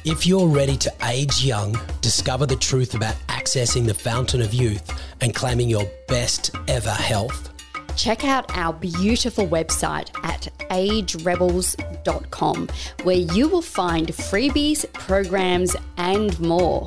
If 0.05 0.27
you're 0.27 0.47
ready 0.47 0.77
to 0.79 0.93
age 1.05 1.45
young, 1.45 1.77
discover 2.01 2.47
the 2.47 2.57
truth 2.57 2.95
about 2.95 3.17
accessing 3.29 3.87
the 3.87 3.95
fountain 3.95 4.41
of 4.41 4.55
youth, 4.55 4.91
and 5.21 5.35
claiming 5.35 5.69
your 5.69 5.89
best 6.09 6.51
ever 6.69 6.91
health, 6.91 7.51
Check 7.97 8.25
out 8.25 8.55
our 8.55 8.73
beautiful 8.75 9.49
website 9.49 10.11
at 10.23 10.49
agerebels.com, 10.71 12.69
where 13.05 13.17
you 13.17 13.49
will 13.49 13.63
find 13.63 14.09
freebies, 14.09 14.93
programs, 14.93 15.75
and 15.97 16.39
more. 16.39 16.87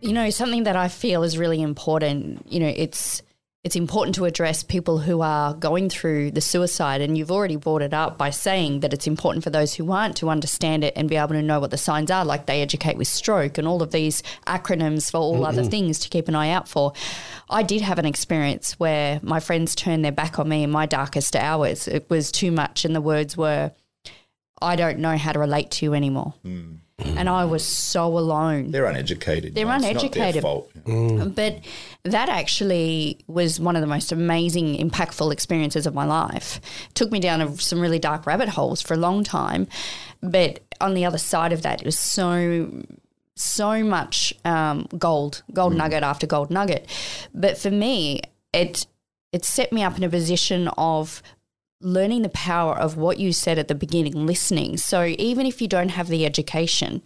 You 0.00 0.14
know, 0.14 0.30
something 0.30 0.62
that 0.64 0.76
I 0.76 0.88
feel 0.88 1.22
is 1.22 1.36
really 1.36 1.60
important, 1.60 2.50
you 2.50 2.58
know, 2.58 2.72
it's 2.74 3.20
it's 3.64 3.76
important 3.76 4.16
to 4.16 4.24
address 4.24 4.64
people 4.64 4.98
who 4.98 5.20
are 5.20 5.54
going 5.54 5.88
through 5.88 6.32
the 6.32 6.40
suicide 6.40 7.00
and 7.00 7.16
you've 7.16 7.30
already 7.30 7.54
brought 7.54 7.80
it 7.80 7.94
up 7.94 8.18
by 8.18 8.28
saying 8.28 8.80
that 8.80 8.92
it's 8.92 9.06
important 9.06 9.44
for 9.44 9.50
those 9.50 9.74
who 9.74 9.92
aren't 9.92 10.16
to 10.16 10.28
understand 10.28 10.82
it 10.82 10.92
and 10.96 11.08
be 11.08 11.14
able 11.14 11.28
to 11.28 11.42
know 11.42 11.60
what 11.60 11.70
the 11.70 11.78
signs 11.78 12.10
are 12.10 12.24
like 12.24 12.46
they 12.46 12.60
educate 12.60 12.96
with 12.96 13.06
stroke 13.06 13.58
and 13.58 13.68
all 13.68 13.80
of 13.80 13.92
these 13.92 14.22
acronyms 14.48 15.10
for 15.10 15.18
all 15.18 15.46
other 15.46 15.62
things 15.62 16.00
to 16.00 16.08
keep 16.08 16.26
an 16.26 16.34
eye 16.34 16.50
out 16.50 16.68
for. 16.68 16.92
I 17.48 17.62
did 17.62 17.82
have 17.82 18.00
an 18.00 18.06
experience 18.06 18.72
where 18.80 19.20
my 19.22 19.38
friends 19.38 19.76
turned 19.76 20.04
their 20.04 20.12
back 20.12 20.40
on 20.40 20.48
me 20.48 20.64
in 20.64 20.70
my 20.70 20.86
darkest 20.86 21.36
hours. 21.36 21.86
It 21.86 22.10
was 22.10 22.32
too 22.32 22.50
much 22.50 22.84
and 22.84 22.96
the 22.96 23.00
words 23.00 23.36
were 23.36 23.72
i 24.60 24.76
don't 24.76 24.98
know 24.98 25.16
how 25.16 25.32
to 25.32 25.38
relate 25.38 25.70
to 25.72 25.84
you 25.84 25.94
anymore 25.94 26.34
mm. 26.44 26.78
Mm. 27.02 27.16
and 27.18 27.28
i 27.28 27.44
was 27.44 27.64
so 27.64 28.06
alone 28.18 28.70
They're 28.70 28.86
uneducated. 28.86 29.54
They're 29.54 29.62
you 29.64 29.68
know, 29.68 29.74
it's 29.76 29.82
not 29.84 30.12
their 30.12 30.22
uneducated. 30.22 30.42
fault. 30.42 30.70
Mm. 30.84 31.18
Mm. 31.18 31.34
but 31.34 31.58
that 32.04 32.28
actually 32.28 33.18
was 33.26 33.60
one 33.60 33.76
of 33.76 33.80
the 33.82 33.86
most 33.86 34.10
amazing, 34.12 34.76
impactful 34.76 35.32
experiences 35.32 35.86
of 35.86 35.94
my 35.94 36.04
life. 36.04 36.60
Took 36.94 37.12
me 37.12 37.20
down 37.20 37.40
a, 37.40 37.56
some 37.58 37.80
really 37.80 37.98
dark 38.00 38.26
rabbit 38.26 38.48
holes 38.48 38.82
for 38.82 38.94
a 38.94 38.96
long 38.96 39.22
time. 39.22 39.68
But 40.20 40.60
on 40.80 40.94
the 40.94 41.04
other 41.04 41.18
side 41.18 41.52
of 41.52 41.62
that, 41.62 41.80
it 41.80 41.84
was 41.84 41.96
so, 41.98 42.82
so 43.36 43.84
much 43.84 44.34
um, 44.44 44.88
gold, 44.98 45.42
gold 45.52 45.74
nugget 45.76 46.02
after 46.02 46.26
gold 46.26 46.50
nugget. 46.50 46.88
But 47.32 47.56
for 47.56 47.70
me, 47.70 48.22
it 48.52 48.86
it 49.32 49.44
set 49.44 49.72
me 49.72 49.82
up 49.82 49.96
in 49.96 50.02
a 50.04 50.08
position 50.10 50.68
of 50.76 51.22
learning 51.82 52.22
the 52.22 52.28
power 52.30 52.74
of 52.74 52.96
what 52.96 53.18
you 53.18 53.32
said 53.32 53.58
at 53.58 53.68
the 53.68 53.74
beginning, 53.74 54.26
listening. 54.26 54.76
So 54.76 55.04
even 55.18 55.46
if 55.46 55.60
you 55.60 55.68
don't 55.68 55.90
have 55.90 56.08
the 56.08 56.24
education 56.24 57.02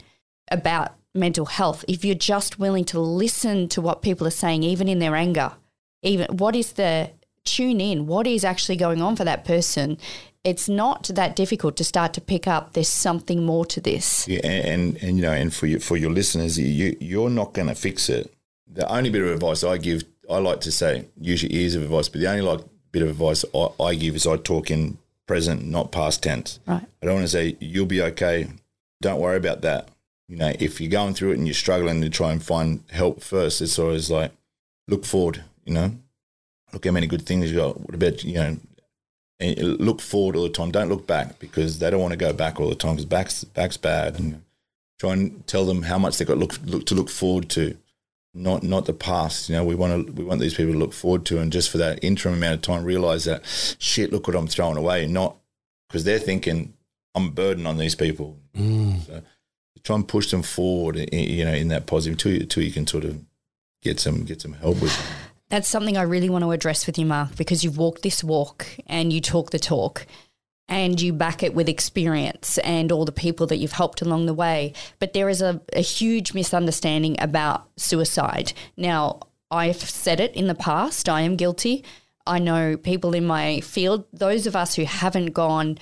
about 0.51 0.95
mental 1.15 1.47
health, 1.47 1.85
if 1.89 2.05
you're 2.05 2.15
just 2.15 2.59
willing 2.59 2.85
to 2.87 3.01
listen 3.01 3.69
to 3.71 3.81
what 3.81 4.03
people 4.03 4.27
are 4.27 4.31
saying, 4.31 4.63
even 4.63 4.89
in 4.89 4.99
their 4.99 5.17
anger, 5.17 5.53
even 6.03 6.27
what 6.37 6.55
is 6.55 6.73
the 6.73 7.11
tune 7.45 7.81
in, 7.81 8.07
what 8.07 8.27
is 8.27 8.45
actually 8.45 8.77
going 8.77 9.01
on 9.01 9.17
for 9.17 9.25
that 9.25 9.45
person, 9.45 9.99
it's 10.45 10.69
not 10.69 11.05
that 11.15 11.35
difficult 11.35 11.77
to 11.77 11.85
start 11.85 12.13
to 12.13 12.21
pick 12.21 12.47
up 12.47 12.75
there's 12.75 12.89
something 12.89 13.45
more 13.45 13.65
to 13.67 13.81
this. 13.81 14.29
Yeah, 14.29 14.47
and, 14.47 14.97
and 15.03 15.17
you 15.17 15.23
know, 15.23 15.33
and 15.33 15.53
for 15.53 15.67
you, 15.67 15.81
for 15.81 15.97
your 15.97 16.11
listeners, 16.11 16.59
you 16.59 16.97
you're 17.01 17.31
not 17.31 17.53
going 17.53 17.69
to 17.69 17.75
fix 17.75 18.09
it. 18.09 18.33
The 18.73 18.89
only 18.89 19.11
bit 19.11 19.23
of 19.23 19.29
advice 19.29 19.65
I 19.65 19.79
give, 19.79 20.05
I 20.31 20.39
like 20.39 20.61
to 20.63 20.73
say, 20.73 21.07
use 21.21 21.43
your 21.43 21.51
ears 21.53 21.75
of 21.75 21.83
advice. 21.83 22.09
But 22.09 22.21
the 22.21 22.29
only 22.29 22.43
like 22.43 22.61
bit 22.97 23.03
of 23.03 23.11
advice 23.11 23.45
I, 23.55 23.69
I 23.79 23.95
give 23.95 24.17
is 24.17 24.27
I 24.27 24.39
talk 24.39 24.71
in 24.71 24.97
present, 25.27 25.67
not 25.67 25.93
past 25.93 26.23
tense. 26.23 26.61
Right. 26.67 26.83
I 27.03 27.07
don't 27.07 27.17
want 27.17 27.25
to 27.25 27.29
say 27.29 27.57
you'll 27.61 27.85
be 27.85 28.01
okay. 28.01 28.49
Don't 29.03 29.21
worry 29.21 29.37
about 29.37 29.61
that. 29.61 29.89
You 30.29 30.37
know, 30.39 30.53
if 30.59 30.81
you're 30.81 30.91
going 30.91 31.13
through 31.13 31.33
it 31.33 31.39
and 31.39 31.47
you're 31.47 31.53
struggling 31.53 32.01
to 32.01 32.09
try 32.09 32.33
and 32.33 32.43
find 32.43 32.83
help 32.91 33.23
first, 33.23 33.61
it's 33.61 33.79
always 33.79 34.11
like 34.11 34.33
look 34.89 35.05
forward. 35.05 35.45
You 35.67 35.75
know, 35.75 35.91
look 36.73 36.87
how 36.87 36.91
many 36.91 37.07
good 37.07 37.27
things 37.27 37.51
you 37.51 37.59
got. 37.59 37.79
What 37.81 37.95
about 37.95 38.25
you 38.25 38.35
know? 38.35 38.57
and 39.41 39.59
Look 39.79 40.01
forward 40.01 40.35
all 40.35 40.45
the 40.45 40.49
time. 40.49 40.71
Don't 40.71 40.89
look 40.89 41.07
back 41.07 41.39
because 41.39 41.79
they 41.79 41.91
don't 41.91 42.01
want 42.01 42.13
to 42.13 42.17
go 42.17 42.33
back 42.33 42.59
all 42.59 42.71
the 42.71 42.75
time 42.75 42.93
because 42.93 43.05
back's 43.05 43.45
back's 43.45 43.77
bad. 43.77 44.19
And 44.19 44.43
try 44.99 45.13
and 45.13 45.47
tell 45.47 45.67
them 45.67 45.83
how 45.83 45.99
much 45.99 46.17
they've 46.17 46.27
got 46.27 46.39
look, 46.39 46.59
look 46.65 46.87
to 46.87 46.95
look 46.95 47.11
forward 47.11 47.51
to, 47.51 47.77
not 48.37 48.63
not 48.63 48.85
the 48.85 48.93
past. 48.93 49.49
You 49.49 49.57
know, 49.57 49.65
we 49.65 49.75
want 49.75 50.07
to 50.07 50.13
we 50.13 50.25
want 50.25 50.41
these 50.41 50.55
people 50.55 50.73
to 50.73 50.79
look 50.79 50.93
forward 50.93 51.25
to, 51.27 51.39
and 51.39 51.53
just 51.53 51.71
for 51.71 51.79
that 51.79 52.03
interim 52.03 52.35
amount 52.35 52.55
of 52.55 52.63
time, 52.63 52.85
realize 52.85 53.25
that 53.25 53.45
shit. 53.79 54.13
Look 54.13 54.27
what 54.27 54.37
I'm 54.37 54.47
throwing 54.47 54.77
away. 54.77 55.07
Not 55.07 55.37
because 55.89 56.05
they're 56.05 56.19
thinking 56.19 56.75
I'm 57.15 57.29
a 57.29 57.31
burden 57.31 57.67
on 57.67 57.79
these 57.79 57.95
people. 57.95 58.39
Mm. 58.57 59.07
So 59.07 59.23
try 59.83 59.97
and 59.97 60.07
push 60.07 60.31
them 60.31 60.43
forward. 60.43 60.97
You 61.13 61.45
know, 61.45 61.55
in 61.55 61.69
that 61.69 61.87
positive 61.87 62.15
until 62.15 62.33
you, 62.33 62.41
until 62.41 62.63
you 62.63 62.73
can 62.73 62.87
sort 62.87 63.05
of 63.05 63.21
get 63.83 63.99
some 63.99 64.25
get 64.25 64.43
some 64.43 64.53
help 64.55 64.81
with. 64.81 64.97
Them. 64.97 65.07
That's 65.49 65.69
something 65.69 65.97
I 65.97 66.03
really 66.03 66.29
want 66.29 66.43
to 66.43 66.51
address 66.51 66.87
with 66.87 66.99
you, 66.99 67.07
Mark, 67.07 67.37
because 67.37 67.63
you've 67.63 67.79
walked 67.79 68.03
this 68.03 68.25
walk 68.25 68.67
and 68.87 69.13
you 69.13 69.21
talk 69.21 69.51
the 69.51 69.61
talk 69.61 70.05
and 70.69 71.01
you 71.01 71.13
back 71.13 71.43
it 71.43 71.55
with 71.55 71.69
experience 71.69 72.59
and 72.59 72.91
all 72.91 73.05
the 73.05 73.13
people 73.13 73.47
that 73.47 73.59
you've 73.59 73.73
helped 73.73 74.03
along 74.03 74.27
the 74.27 74.35
way. 74.35 74.73
But 74.99 75.13
there 75.13 75.29
is 75.29 75.41
a, 75.41 75.61
a 75.73 75.81
huge 75.81 76.35
misunderstanding 76.35 77.17
about 77.21 77.69
suicide. 77.77 78.53
Now, 78.77 79.21
I've 79.51 79.81
said 79.81 80.19
it 80.19 80.35
in 80.35 80.49
the 80.49 80.55
past, 80.55 81.09
I 81.09 81.21
am 81.21 81.37
guilty. 81.37 81.85
I 82.27 82.41
know 82.41 82.77
people 82.77 83.15
in 83.15 83.25
my 83.25 83.61
field, 83.61 84.05
those 84.13 84.49
of 84.49 84.57
us 84.57 84.75
who 84.75 84.85
haven't 84.85 85.27
gone, 85.27 85.79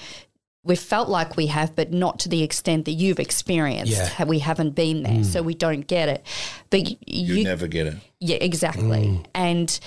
we've 0.63 0.79
felt 0.79 1.09
like 1.09 1.37
we 1.37 1.47
have, 1.47 1.75
but 1.75 1.93
not 1.93 2.19
to 2.21 2.29
the 2.29 2.43
extent 2.43 2.85
that 2.85 2.93
you've 2.93 3.19
experienced. 3.19 3.93
Yeah. 3.93 4.25
We 4.25 4.41
haven't 4.41 4.75
been 4.75 5.03
there, 5.03 5.21
mm. 5.21 5.25
so 5.25 5.43
we 5.43 5.55
don't 5.55 5.87
get 5.87 6.09
it. 6.11 6.27
But 6.69 6.89
You, 6.89 6.97
you, 7.07 7.45
never 7.45 7.67
get 7.67 7.87
it. 7.87 7.95
yeah, 8.21 8.37
exactly. 8.37 9.07
Mm. 9.07 9.25
And 9.35 9.81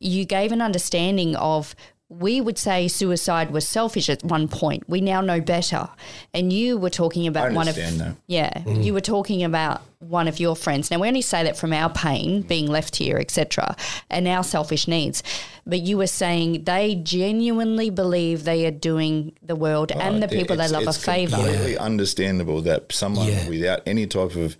you 0.00 0.24
gave 0.24 0.52
an 0.52 0.62
understanding 0.62 1.36
of 1.36 1.74
we 2.10 2.40
would 2.40 2.56
say 2.56 2.88
suicide 2.88 3.50
was 3.50 3.68
selfish 3.68 4.08
at 4.08 4.24
one 4.24 4.48
point. 4.48 4.88
We 4.88 5.02
now 5.02 5.20
know 5.20 5.40
better. 5.42 5.90
And 6.32 6.50
you 6.52 6.78
were 6.78 6.88
talking 6.88 7.26
about 7.26 7.50
I 7.50 7.54
one 7.54 7.68
of 7.68 7.74
that. 7.74 8.16
yeah, 8.26 8.50
mm. 8.62 8.82
you 8.82 8.94
were 8.94 9.02
talking 9.02 9.44
about 9.44 9.82
one 9.98 10.26
of 10.26 10.40
your 10.40 10.56
friends. 10.56 10.90
Now 10.90 11.00
we 11.00 11.08
only 11.08 11.20
say 11.20 11.42
that 11.42 11.58
from 11.58 11.72
our 11.74 11.90
pain 11.90 12.42
being 12.42 12.66
left 12.66 12.96
here, 12.96 13.18
etc., 13.18 13.76
and 14.08 14.26
our 14.26 14.42
selfish 14.42 14.88
needs. 14.88 15.22
But 15.66 15.80
you 15.80 15.98
were 15.98 16.06
saying 16.06 16.64
they 16.64 16.94
genuinely 16.94 17.90
believe 17.90 18.44
they 18.44 18.64
are 18.64 18.70
doing 18.70 19.34
the 19.42 19.56
world 19.56 19.92
and 19.92 20.22
the 20.22 20.28
people 20.28 20.56
they 20.56 20.68
love 20.68 20.84
a 20.86 20.88
it's 20.88 21.04
favor. 21.04 21.36
completely 21.36 21.76
understandable 21.76 22.62
that 22.62 22.90
someone 22.90 23.28
Yeah. 23.28 23.48
without 23.48 23.82
any 23.86 24.06
type 24.06 24.34
of 24.34 24.56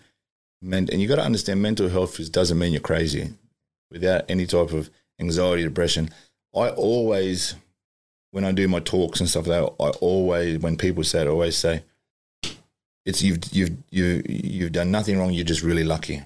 men 0.61 0.88
and 0.92 1.01
you 1.01 1.09
got 1.09 1.16
to 1.16 1.24
understand 1.24 1.62
mental 1.62 1.88
health 1.88 2.20
is, 2.20 2.28
doesn't 2.28 2.59
mean 2.59 2.72
you're 2.72 2.80
crazy. 2.82 3.30
Without 3.90 4.24
any 4.28 4.44
type 4.44 4.72
of 4.72 4.90
anxiety, 5.18 5.62
depression, 5.62 6.11
I 6.55 6.70
always, 6.70 7.55
when 8.30 8.44
I 8.44 8.53
do 8.53 8.68
my 8.68 8.80
talks 8.80 9.20
and 9.20 9.28
stuff 9.28 9.46
like 9.46 9.61
that, 9.61 9.72
I 9.82 9.88
always, 10.01 10.59
when 10.59 10.76
people 10.76 11.05
say 11.05 11.22
it, 11.22 11.26
I 11.26 11.30
always 11.30 11.57
say, 11.57 11.82
it's 13.05 13.22
you've 13.22 13.38
you've 13.53 13.76
you've 13.90 14.22
you've 14.28 14.72
done 14.72 14.90
nothing 14.90 15.18
wrong. 15.18 15.32
You're 15.32 15.44
just 15.44 15.62
really 15.62 15.84
lucky, 15.84 16.22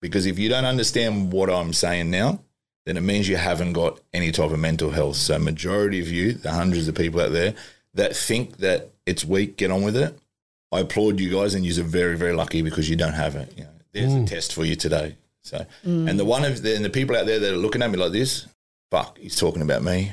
because 0.00 0.26
if 0.26 0.38
you 0.38 0.48
don't 0.48 0.64
understand 0.64 1.32
what 1.32 1.48
I'm 1.48 1.72
saying 1.72 2.10
now, 2.10 2.40
then 2.84 2.96
it 2.96 3.02
means 3.02 3.28
you 3.28 3.36
haven't 3.36 3.74
got 3.74 4.00
any 4.12 4.32
type 4.32 4.50
of 4.50 4.58
mental 4.58 4.90
health. 4.90 5.16
So, 5.16 5.38
majority 5.38 6.00
of 6.00 6.08
you, 6.08 6.32
the 6.32 6.50
hundreds 6.50 6.88
of 6.88 6.96
people 6.96 7.20
out 7.20 7.32
there 7.32 7.54
that 7.94 8.16
think 8.16 8.56
that 8.58 8.90
it's 9.06 9.24
weak, 9.24 9.56
get 9.56 9.70
on 9.70 9.82
with 9.82 9.96
it. 9.96 10.18
I 10.72 10.80
applaud 10.80 11.20
you 11.20 11.30
guys, 11.30 11.54
and 11.54 11.64
you're 11.64 11.84
very, 11.84 12.16
very 12.16 12.32
lucky 12.32 12.60
because 12.62 12.90
you 12.90 12.96
don't 12.96 13.12
have 13.12 13.36
it. 13.36 13.52
You 13.56 13.64
know, 13.64 13.70
there's 13.92 14.14
a 14.14 14.18
mm. 14.18 14.26
test 14.26 14.52
for 14.52 14.64
you 14.64 14.74
today. 14.74 15.16
So, 15.42 15.64
mm. 15.84 16.10
and 16.10 16.18
the 16.18 16.24
one 16.24 16.44
of 16.44 16.62
the, 16.62 16.74
and 16.74 16.84
the 16.84 16.90
people 16.90 17.14
out 17.16 17.26
there 17.26 17.38
that 17.38 17.52
are 17.52 17.56
looking 17.56 17.82
at 17.82 17.90
me 17.90 17.98
like 17.98 18.10
this, 18.10 18.48
fuck, 18.90 19.18
he's 19.18 19.36
talking 19.36 19.62
about 19.62 19.82
me. 19.82 20.12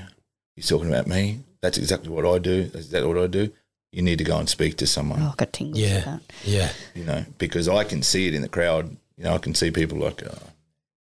He's 0.55 0.67
talking 0.67 0.87
about 0.89 1.07
me. 1.07 1.39
That's 1.61 1.77
exactly 1.77 2.09
what 2.09 2.25
I 2.25 2.37
do. 2.39 2.63
That's 2.63 2.85
exactly 2.85 3.07
what 3.13 3.23
I 3.23 3.27
do. 3.27 3.51
You 3.91 4.01
need 4.01 4.17
to 4.17 4.23
go 4.23 4.37
and 4.37 4.49
speak 4.49 4.77
to 4.77 4.87
someone 4.87 5.21
Oh, 5.21 5.29
I 5.33 5.35
got 5.37 5.53
tingles 5.53 5.79
with 5.79 5.89
Yeah. 5.89 5.99
that. 6.05 6.21
Yeah. 6.43 6.71
you 6.95 7.03
know, 7.03 7.25
because 7.37 7.67
I 7.69 7.83
can 7.83 8.01
see 8.03 8.27
it 8.27 8.33
in 8.33 8.41
the 8.41 8.49
crowd. 8.49 8.95
You 9.17 9.25
know, 9.25 9.33
I 9.33 9.37
can 9.37 9.53
see 9.53 9.69
people 9.71 9.99
like, 9.99 10.23
oh, 10.25 10.37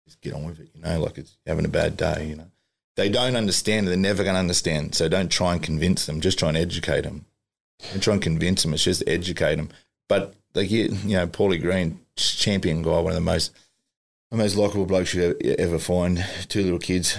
just 0.07 0.21
get 0.21 0.35
on 0.35 0.45
with 0.45 0.61
it, 0.61 0.69
you 0.75 0.83
know, 0.83 1.01
like 1.01 1.17
it's 1.19 1.37
having 1.47 1.65
a 1.65 1.69
bad 1.69 1.97
day, 1.97 2.27
you 2.29 2.37
know. 2.37 2.47
They 2.97 3.09
don't 3.09 3.37
understand. 3.37 3.89
They're 3.89 3.97
never 3.97 4.23
going 4.23 4.35
to 4.35 4.41
understand. 4.41 4.95
So 4.95 5.09
don't 5.09 5.31
try 5.31 5.55
and 5.55 5.63
convince 5.63 6.05
them. 6.05 6.21
Just 6.21 6.39
try 6.39 6.49
and 6.51 6.59
educate 6.59 7.03
them. 7.03 7.25
Don't 7.91 8.03
try 8.03 8.13
and 8.13 8.23
convince 8.23 8.63
them. 8.63 8.75
It's 8.75 8.85
just 8.85 9.03
educate 9.07 9.57
them. 9.57 9.71
But 10.11 10.35
like 10.55 10.71
you, 10.71 10.95
you 11.07 11.17
know, 11.17 11.27
Paulie 11.27 11.61
Green, 11.61 12.01
champion 12.17 12.83
guy, 12.83 13.01
one 13.01 13.07
of 13.13 13.15
the 13.15 13.21
most, 13.23 13.53
the 14.31 14.37
most 14.37 14.57
likable 14.57 14.85
blokes 14.85 15.15
you 15.15 15.23
ever, 15.41 15.55
ever 15.59 15.79
find. 15.79 16.23
Two 16.49 16.63
little 16.65 16.79
kids, 16.79 17.17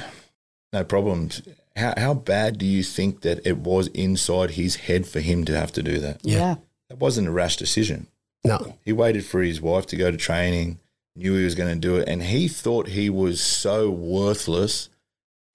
no 0.73 0.83
problems. 0.83 1.41
How 1.75 1.93
how 1.97 2.13
bad 2.13 2.57
do 2.57 2.65
you 2.65 2.83
think 2.83 3.21
that 3.21 3.45
it 3.47 3.57
was 3.59 3.87
inside 3.87 4.51
his 4.51 4.75
head 4.75 5.07
for 5.07 5.19
him 5.21 5.45
to 5.45 5.57
have 5.57 5.71
to 5.73 5.83
do 5.83 5.99
that? 5.99 6.19
Yeah. 6.23 6.37
Yeah. 6.37 6.55
That 6.89 6.97
wasn't 6.99 7.27
a 7.27 7.31
rash 7.31 7.55
decision. 7.57 8.07
No. 8.43 8.75
He 8.83 8.91
waited 8.91 9.25
for 9.25 9.41
his 9.41 9.61
wife 9.61 9.85
to 9.87 9.95
go 9.95 10.11
to 10.11 10.17
training, 10.17 10.79
knew 11.15 11.35
he 11.35 11.45
was 11.45 11.55
going 11.55 11.73
to 11.73 11.79
do 11.79 11.95
it, 11.95 12.07
and 12.09 12.21
he 12.23 12.47
thought 12.47 12.89
he 12.89 13.09
was 13.09 13.39
so 13.41 13.89
worthless 13.89 14.89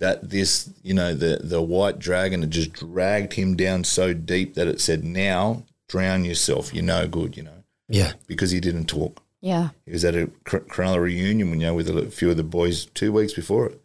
that 0.01 0.31
this, 0.31 0.71
you 0.83 0.95
know, 0.95 1.15
the 1.15 1.41
the 1.43 1.61
white 1.63 1.99
dragon 1.99 2.41
had 2.41 2.51
just 2.51 2.73
dragged 2.73 3.35
him 3.35 3.57
down 3.57 3.85
so 3.85 4.15
deep 4.15 4.55
that 4.55 4.69
it 4.69 4.81
said, 4.81 5.05
"Now 5.05 5.65
drown 5.89 6.25
yourself. 6.25 6.73
You're 6.75 6.85
no 6.85 7.07
good," 7.07 7.37
you 7.37 7.43
know, 7.43 7.65
Yeah. 7.89 8.13
because 8.27 8.51
he 8.51 8.61
didn't 8.61 8.87
talk. 8.87 9.23
Yeah. 9.41 9.71
He 9.87 9.93
was 9.93 10.05
at 10.05 10.15
a 10.17 10.31
Cr- 10.45 10.59
Cronulla 10.59 11.01
reunion, 11.03 11.49
you 11.51 11.57
know, 11.67 11.75
with 11.75 11.89
a 11.89 12.11
few 12.11 12.31
of 12.31 12.37
the 12.37 12.43
boys 12.43 12.87
two 12.87 13.13
weeks 13.13 13.33
before 13.35 13.67
it. 13.67 13.81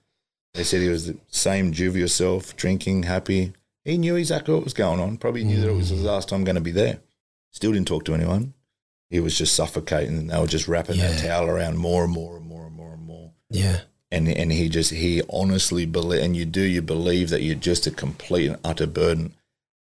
They 0.54 0.64
said 0.64 0.82
he 0.82 0.90
was 0.90 1.08
the 1.08 1.18
same 1.30 1.72
jovial 1.72 2.08
self, 2.08 2.56
drinking, 2.56 3.04
happy. 3.04 3.54
He 3.84 3.98
knew 3.98 4.16
exactly 4.16 4.54
what 4.54 4.64
was 4.64 4.74
going 4.74 5.00
on. 5.00 5.18
Probably 5.18 5.44
knew 5.44 5.60
that 5.60 5.70
it 5.70 5.76
was 5.76 5.90
his 5.90 6.02
mm. 6.02 6.06
last 6.06 6.30
time 6.30 6.44
going 6.44 6.56
to 6.56 6.62
be 6.62 6.72
there. 6.72 7.00
Still 7.52 7.74
didn't 7.74 7.88
talk 7.88 8.06
to 8.06 8.14
anyone. 8.14 8.54
He 9.10 9.20
was 9.20 9.38
just 9.38 9.56
suffocating, 9.56 10.18
and 10.18 10.30
they 10.30 10.40
were 10.40 10.48
just 10.48 10.68
wrapping 10.68 10.98
that 10.98 11.20
towel 11.20 11.48
around 11.48 11.78
more 11.78 12.04
and 12.04 12.14
more 12.14 12.38
and 12.38 12.46
more 12.46 12.66
and 12.66 12.76
more 12.76 12.94
and 12.94 13.04
more. 13.04 13.32
Yeah. 13.50 13.82
And 14.12 14.28
and 14.28 14.52
he 14.52 14.70
just 14.70 14.92
he 14.92 15.22
honestly 15.30 15.86
believe, 15.86 16.24
and 16.24 16.36
you 16.36 16.46
do 16.46 16.62
you 16.62 16.82
believe 16.82 17.30
that 17.30 17.42
you're 17.42 17.56
just 17.56 17.86
a 17.86 17.92
complete 17.92 18.48
and 18.48 18.60
utter 18.64 18.88
burden. 18.88 19.34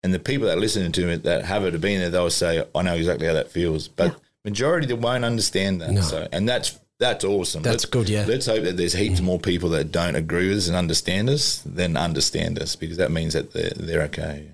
And 0.03 0.13
the 0.13 0.19
people 0.19 0.47
that 0.47 0.57
listen 0.57 0.91
to 0.91 1.09
it 1.09 1.23
that 1.23 1.45
have 1.45 1.63
it 1.65 1.73
have 1.73 1.81
been 1.81 1.99
there, 1.99 2.09
they'll 2.09 2.29
say, 2.31 2.63
"I 2.73 2.81
know 2.81 2.95
exactly 2.95 3.27
how 3.27 3.33
that 3.33 3.51
feels." 3.51 3.87
But 3.87 4.15
majority 4.43 4.87
they 4.87 4.93
won't 4.93 5.25
understand 5.25 5.81
that. 5.81 5.91
No. 5.91 6.01
So, 6.01 6.27
and 6.31 6.49
that's 6.49 6.79
that's 7.01 7.25
awesome. 7.25 7.61
That's 7.63 7.83
Let's- 7.83 7.85
good, 7.85 8.07
yeah. 8.09 8.23
Let's 8.25 8.45
hope 8.45 8.63
that 8.63 8.77
there's 8.77 8.93
heaps 8.93 9.19
more 9.19 9.39
people 9.39 9.69
that 9.71 9.91
don't 9.91 10.15
agree 10.15 10.47
with 10.47 10.59
us 10.59 10.67
and 10.67 10.77
understand 10.77 11.29
us 11.29 11.61
than 11.65 11.97
understand 11.97 12.57
us, 12.59 12.77
because 12.77 12.95
that 12.97 13.11
means 13.11 13.33
that 13.33 13.51
they're 13.51 13.73
they're 13.75 14.03
okay. 14.03 14.51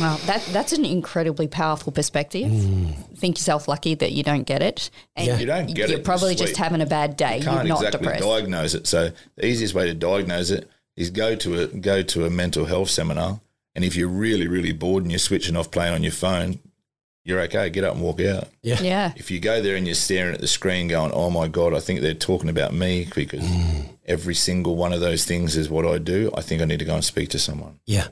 Well, 0.00 0.16
that 0.26 0.42
that's 0.52 0.72
an 0.72 0.84
incredibly 0.84 1.46
powerful 1.46 1.92
perspective. 1.92 2.50
Think 3.16 3.38
yourself 3.38 3.68
lucky 3.68 3.94
that 3.94 4.10
you 4.10 4.24
don't 4.24 4.42
get 4.42 4.60
it, 4.60 4.90
and 5.14 5.28
Mm. 5.28 5.30
Yeah. 5.30 5.38
You 5.38 5.46
don't 5.46 5.66
get 5.74 5.88
you're 5.90 5.98
it. 6.00 6.04
probably 6.04 6.36
sweet. 6.36 6.46
just 6.48 6.56
having 6.58 6.80
a 6.80 6.86
bad 6.86 7.16
day. 7.16 7.38
You 7.38 7.44
You're 7.44 7.52
can't 7.54 7.68
not 7.68 7.78
exactly 7.84 7.98
depressed. 8.06 8.24
diagnose 8.24 8.74
it. 8.74 8.86
So 8.88 9.12
the 9.36 9.46
easiest 9.46 9.74
way 9.74 9.86
to 9.86 9.94
diagnose 9.94 10.50
it 10.50 10.68
is 10.96 11.10
go 11.10 11.36
to 11.36 11.60
a 11.60 11.66
go 11.68 12.02
to 12.02 12.26
a 12.26 12.30
mental 12.30 12.64
health 12.64 12.90
seminar, 12.90 13.40
and 13.76 13.84
if 13.84 13.94
you're 13.94 14.08
really 14.08 14.48
really 14.48 14.72
bored 14.72 15.04
and 15.04 15.12
you're 15.12 15.20
switching 15.20 15.54
off 15.56 15.70
playing 15.70 15.94
on 15.94 16.02
your 16.02 16.10
phone, 16.12 16.58
you're 17.26 17.40
okay. 17.42 17.68
Get 17.70 17.82
up 17.84 17.94
and 17.94 18.02
walk 18.02 18.20
out. 18.20 18.48
Yeah. 18.62 18.80
Yeah, 18.80 19.12
If 19.16 19.30
you 19.30 19.40
go 19.40 19.60
there 19.60 19.74
and 19.74 19.84
you're 19.84 19.96
staring 19.96 20.34
at 20.34 20.40
the 20.40 20.46
screen, 20.46 20.86
going, 20.88 21.10
"Oh 21.12 21.28
my 21.28 21.48
god, 21.48 21.74
I 21.74 21.80
think 21.80 22.00
they're 22.00 22.14
talking 22.14 22.48
about 22.48 22.72
me," 22.72 23.08
because 23.14 23.42
mm. 23.42 23.88
every 24.06 24.34
single 24.34 24.76
one 24.76 24.92
of 24.92 25.00
those 25.00 25.24
things 25.24 25.56
is 25.56 25.68
what 25.68 25.84
I 25.84 25.98
do. 25.98 26.30
I 26.34 26.40
think 26.40 26.62
I 26.62 26.64
need 26.64 26.78
to 26.78 26.84
go 26.84 26.94
and 26.94 27.04
speak 27.04 27.30
to 27.30 27.38
someone, 27.38 27.80
Yeah. 27.84 28.08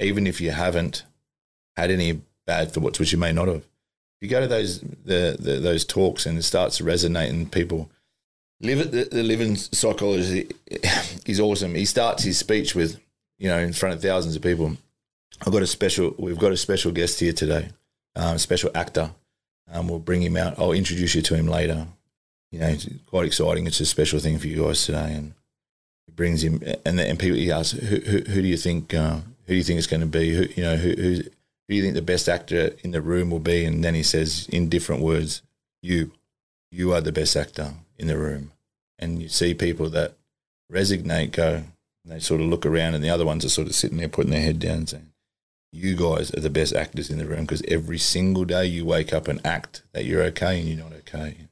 even 0.00 0.26
if 0.26 0.40
you 0.40 0.50
haven't 0.50 1.04
had 1.76 1.90
any 1.90 2.20
bad 2.44 2.72
thoughts, 2.72 2.98
which 2.98 3.12
you 3.12 3.18
may 3.18 3.32
not 3.32 3.46
have. 3.48 3.58
If 3.58 4.22
you 4.22 4.28
go 4.28 4.40
to 4.40 4.48
those 4.48 4.80
the, 4.80 5.36
the 5.38 5.60
those 5.60 5.84
talks 5.84 6.26
and 6.26 6.36
it 6.36 6.42
starts 6.42 6.78
to 6.78 6.84
resonate 6.84 7.28
in 7.28 7.48
people, 7.48 7.88
Live 8.60 8.90
the, 8.90 9.04
the 9.04 9.22
LIVIN 9.22 9.56
psychologist 9.56 10.52
is 11.26 11.40
awesome. 11.40 11.74
He 11.74 11.84
starts 11.84 12.24
his 12.24 12.38
speech 12.38 12.74
with, 12.74 12.98
you 13.38 13.48
know, 13.48 13.58
in 13.58 13.72
front 13.74 13.94
of 13.94 14.02
thousands 14.02 14.34
of 14.34 14.42
people. 14.42 14.76
I've 15.46 15.52
got 15.52 15.62
a 15.62 15.66
special. 15.66 16.14
We've 16.18 16.38
got 16.38 16.52
a 16.52 16.56
special 16.56 16.90
guest 16.90 17.20
here 17.20 17.34
today, 17.34 17.68
um, 18.16 18.38
special 18.38 18.70
actor. 18.74 19.12
Um, 19.70 19.88
we'll 19.88 19.98
bring 19.98 20.22
him 20.22 20.36
out. 20.36 20.58
I'll 20.58 20.72
introduce 20.72 21.14
you 21.14 21.22
to 21.22 21.34
him 21.36 21.46
later. 21.46 21.86
You 22.50 22.60
know, 22.60 22.68
it's 22.68 22.88
quite 23.06 23.26
exciting. 23.26 23.66
It's 23.66 23.80
a 23.80 23.86
special 23.86 24.18
thing 24.20 24.38
for 24.38 24.46
you 24.46 24.64
guys 24.64 24.84
today, 24.84 25.12
and 25.12 25.34
he 26.06 26.12
brings 26.12 26.42
him. 26.42 26.62
And 26.84 27.18
people 27.18 27.36
he 27.36 27.50
asks, 27.50 27.78
who, 27.78 27.96
who, 27.96 28.18
who 28.18 28.42
do 28.42 28.48
you 28.48 28.56
think? 28.56 28.94
Uh, 28.94 29.20
who 29.46 29.52
do 29.52 29.54
you 29.54 29.62
think 29.62 29.78
it's 29.78 29.86
going 29.86 30.00
to 30.00 30.06
be? 30.06 30.34
Who 30.34 30.46
you 30.56 30.62
know? 30.62 30.76
Who, 30.76 30.90
who 30.90 31.22
who 31.68 31.72
do 31.72 31.76
you 31.76 31.82
think 31.82 31.94
the 31.94 32.02
best 32.02 32.28
actor 32.28 32.70
in 32.84 32.92
the 32.92 33.00
room 33.00 33.30
will 33.30 33.40
be? 33.40 33.64
And 33.64 33.82
then 33.82 33.94
he 33.94 34.02
says 34.04 34.48
in 34.50 34.68
different 34.68 35.02
words, 35.02 35.42
"You, 35.82 36.12
you 36.70 36.92
are 36.92 37.00
the 37.00 37.12
best 37.12 37.36
actor 37.36 37.74
in 37.98 38.06
the 38.06 38.16
room." 38.16 38.52
And 38.98 39.20
you 39.20 39.28
see 39.28 39.52
people 39.52 39.90
that 39.90 40.14
resignate, 40.70 41.32
go, 41.32 41.64
and 42.04 42.12
they 42.12 42.20
sort 42.20 42.40
of 42.40 42.46
look 42.46 42.64
around, 42.64 42.94
and 42.94 43.02
the 43.02 43.10
other 43.10 43.26
ones 43.26 43.44
are 43.44 43.50
sort 43.50 43.66
of 43.66 43.74
sitting 43.74 43.98
there 43.98 44.08
putting 44.08 44.30
their 44.30 44.40
head 44.40 44.60
down, 44.60 44.86
saying, 44.86 45.10
"You 45.76 45.96
guys 45.96 46.32
are 46.34 46.40
the 46.40 46.50
best 46.50 46.74
actors 46.74 47.10
in 47.10 47.18
the 47.18 47.26
room 47.26 47.42
because 47.42 47.62
every 47.68 47.98
single 47.98 48.44
day 48.44 48.66
you 48.66 48.84
wake 48.84 49.12
up 49.12 49.28
and 49.28 49.44
act 49.46 49.82
that 49.92 50.04
you're 50.04 50.22
okay 50.24 50.60
and 50.60 50.68
you're 50.68 50.82
not 50.82 50.92
okay." 50.92 51.48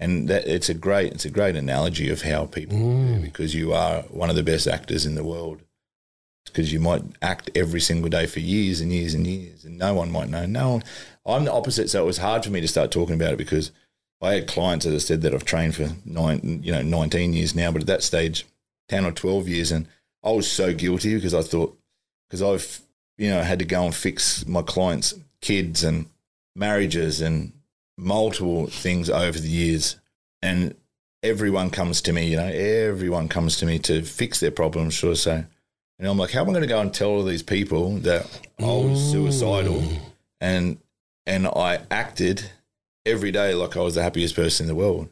And 0.00 0.28
that 0.28 0.46
it's 0.48 0.68
a 0.68 0.74
great 0.74 1.12
it's 1.12 1.24
a 1.24 1.30
great 1.30 1.54
analogy 1.54 2.10
of 2.10 2.22
how 2.22 2.46
people 2.46 2.78
do 2.78 2.84
mm. 2.84 3.22
because 3.22 3.54
you 3.54 3.72
are 3.72 4.02
one 4.02 4.30
of 4.30 4.36
the 4.36 4.42
best 4.42 4.66
actors 4.66 5.06
in 5.06 5.14
the 5.14 5.24
world 5.24 5.62
because 6.44 6.72
you 6.72 6.80
might 6.80 7.02
act 7.20 7.50
every 7.54 7.80
single 7.80 8.10
day 8.10 8.26
for 8.26 8.40
years 8.40 8.80
and 8.80 8.92
years 8.92 9.14
and 9.14 9.26
years, 9.26 9.64
and 9.64 9.78
no 9.78 9.94
one 9.94 10.10
might 10.10 10.28
know. 10.28 10.46
No 10.46 10.70
one. 10.72 10.84
I'm 11.24 11.44
the 11.44 11.52
opposite, 11.52 11.88
so 11.90 12.02
it 12.02 12.06
was 12.06 12.18
hard 12.18 12.44
for 12.44 12.50
me 12.50 12.60
to 12.60 12.68
start 12.68 12.90
talking 12.90 13.14
about 13.14 13.32
it 13.32 13.38
because 13.38 13.70
I 14.20 14.34
had 14.34 14.48
clients, 14.48 14.86
as 14.86 14.94
I 14.94 14.98
said, 14.98 15.22
that 15.22 15.34
I've 15.34 15.44
trained 15.44 15.74
for 15.74 15.90
nine, 16.04 16.60
you 16.62 16.72
know, 16.72 16.82
19 16.82 17.32
years 17.32 17.54
now, 17.54 17.70
but 17.72 17.82
at 17.82 17.88
that 17.88 18.02
stage, 18.02 18.44
10 18.88 19.04
or 19.04 19.12
12 19.12 19.48
years, 19.48 19.72
and 19.72 19.88
I 20.22 20.30
was 20.32 20.50
so 20.50 20.72
guilty 20.74 21.14
because 21.14 21.34
I 21.34 21.42
thought, 21.42 21.78
because 22.28 22.42
I've, 22.42 22.80
you 23.18 23.30
know, 23.30 23.40
I 23.40 23.44
had 23.44 23.58
to 23.60 23.64
go 23.64 23.84
and 23.84 23.94
fix 23.94 24.46
my 24.46 24.62
clients' 24.62 25.14
kids 25.40 25.84
and 25.84 26.06
marriages 26.56 27.20
and 27.20 27.52
multiple 27.96 28.66
things 28.66 29.10
over 29.10 29.38
the 29.38 29.48
years, 29.48 29.96
and 30.40 30.74
everyone 31.22 31.70
comes 31.70 32.02
to 32.02 32.12
me, 32.12 32.28
you 32.28 32.36
know, 32.36 32.46
everyone 32.46 33.28
comes 33.28 33.56
to 33.58 33.66
me 33.66 33.78
to 33.80 34.02
fix 34.02 34.40
their 34.40 34.50
problems, 34.50 34.94
sure 34.94 35.14
say. 35.14 35.44
And 35.98 36.08
I'm 36.08 36.18
like, 36.18 36.32
how 36.32 36.40
am 36.40 36.48
I 36.48 36.52
going 36.52 36.62
to 36.62 36.68
go 36.68 36.80
and 36.80 36.92
tell 36.92 37.10
all 37.10 37.22
these 37.22 37.44
people 37.44 37.96
that 37.98 38.26
I 38.58 38.64
was 38.64 38.98
suicidal 39.12 39.84
and 40.40 40.78
and 41.26 41.46
I 41.46 41.80
acted 41.90 42.50
every 43.06 43.30
day 43.30 43.54
like 43.54 43.76
I 43.76 43.80
was 43.80 43.94
the 43.94 44.02
happiest 44.02 44.34
person 44.34 44.64
in 44.64 44.68
the 44.68 44.74
world. 44.74 45.08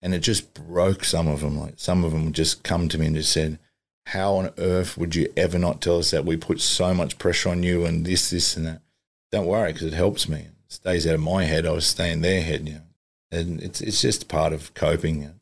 And 0.00 0.14
it 0.14 0.18
just 0.18 0.52
broke 0.54 1.04
some 1.04 1.28
of 1.28 1.40
them. 1.40 1.58
Like 1.60 1.74
some 1.76 2.02
of 2.02 2.10
them 2.10 2.24
would 2.24 2.34
just 2.34 2.64
come 2.64 2.88
to 2.88 2.98
me 2.98 3.06
and 3.06 3.16
just 3.16 3.30
said, 3.32 3.58
How 4.06 4.34
on 4.34 4.50
earth 4.58 4.98
would 4.98 5.14
you 5.14 5.32
ever 5.36 5.58
not 5.58 5.80
tell 5.80 5.98
us 5.98 6.10
that 6.10 6.24
we 6.24 6.36
put 6.36 6.60
so 6.60 6.92
much 6.92 7.18
pressure 7.18 7.50
on 7.50 7.62
you 7.62 7.84
and 7.84 8.04
this, 8.04 8.30
this, 8.30 8.56
and 8.56 8.66
that? 8.66 8.82
Don't 9.30 9.46
worry, 9.46 9.72
because 9.72 9.88
it 9.88 9.94
helps 9.94 10.28
me. 10.28 10.40
It 10.40 10.72
stays 10.72 11.06
out 11.06 11.14
of 11.14 11.20
my 11.20 11.44
head. 11.44 11.66
I 11.66 11.70
was 11.70 11.86
staying 11.86 12.14
in 12.14 12.20
their 12.22 12.42
head, 12.42 12.68
you 12.68 12.74
know. 12.74 12.80
And 13.30 13.62
it's 13.62 13.80
it's 13.80 14.02
just 14.02 14.28
part 14.28 14.52
of 14.52 14.74
coping. 14.74 15.22
You 15.22 15.28
know? 15.28 15.34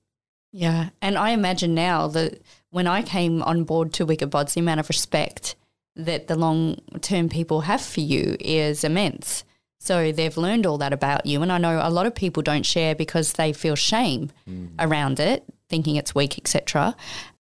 Yeah, 0.52 0.90
and 1.00 1.18
I 1.18 1.30
imagine 1.30 1.74
now 1.74 2.06
that 2.08 2.40
when 2.70 2.86
I 2.86 3.02
came 3.02 3.42
on 3.42 3.64
board 3.64 3.92
to 3.94 4.06
Wicked 4.06 4.30
Bodz, 4.30 4.54
the 4.54 4.60
amount 4.60 4.80
of 4.80 4.88
respect 4.88 5.56
that 5.96 6.28
the 6.28 6.36
long 6.36 6.76
term 7.00 7.28
people 7.28 7.62
have 7.62 7.80
for 7.80 8.00
you 8.00 8.36
is 8.40 8.84
immense. 8.84 9.44
So 9.78 10.12
they've 10.12 10.36
learned 10.36 10.66
all 10.66 10.78
that 10.78 10.92
about 10.92 11.24
you, 11.24 11.40
and 11.42 11.50
I 11.50 11.58
know 11.58 11.80
a 11.82 11.88
lot 11.90 12.06
of 12.06 12.14
people 12.14 12.42
don't 12.42 12.66
share 12.66 12.94
because 12.94 13.32
they 13.32 13.52
feel 13.52 13.74
shame 13.76 14.30
mm. 14.48 14.68
around 14.78 15.18
it, 15.18 15.44
thinking 15.70 15.96
it's 15.96 16.14
weak, 16.14 16.36
etc. 16.38 16.94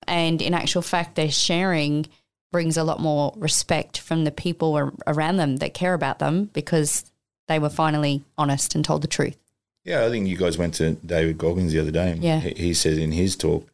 And 0.07 0.40
in 0.42 0.55
actual 0.55 0.82
fact, 0.82 1.14
their 1.16 1.30
sharing 1.30 2.07
brings 2.52 2.76
a 2.76 2.84
lot 2.84 3.00
more 3.00 3.32
respect 3.36 3.98
from 3.98 4.24
the 4.24 4.30
people 4.30 4.74
ar- 4.74 4.92
around 5.07 5.36
them 5.36 5.57
that 5.57 5.74
care 5.74 5.94
about 5.94 6.18
them 6.18 6.44
because 6.52 7.05
they 7.48 7.59
were 7.59 7.68
finally 7.70 8.22
honest 8.38 8.74
and 8.74 8.84
told 8.84 9.02
the 9.02 9.09
truth. 9.09 9.36
Yeah, 9.84 10.05
I 10.07 10.09
think 10.11 10.28
you 10.28 10.36
guys 10.36 10.57
went 10.57 10.74
to 10.74 10.92
David 11.05 11.36
Goggins 11.36 11.72
the 11.72 11.80
other 11.80 11.90
day. 11.90 12.12
And 12.12 12.22
Yeah. 12.22 12.40
he, 12.40 12.50
he 12.68 12.74
said 12.74 12.96
in 12.96 13.12
his 13.12 13.36
talk, 13.36 13.68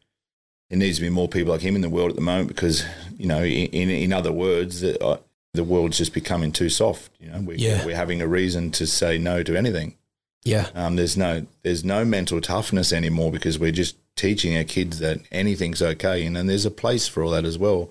there 0.69 0.79
needs 0.79 0.97
to 0.97 1.01
be 1.03 1.09
more 1.09 1.27
people 1.27 1.51
like 1.53 1.61
him 1.61 1.75
in 1.75 1.81
the 1.81 1.89
world 1.89 2.09
at 2.09 2.15
the 2.15 2.21
moment 2.21 2.47
because, 2.49 2.83
you 3.17 3.27
know, 3.27 3.43
in, 3.43 3.89
in 3.89 4.11
other 4.13 4.31
words, 4.31 4.81
the, 4.81 5.01
uh, 5.03 5.17
the 5.53 5.63
world's 5.63 5.97
just 5.97 6.13
becoming 6.13 6.51
too 6.51 6.69
soft. 6.69 7.11
You 7.19 7.29
know, 7.29 7.39
we, 7.41 7.55
Yeah. 7.57 7.85
we're 7.85 7.95
having 7.95 8.21
a 8.21 8.27
reason 8.27 8.71
to 8.71 8.87
say 8.87 9.17
no 9.17 9.43
to 9.43 9.55
anything. 9.55 9.95
Yeah. 10.43 10.67
Um, 10.73 10.95
there's 10.95 11.15
no 11.15 11.45
there's 11.61 11.83
no 11.85 12.03
mental 12.03 12.41
toughness 12.41 12.91
anymore 12.91 13.31
because 13.31 13.59
we're 13.59 13.71
just 13.71 13.95
teaching 14.15 14.55
our 14.57 14.63
kids 14.63 14.99
that 14.99 15.21
anything's 15.31 15.81
okay, 15.81 16.25
and, 16.25 16.37
and 16.37 16.49
there's 16.49 16.65
a 16.65 16.71
place 16.71 17.07
for 17.07 17.23
all 17.23 17.31
that 17.31 17.45
as 17.45 17.57
well. 17.57 17.89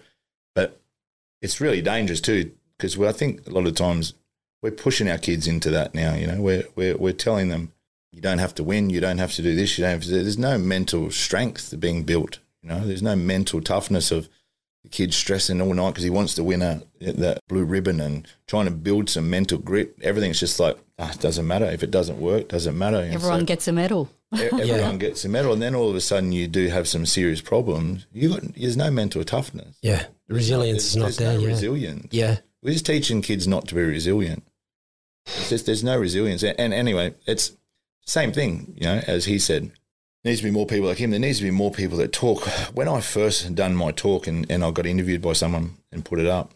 But 0.54 0.80
it's 1.40 1.60
really 1.60 1.82
dangerous 1.82 2.20
too, 2.20 2.52
because 2.76 2.98
I 2.98 3.12
think 3.12 3.46
a 3.46 3.50
lot 3.50 3.66
of 3.66 3.74
times 3.74 4.14
we're 4.62 4.70
pushing 4.70 5.08
our 5.08 5.18
kids 5.18 5.46
into 5.46 5.70
that 5.70 5.94
now. 5.94 6.14
You 6.14 6.26
know, 6.26 6.40
we're 6.40 6.64
we're 6.76 6.96
we're 6.96 7.12
telling 7.12 7.48
them 7.48 7.72
you 8.12 8.20
don't 8.20 8.38
have 8.38 8.54
to 8.56 8.64
win, 8.64 8.90
you 8.90 9.00
don't 9.00 9.18
have 9.18 9.32
to 9.34 9.42
do 9.42 9.54
this, 9.54 9.78
you 9.78 9.84
don't 9.84 9.92
have 9.92 10.02
to. 10.02 10.08
Do, 10.08 10.22
there's 10.22 10.38
no 10.38 10.58
mental 10.58 11.10
strength 11.10 11.78
being 11.78 12.04
built. 12.04 12.38
You 12.62 12.68
know, 12.68 12.86
there's 12.86 13.02
no 13.02 13.16
mental 13.16 13.60
toughness 13.60 14.10
of 14.10 14.28
the 14.82 14.88
kid 14.88 15.14
stressing 15.14 15.60
all 15.60 15.74
night 15.74 15.90
because 15.90 16.04
he 16.04 16.10
wants 16.10 16.34
to 16.34 16.44
win 16.44 16.62
a 16.62 16.82
that 17.00 17.40
blue 17.48 17.64
ribbon 17.64 18.00
and 18.00 18.26
trying 18.46 18.66
to 18.66 18.70
build 18.70 19.08
some 19.08 19.30
mental 19.30 19.58
grit. 19.58 19.94
Everything's 20.02 20.40
just 20.40 20.60
like 20.60 20.76
ah, 20.98 21.10
it 21.12 21.20
doesn't 21.20 21.46
matter 21.46 21.66
if 21.66 21.82
it 21.82 21.90
doesn't 21.90 22.20
work, 22.20 22.48
doesn't 22.48 22.76
matter. 22.76 23.08
Everyone 23.10 23.40
so 23.40 23.46
gets 23.46 23.68
a 23.68 23.72
medal. 23.72 24.08
everyone 24.38 24.98
gets 24.98 25.24
a 25.24 25.28
medal, 25.28 25.52
and 25.52 25.60
then 25.60 25.74
all 25.74 25.90
of 25.90 25.96
a 25.96 26.00
sudden 26.00 26.32
you 26.32 26.46
do 26.46 26.68
have 26.68 26.86
some 26.86 27.06
serious 27.06 27.40
problems. 27.40 28.06
You 28.12 28.28
got 28.30 28.54
there's 28.54 28.76
no 28.76 28.90
mental 28.90 29.24
toughness. 29.24 29.76
Yeah. 29.82 30.06
The 30.28 30.34
resilience 30.34 30.84
is 30.84 30.96
not 30.96 31.12
there. 31.12 31.34
No 31.34 31.40
yeah. 31.40 31.48
resilience. 31.48 32.08
yeah. 32.12 32.38
We're 32.62 32.72
just 32.72 32.86
teaching 32.86 33.22
kids 33.22 33.48
not 33.48 33.66
to 33.68 33.74
be 33.74 33.82
resilient. 33.82 34.46
It's 35.26 35.48
just 35.48 35.66
there's 35.66 35.84
no 35.84 35.98
resilience. 35.98 36.42
And, 36.42 36.58
and 36.58 36.74
anyway, 36.74 37.14
it's 37.26 37.56
same 38.06 38.32
thing, 38.32 38.74
you 38.76 38.86
know, 38.86 39.00
as 39.06 39.24
he 39.24 39.38
said. 39.38 39.72
Needs 40.22 40.40
to 40.40 40.44
be 40.44 40.50
more 40.50 40.66
people 40.66 40.86
like 40.88 40.98
him. 40.98 41.10
There 41.10 41.18
needs 41.18 41.38
to 41.38 41.44
be 41.44 41.50
more 41.50 41.70
people 41.70 41.96
that 41.98 42.12
talk. 42.12 42.46
When 42.74 42.88
I 42.88 43.00
first 43.00 43.54
done 43.54 43.74
my 43.74 43.90
talk 43.90 44.26
and, 44.26 44.48
and 44.50 44.62
I 44.62 44.70
got 44.70 44.84
interviewed 44.84 45.22
by 45.22 45.32
someone 45.32 45.78
and 45.90 46.04
put 46.04 46.18
it 46.18 46.26
up, 46.26 46.52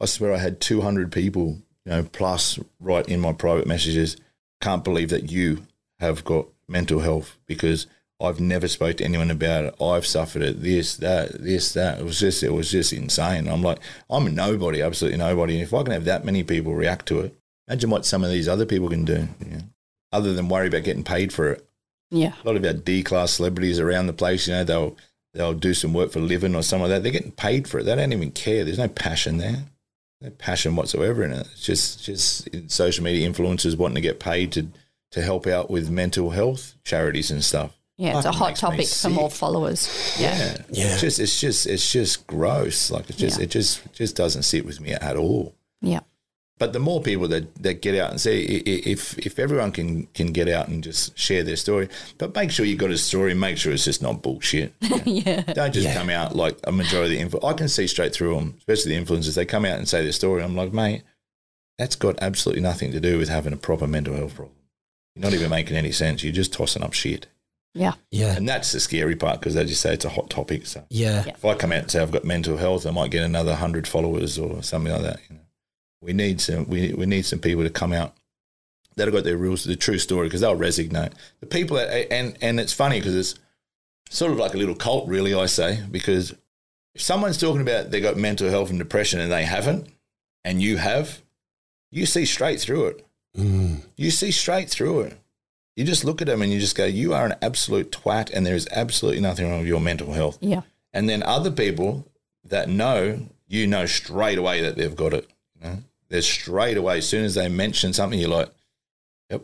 I 0.00 0.06
swear 0.06 0.32
I 0.32 0.38
had 0.38 0.60
200 0.60 1.10
people, 1.10 1.58
you 1.84 1.92
know, 1.92 2.04
plus 2.04 2.60
right 2.78 3.06
in 3.08 3.20
my 3.20 3.32
private 3.32 3.66
messages. 3.66 4.16
Can't 4.60 4.84
believe 4.84 5.08
that 5.10 5.32
you 5.32 5.66
have 5.98 6.24
got 6.24 6.46
mental 6.68 7.00
health 7.00 7.36
because 7.46 7.86
I've 8.20 8.40
never 8.40 8.68
spoke 8.68 8.98
to 8.98 9.04
anyone 9.04 9.30
about 9.30 9.64
it. 9.64 9.82
I've 9.82 10.06
suffered 10.06 10.42
it. 10.42 10.62
This, 10.62 10.96
that, 10.96 11.42
this, 11.42 11.72
that. 11.72 11.98
It 11.98 12.04
was 12.04 12.20
just, 12.20 12.42
it 12.42 12.52
was 12.52 12.70
just 12.70 12.92
insane. 12.92 13.48
I'm 13.48 13.62
like, 13.62 13.78
I'm 14.08 14.26
a 14.26 14.30
nobody, 14.30 14.82
absolutely 14.82 15.18
nobody. 15.18 15.54
And 15.54 15.62
if 15.62 15.74
I 15.74 15.82
can 15.82 15.92
have 15.92 16.04
that 16.04 16.24
many 16.24 16.44
people 16.44 16.74
react 16.74 17.06
to 17.06 17.20
it, 17.20 17.34
imagine 17.68 17.90
what 17.90 18.06
some 18.06 18.22
of 18.22 18.30
these 18.30 18.48
other 18.48 18.66
people 18.66 18.88
can 18.88 19.04
do. 19.04 19.28
You 19.40 19.50
know? 19.50 19.62
Other 20.12 20.32
than 20.32 20.48
worry 20.48 20.68
about 20.68 20.84
getting 20.84 21.04
paid 21.04 21.32
for 21.32 21.52
it. 21.52 21.68
Yeah. 22.10 22.32
A 22.44 22.46
lot 22.46 22.56
of 22.56 22.64
our 22.64 22.72
D 22.72 23.02
class 23.02 23.32
celebrities 23.32 23.80
around 23.80 24.06
the 24.06 24.12
place, 24.12 24.46
you 24.46 24.54
know, 24.54 24.64
they'll 24.64 24.96
they'll 25.32 25.54
do 25.54 25.74
some 25.74 25.92
work 25.92 26.12
for 26.12 26.20
a 26.20 26.22
living 26.22 26.54
or 26.54 26.62
something 26.62 26.88
like 26.88 26.90
that. 26.90 27.02
They're 27.02 27.10
getting 27.10 27.32
paid 27.32 27.66
for 27.66 27.80
it. 27.80 27.84
They 27.84 27.96
don't 27.96 28.12
even 28.12 28.30
care. 28.30 28.64
There's 28.64 28.78
no 28.78 28.86
passion 28.86 29.38
there. 29.38 29.64
No 30.20 30.30
passion 30.30 30.76
whatsoever 30.76 31.24
in 31.24 31.32
it. 31.32 31.48
It's 31.52 31.64
just 31.64 32.04
just 32.04 32.48
social 32.70 33.02
media 33.02 33.28
influencers 33.28 33.76
wanting 33.76 33.96
to 33.96 34.00
get 34.00 34.20
paid 34.20 34.52
to 34.52 34.68
to 35.14 35.22
help 35.22 35.46
out 35.46 35.70
with 35.70 35.88
mental 35.90 36.30
health 36.30 36.74
charities 36.84 37.30
and 37.30 37.42
stuff. 37.42 37.72
Yeah, 37.96 38.16
it's 38.16 38.26
a 38.26 38.32
hot 38.32 38.56
topic 38.56 38.88
for 38.88 39.08
more 39.10 39.30
followers. 39.30 39.88
Yeah. 40.18 40.36
Yeah. 40.36 40.56
Yeah. 40.70 40.84
It's 40.92 41.00
just 41.00 41.18
it's 41.20 41.40
just 41.40 41.66
it's 41.66 41.92
just 41.92 42.26
gross. 42.26 42.90
Like 42.90 43.08
it 43.08 43.16
just 43.16 43.38
Yeah. 43.38 43.44
it 43.44 43.50
just 43.50 43.80
just 43.92 44.16
doesn't 44.16 44.42
sit 44.42 44.66
with 44.66 44.80
me 44.80 44.92
at 44.92 45.16
all. 45.16 45.54
Yeah. 45.80 46.00
But 46.58 46.72
the 46.72 46.78
more 46.78 47.00
people 47.02 47.26
that, 47.28 47.52
that 47.64 47.82
get 47.82 47.96
out 48.00 48.10
and 48.12 48.20
say, 48.20 48.38
i- 48.38 48.62
i- 48.70 48.82
if 48.94 49.16
if 49.18 49.38
everyone 49.38 49.70
can 49.72 50.06
can 50.14 50.32
get 50.32 50.48
out 50.48 50.66
and 50.68 50.82
just 50.82 51.16
share 51.16 51.44
their 51.44 51.56
story, 51.56 51.88
but 52.18 52.34
make 52.34 52.50
sure 52.50 52.66
you've 52.66 52.78
got 52.78 52.90
a 52.90 52.98
story, 52.98 53.34
make 53.34 53.58
sure 53.58 53.72
it's 53.72 53.84
just 53.84 54.02
not 54.02 54.22
bullshit. 54.22 54.72
yeah. 55.04 55.42
Don't 55.42 55.72
just 55.74 55.86
Yeah. 55.86 55.94
come 55.94 56.10
out 56.10 56.34
like 56.34 56.58
a 56.64 56.72
majority 56.72 57.20
of 57.20 57.30
the 57.30 57.38
influ- 57.38 57.48
I 57.48 57.52
can 57.54 57.68
see 57.68 57.86
straight 57.86 58.12
through 58.12 58.34
them, 58.36 58.54
especially 58.58 58.96
the 58.96 59.04
influencers. 59.04 59.34
They 59.36 59.44
come 59.46 59.64
out 59.64 59.78
and 59.78 59.88
say 59.88 60.02
their 60.02 60.12
story. 60.12 60.42
I'm 60.42 60.56
like, 60.56 60.72
mate, 60.72 61.02
that's 61.78 61.94
got 61.96 62.18
absolutely 62.20 62.62
nothing 62.62 62.90
to 62.92 62.98
do 63.00 63.18
with 63.18 63.28
having 63.28 63.52
a 63.52 63.56
proper 63.56 63.86
mental 63.86 64.14
health 64.16 64.34
problem. 64.34 64.56
You're 65.14 65.22
not 65.24 65.34
even 65.34 65.50
making 65.50 65.76
any 65.76 65.92
sense. 65.92 66.22
You're 66.24 66.32
just 66.32 66.52
tossing 66.52 66.82
up 66.82 66.92
shit. 66.92 67.26
Yeah. 67.72 67.94
Yeah. 68.10 68.36
And 68.36 68.48
that's 68.48 68.72
the 68.72 68.80
scary 68.80 69.16
part 69.16 69.40
because 69.40 69.54
they 69.54 69.64
just 69.64 69.80
say 69.80 69.94
it's 69.94 70.04
a 70.04 70.08
hot 70.10 70.30
topic. 70.30 70.66
So 70.66 70.84
Yeah. 70.90 71.24
Yeah. 71.26 71.34
if 71.34 71.44
I 71.44 71.54
come 71.54 71.72
out 71.72 71.78
and 71.82 71.90
say 71.90 72.00
I've 72.00 72.12
got 72.12 72.24
mental 72.24 72.56
health, 72.56 72.86
I 72.86 72.90
might 72.90 73.10
get 73.10 73.22
another 73.24 73.54
hundred 73.54 73.86
followers 73.88 74.38
or 74.38 74.62
something 74.62 74.92
like 74.92 75.02
that. 75.02 75.20
You 75.28 75.36
know, 75.36 75.42
we 76.00 76.12
need 76.12 76.40
some 76.40 76.68
we 76.68 76.92
we 76.92 77.06
need 77.06 77.24
some 77.24 77.40
people 77.40 77.64
to 77.64 77.70
come 77.70 77.92
out 77.92 78.14
that 78.96 79.06
have 79.08 79.14
got 79.14 79.24
their 79.24 79.36
real 79.36 79.56
the 79.56 79.74
true 79.76 79.98
story 79.98 80.26
because 80.28 80.40
they'll 80.40 80.56
resonate. 80.56 81.12
The 81.40 81.46
people 81.46 81.76
that 81.76 82.12
and 82.12 82.36
and 82.40 82.60
it's 82.60 82.72
funny 82.72 83.00
because 83.00 83.16
it's 83.16 83.34
sort 84.10 84.30
of 84.30 84.38
like 84.38 84.54
a 84.54 84.58
little 84.58 84.76
cult, 84.76 85.08
really. 85.08 85.34
I 85.34 85.46
say 85.46 85.80
because 85.90 86.32
if 86.94 87.02
someone's 87.02 87.38
talking 87.38 87.62
about 87.62 87.90
they 87.90 88.00
got 88.00 88.16
mental 88.16 88.48
health 88.50 88.70
and 88.70 88.78
depression 88.78 89.18
and 89.20 89.32
they 89.32 89.44
haven't, 89.44 89.88
and 90.44 90.62
you 90.62 90.76
have, 90.76 91.22
you 91.90 92.06
see 92.06 92.24
straight 92.24 92.60
through 92.60 92.86
it. 92.86 93.06
Mm. 93.36 93.82
You 93.96 94.10
see 94.10 94.30
straight 94.30 94.70
through 94.70 95.00
it. 95.00 95.18
You 95.76 95.84
just 95.84 96.04
look 96.04 96.20
at 96.20 96.28
them 96.28 96.40
and 96.40 96.52
you 96.52 96.60
just 96.60 96.76
go, 96.76 96.84
"You 96.84 97.14
are 97.14 97.26
an 97.26 97.34
absolute 97.42 97.90
twat," 97.90 98.30
and 98.32 98.46
there 98.46 98.54
is 98.54 98.68
absolutely 98.70 99.20
nothing 99.20 99.48
wrong 99.48 99.58
with 99.60 99.68
your 99.68 99.80
mental 99.80 100.12
health. 100.12 100.38
Yeah. 100.40 100.62
And 100.92 101.08
then 101.08 101.22
other 101.24 101.50
people 101.50 102.06
that 102.44 102.68
know, 102.68 103.26
you 103.48 103.66
know 103.66 103.86
straight 103.86 104.38
away 104.38 104.60
that 104.60 104.76
they've 104.76 104.94
got 104.94 105.12
it. 105.12 105.28
You 105.56 105.68
know? 105.68 105.78
They're 106.08 106.22
straight 106.22 106.76
away, 106.76 106.98
as 106.98 107.08
soon 107.08 107.24
as 107.24 107.34
they 107.34 107.48
mention 107.48 107.92
something, 107.92 108.20
you're 108.20 108.28
like, 108.28 108.50
yep, 109.30 109.42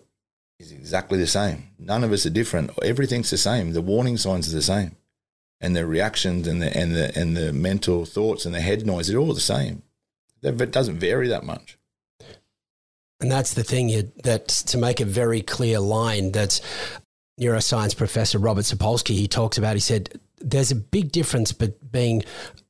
it's 0.58 0.70
exactly 0.70 1.18
the 1.18 1.26
same. 1.26 1.70
None 1.78 2.04
of 2.04 2.12
us 2.12 2.26
are 2.26 2.30
different. 2.30 2.70
Everything's 2.82 3.30
the 3.30 3.38
same. 3.38 3.72
The 3.72 3.80
warning 3.80 4.16
signs 4.16 4.48
are 4.48 4.56
the 4.56 4.62
same. 4.62 4.94
And 5.60 5.74
the 5.74 5.84
reactions 5.84 6.46
and 6.46 6.62
the, 6.62 6.76
and 6.76 6.94
the, 6.94 7.18
and 7.18 7.36
the 7.36 7.52
mental 7.52 8.04
thoughts 8.04 8.46
and 8.46 8.54
the 8.54 8.60
head 8.60 8.86
noise, 8.86 9.08
they're 9.08 9.18
all 9.18 9.34
the 9.34 9.40
same. 9.40 9.82
It 10.42 10.70
doesn't 10.70 11.00
vary 11.00 11.28
that 11.28 11.44
much. 11.44 11.76
And 13.20 13.30
that's 13.30 13.54
the 13.54 13.64
thing 13.64 13.88
you, 13.88 14.12
that 14.24 14.48
to 14.48 14.78
make 14.78 15.00
a 15.00 15.04
very 15.04 15.42
clear 15.42 15.78
line 15.78 16.32
that 16.32 16.60
neuroscience 17.40 17.96
professor 17.96 18.38
Robert 18.38 18.64
Sapolsky 18.64 19.14
he 19.14 19.28
talks 19.28 19.58
about. 19.58 19.74
He 19.74 19.80
said 19.80 20.20
there's 20.38 20.70
a 20.70 20.76
big 20.76 21.12
difference 21.12 21.52
between 21.52 21.76
being, 21.90 22.22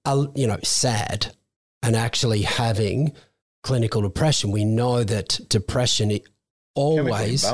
uh, 0.04 0.26
you 0.34 0.46
know, 0.46 0.58
sad 0.62 1.34
and 1.82 1.94
actually 1.94 2.42
having 2.42 3.12
clinical 3.62 4.02
depression. 4.02 4.50
We 4.50 4.64
know 4.64 5.04
that 5.04 5.38
depression 5.48 6.10
it 6.10 6.26
always, 6.74 7.44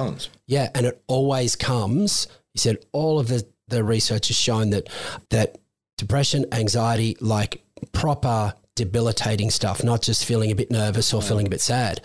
yeah, 0.46 0.70
and 0.74 0.86
it 0.86 1.02
always 1.06 1.56
comes. 1.56 2.28
He 2.52 2.60
said 2.60 2.78
all 2.92 3.18
of 3.18 3.28
the 3.28 3.46
the 3.68 3.82
research 3.82 4.28
has 4.28 4.36
shown 4.36 4.70
that 4.70 4.88
that 5.30 5.58
depression, 5.98 6.46
anxiety, 6.52 7.16
like 7.20 7.62
proper 7.92 8.54
debilitating 8.76 9.50
stuff, 9.50 9.82
not 9.82 10.02
just 10.02 10.24
feeling 10.24 10.52
a 10.52 10.54
bit 10.54 10.70
nervous 10.70 11.12
or 11.12 11.20
feeling 11.20 11.48
a 11.48 11.50
bit 11.50 11.60
sad, 11.60 12.00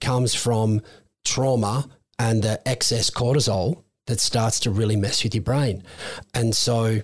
comes 0.00 0.34
from 0.34 0.80
trauma 1.24 1.88
and 2.18 2.42
the 2.42 2.66
excess 2.66 3.10
cortisol 3.10 3.82
that 4.06 4.20
starts 4.20 4.60
to 4.60 4.70
really 4.70 4.96
mess 4.96 5.22
with 5.22 5.34
your 5.34 5.42
brain. 5.44 5.84
And 6.34 6.56
so, 6.56 7.02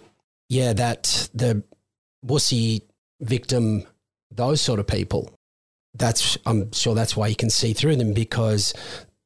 yeah, 0.48 0.72
that 0.72 1.28
the 1.34 1.62
wussy 2.26 2.82
victim, 3.20 3.84
those 4.30 4.60
sort 4.60 4.80
of 4.80 4.86
people, 4.86 5.30
that's 5.94 6.38
I'm 6.46 6.72
sure 6.72 6.94
that's 6.94 7.16
why 7.16 7.28
you 7.28 7.36
can 7.36 7.50
see 7.50 7.74
through 7.74 7.96
them 7.96 8.14
because 8.14 8.72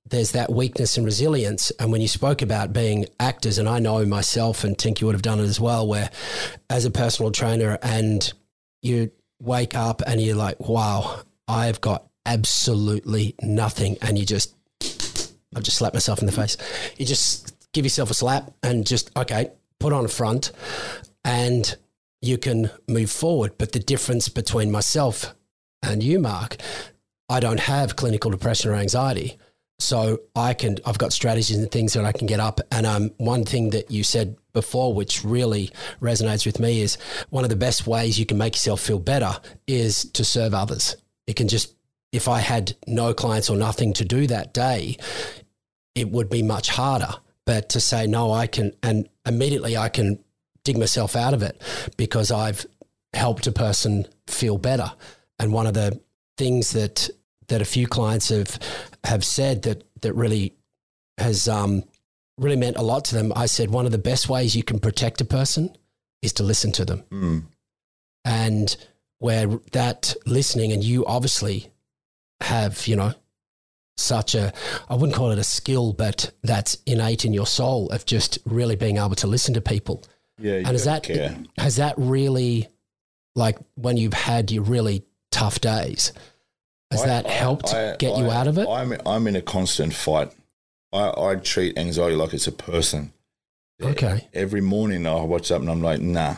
there's 0.08 0.32
that 0.32 0.50
weakness 0.52 0.96
and 0.96 1.06
resilience. 1.06 1.70
And 1.78 1.92
when 1.92 2.00
you 2.00 2.08
spoke 2.08 2.42
about 2.42 2.72
being 2.72 3.06
actors, 3.20 3.58
and 3.58 3.68
I 3.68 3.78
know 3.78 4.04
myself 4.04 4.64
and 4.64 4.78
Tinky 4.78 5.04
would 5.04 5.14
have 5.14 5.22
done 5.22 5.40
it 5.40 5.44
as 5.44 5.60
well, 5.60 5.86
where 5.86 6.10
as 6.70 6.84
a 6.84 6.90
personal 6.90 7.30
trainer 7.30 7.78
and 7.82 8.32
you 8.82 9.10
wake 9.40 9.74
up 9.74 10.02
and 10.06 10.20
you're 10.20 10.36
like, 10.36 10.60
wow, 10.60 11.20
I've 11.48 11.80
got 11.80 12.06
absolutely 12.24 13.34
nothing. 13.42 13.96
And 14.02 14.18
you 14.18 14.26
just, 14.26 14.54
I've 15.54 15.62
just 15.62 15.78
slapped 15.78 15.94
myself 15.94 16.20
in 16.20 16.26
the 16.26 16.32
face. 16.32 16.56
You 16.96 17.06
just 17.06 17.54
give 17.72 17.84
yourself 17.84 18.10
a 18.10 18.14
slap 18.14 18.52
and 18.62 18.86
just, 18.86 19.10
okay, 19.16 19.50
put 19.78 19.92
on 19.92 20.04
a 20.04 20.08
front 20.08 20.52
and 21.24 21.76
you 22.22 22.38
can 22.38 22.70
move 22.88 23.10
forward. 23.10 23.52
But 23.58 23.72
the 23.72 23.78
difference 23.78 24.28
between 24.28 24.70
myself 24.70 25.34
and 25.82 26.02
you, 26.02 26.18
Mark, 26.18 26.56
I 27.28 27.40
don't 27.40 27.60
have 27.60 27.96
clinical 27.96 28.30
depression 28.30 28.70
or 28.70 28.74
anxiety. 28.74 29.38
So 29.78 30.20
I 30.34 30.54
can, 30.54 30.78
I've 30.86 30.98
got 30.98 31.12
strategies 31.12 31.56
and 31.56 31.70
things 31.70 31.92
that 31.92 32.04
I 32.04 32.12
can 32.12 32.26
get 32.26 32.40
up. 32.40 32.60
And 32.72 32.86
um, 32.86 33.10
one 33.18 33.44
thing 33.44 33.70
that 33.70 33.90
you 33.90 34.04
said 34.04 34.36
before, 34.52 34.94
which 34.94 35.22
really 35.22 35.70
resonates 36.00 36.46
with 36.46 36.58
me, 36.58 36.80
is 36.80 36.96
one 37.28 37.44
of 37.44 37.50
the 37.50 37.56
best 37.56 37.86
ways 37.86 38.18
you 38.18 38.24
can 38.24 38.38
make 38.38 38.54
yourself 38.54 38.80
feel 38.80 38.98
better 38.98 39.38
is 39.66 40.04
to 40.12 40.24
serve 40.24 40.54
others. 40.54 40.96
It 41.26 41.36
can 41.36 41.48
just, 41.48 41.74
if 42.10 42.26
I 42.26 42.40
had 42.40 42.74
no 42.86 43.12
clients 43.12 43.50
or 43.50 43.56
nothing 43.56 43.92
to 43.94 44.04
do 44.04 44.26
that 44.28 44.54
day, 44.54 44.96
it 45.94 46.10
would 46.10 46.30
be 46.30 46.42
much 46.42 46.70
harder. 46.70 47.14
But 47.44 47.68
to 47.70 47.80
say, 47.80 48.06
no, 48.06 48.32
I 48.32 48.46
can, 48.46 48.72
and 48.82 49.08
immediately 49.26 49.76
I 49.76 49.88
can 49.88 50.24
dig 50.64 50.78
myself 50.78 51.14
out 51.16 51.34
of 51.34 51.42
it 51.42 51.60
because 51.96 52.30
I've 52.30 52.66
helped 53.12 53.46
a 53.46 53.52
person 53.52 54.06
feel 54.26 54.58
better. 54.58 54.90
And 55.38 55.52
one 55.52 55.66
of 55.66 55.74
the 55.74 56.00
things 56.38 56.72
that 56.72 57.10
that 57.48 57.62
a 57.62 57.64
few 57.64 57.86
clients 57.86 58.30
have 58.30 58.58
have 59.06 59.24
said 59.24 59.62
that 59.62 59.82
that 60.02 60.12
really 60.14 60.54
has 61.18 61.48
um, 61.48 61.82
really 62.38 62.56
meant 62.56 62.76
a 62.76 62.82
lot 62.82 63.04
to 63.06 63.14
them. 63.14 63.32
I 63.34 63.46
said 63.46 63.70
one 63.70 63.86
of 63.86 63.92
the 63.92 63.98
best 63.98 64.28
ways 64.28 64.54
you 64.54 64.62
can 64.62 64.78
protect 64.78 65.20
a 65.20 65.24
person 65.24 65.74
is 66.22 66.32
to 66.34 66.42
listen 66.42 66.72
to 66.72 66.84
them, 66.84 67.02
Mm. 67.10 67.44
and 68.24 68.76
where 69.18 69.46
that 69.72 70.14
listening, 70.26 70.72
and 70.72 70.84
you 70.84 71.06
obviously 71.06 71.70
have 72.42 72.86
you 72.86 72.96
know 72.96 73.14
such 73.96 74.34
a 74.34 74.52
I 74.90 74.94
wouldn't 74.94 75.16
call 75.16 75.30
it 75.30 75.38
a 75.38 75.44
skill, 75.44 75.92
but 75.94 76.32
that's 76.42 76.76
innate 76.86 77.24
in 77.24 77.32
your 77.32 77.46
soul 77.46 77.88
of 77.90 78.04
just 78.04 78.38
really 78.44 78.76
being 78.76 78.98
able 78.98 79.14
to 79.16 79.26
listen 79.26 79.54
to 79.54 79.60
people 79.60 80.04
Yeah, 80.38 80.52
you 80.52 80.58
and 80.58 80.66
has 80.68 80.84
that 80.84 81.02
care. 81.04 81.36
has 81.58 81.76
that 81.76 81.94
really 81.96 82.68
like 83.34 83.58
when 83.74 83.96
you've 83.96 84.12
had 84.14 84.50
your 84.50 84.64
really 84.64 85.04
tough 85.30 85.60
days? 85.60 86.12
Has 86.90 87.02
I- 87.02 87.06
that 87.06 87.26
helped 87.26 87.72
I- 87.74 87.96
get 87.96 88.16
you 88.16 88.30
out 88.30 88.46
of 88.46 88.58
it? 88.58 88.68
I'm 88.68 88.94
I'm 89.06 89.26
in 89.26 89.36
a 89.36 89.42
constant 89.42 89.94
fight. 89.94 90.32
I, 90.92 91.12
I 91.16 91.34
treat 91.36 91.76
anxiety 91.78 92.16
like 92.16 92.32
it's 92.32 92.46
a 92.46 92.52
person. 92.52 93.12
Okay. 93.82 94.26
Every 94.32 94.60
morning 94.60 95.06
I 95.06 95.20
watch 95.22 95.50
up 95.50 95.60
and 95.60 95.70
I'm 95.70 95.82
like, 95.82 96.00
nah, 96.00 96.36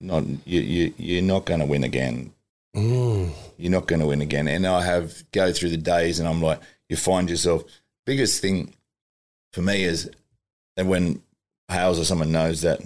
not 0.00 0.24
you. 0.44 0.60
You 0.60 0.94
you're 0.96 1.22
not 1.22 1.44
going 1.44 1.60
to 1.60 1.66
win 1.66 1.84
again. 1.84 2.32
Mm. 2.74 3.30
You're 3.56 3.70
not 3.70 3.86
going 3.86 4.00
to 4.00 4.06
win 4.06 4.20
again. 4.20 4.48
And 4.48 4.66
I 4.66 4.82
have 4.84 5.22
go 5.30 5.52
through 5.52 5.70
the 5.70 5.76
days 5.76 6.18
and 6.18 6.28
I'm 6.28 6.42
like, 6.42 6.60
you 6.88 6.96
find 6.96 7.30
yourself. 7.30 7.62
Biggest 8.06 8.42
thing 8.42 8.74
for 9.52 9.62
me 9.62 9.84
is 9.84 10.10
that 10.76 10.86
when 10.86 11.22
Hales 11.68 12.00
or 12.00 12.04
someone 12.04 12.32
knows 12.32 12.62
that 12.62 12.80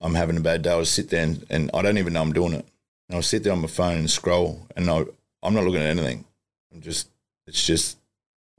I'm 0.00 0.14
having 0.14 0.36
a 0.36 0.40
bad 0.40 0.62
day, 0.62 0.70
I'll 0.70 0.84
sit 0.84 1.10
there 1.10 1.24
and, 1.24 1.44
and 1.50 1.70
I 1.74 1.82
don't 1.82 1.98
even 1.98 2.12
know 2.12 2.22
I'm 2.22 2.32
doing 2.32 2.52
it. 2.52 2.64
And 3.08 3.16
I'll 3.16 3.22
sit 3.22 3.42
there 3.42 3.52
on 3.52 3.60
my 3.62 3.68
phone 3.68 3.96
and 3.96 4.10
scroll 4.10 4.66
and 4.76 4.88
I, 4.88 5.04
I'm 5.46 5.54
not 5.54 5.64
looking 5.64 5.80
at 5.80 5.86
anything. 5.86 6.24
I'm 6.72 6.80
just, 6.80 7.08
it's 7.46 7.64
just 7.64 7.98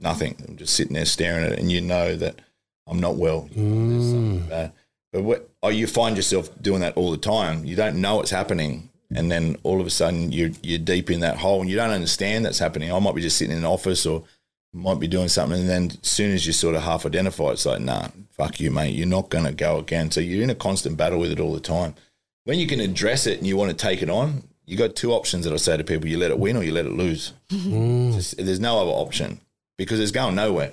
nothing. 0.00 0.36
I'm 0.48 0.56
just 0.56 0.74
sitting 0.74 0.94
there 0.94 1.04
staring 1.04 1.44
at 1.44 1.52
it 1.52 1.58
and 1.58 1.70
you 1.70 1.80
know 1.80 2.16
that 2.16 2.36
I'm 2.86 3.00
not 3.00 3.16
well. 3.16 3.42
Something 3.48 4.40
Mm. 4.42 4.48
bad. 4.48 4.72
But 5.12 5.22
what, 5.22 5.48
oh, 5.62 5.68
you 5.68 5.86
find 5.86 6.16
yourself 6.16 6.50
doing 6.62 6.80
that 6.80 6.96
all 6.96 7.10
the 7.10 7.16
time. 7.18 7.64
You 7.64 7.76
don't 7.76 8.00
know 8.00 8.16
what's 8.16 8.30
happening. 8.30 8.88
And 9.14 9.30
then 9.30 9.56
all 9.62 9.80
of 9.80 9.86
a 9.86 9.90
sudden 9.90 10.32
you're, 10.32 10.50
you're 10.62 10.78
deep 10.78 11.10
in 11.10 11.20
that 11.20 11.38
hole 11.38 11.60
and 11.60 11.70
you 11.70 11.76
don't 11.76 11.90
understand 11.90 12.44
that's 12.44 12.58
happening. 12.58 12.92
I 12.92 12.98
might 12.98 13.14
be 13.14 13.22
just 13.22 13.38
sitting 13.38 13.52
in 13.52 13.58
an 13.58 13.64
office 13.64 14.04
or 14.04 14.24
might 14.74 15.00
be 15.00 15.08
doing 15.08 15.28
something. 15.28 15.60
And 15.60 15.68
then 15.68 15.90
as 16.02 16.08
soon 16.10 16.32
as 16.34 16.46
you 16.46 16.52
sort 16.52 16.74
of 16.74 16.82
half 16.82 17.06
identify, 17.06 17.50
it's 17.50 17.64
like, 17.66 17.80
nah, 17.80 18.08
fuck 18.32 18.60
you, 18.60 18.70
mate. 18.70 18.94
You're 18.94 19.06
not 19.06 19.30
going 19.30 19.44
to 19.46 19.52
go 19.52 19.78
again. 19.78 20.10
So 20.10 20.20
you're 20.20 20.42
in 20.42 20.50
a 20.50 20.54
constant 20.54 20.96
battle 20.98 21.18
with 21.18 21.32
it 21.32 21.40
all 21.40 21.52
the 21.54 21.60
time. 21.60 21.94
When 22.44 22.58
you 22.58 22.66
can 22.66 22.80
address 22.80 23.26
it 23.26 23.38
and 23.38 23.46
you 23.46 23.56
want 23.56 23.70
to 23.70 23.76
take 23.76 24.02
it 24.02 24.10
on, 24.10 24.44
you 24.68 24.76
got 24.76 24.94
two 24.94 25.12
options 25.12 25.44
that 25.44 25.52
I 25.54 25.56
say 25.56 25.76
to 25.76 25.84
people 25.84 26.08
you 26.08 26.18
let 26.18 26.30
it 26.30 26.38
win 26.38 26.56
or 26.56 26.62
you 26.62 26.72
let 26.72 26.86
it 26.86 26.92
lose. 26.92 27.32
Mm. 27.50 28.14
Just- 28.14 28.36
there's 28.36 28.60
no 28.60 28.80
other 28.80 28.90
option 28.90 29.40
because 29.76 29.98
it's 30.00 30.10
going 30.12 30.34
nowhere. 30.34 30.72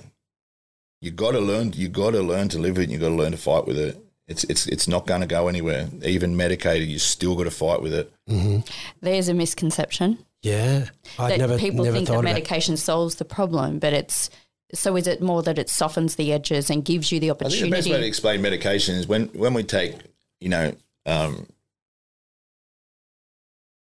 You 1.02 1.12
got 1.12 1.32
to 1.32 1.39
learn. 1.39 1.74
You 1.74 1.88
got 1.88 2.12
to 2.12 2.22
learn 2.22 2.50
to 2.50 2.60
live 2.60 2.78
with 2.78 2.89
it. 2.89 2.91
You 2.91 2.98
got 2.98 3.10
to 3.10 3.16
learn 3.16 3.32
to 3.32 3.38
fight 3.38 3.66
with 3.68 3.78
it. 3.78 3.98
It's 4.28 4.43
it's 4.46 4.66
it's 4.68 4.88
not 4.88 5.06
going 5.06 5.22
to 5.22 5.28
go 5.28 5.48
anywhere. 5.48 5.88
Even 6.04 6.36
medicated, 6.36 6.88
you 6.88 6.98
still 7.00 7.36
got 7.36 7.43
to 7.43 7.52
fight 7.52 7.82
with 7.82 7.93
it. 7.93 8.12
hmm 8.28 8.60
There's 9.02 9.28
a 9.30 9.34
misconception 9.36 10.18
Yeah. 10.41 10.86
I'd 11.20 11.38
never, 11.38 11.58
people 11.60 11.86
never 11.86 11.96
think 11.98 12.08
thought 12.08 12.14
that 12.14 12.20
of 12.20 12.26
it. 12.26 12.34
medication 12.34 12.76
solves 12.78 13.16
the 13.16 13.26
problem, 13.26 13.78
but 13.80 13.93
it's 13.93 14.30
so 14.74 14.96
is 14.98 15.06
it 15.06 15.22
more 15.22 15.43
that 15.43 15.60
it 15.60 15.70
softens 15.70 16.16
the 16.16 16.34
edges 16.34 16.72
and 16.72 16.84
gives 16.84 17.12
you 17.12 17.20
the 17.20 17.30
I 17.30 17.34
think 17.34 17.39
the 17.39 17.46
best 17.46 17.56
opportunity? 17.62 17.91
way 17.91 17.98
to 18.00 18.06
explain 18.08 18.41
medication 18.41 18.96
is 18.96 19.06
when 19.08 19.28
when 19.28 19.54
we 19.54 19.62
take, 19.64 19.93
you 20.41 20.50
know, 20.50 20.74
um, 21.06 21.46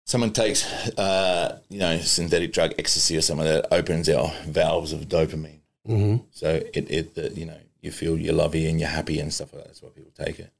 someone 0.09 0.33
takes, 0.33 0.65
uh, 0.97 1.59
you 1.69 1.77
know, 1.77 1.99
synthetic 1.99 2.51
drug 2.51 2.73
ecstasy 2.79 3.15
or 3.15 3.21
something 3.21 3.45
that 3.45 3.67
opens 3.71 4.09
our 4.09 4.31
valves 4.47 4.91
of 4.91 5.01
dopamine. 5.07 5.59
hmm 5.85 6.17
So 6.31 6.55
it, 6.73 6.89
it 6.89 7.13
the, 7.13 7.29
you 7.39 7.45
know, 7.45 7.59
you 7.81 7.91
feel 7.91 8.17
you're 8.17 8.33
lovey 8.33 8.67
and 8.67 8.79
you're 8.79 8.89
happy 8.89 9.19
and 9.19 9.31
stuff 9.31 9.53
like 9.53 9.61
that. 9.61 9.67
That's 9.67 9.83
why 9.83 9.89
people 9.89 10.11
take 10.17 10.39
it. 10.39 10.51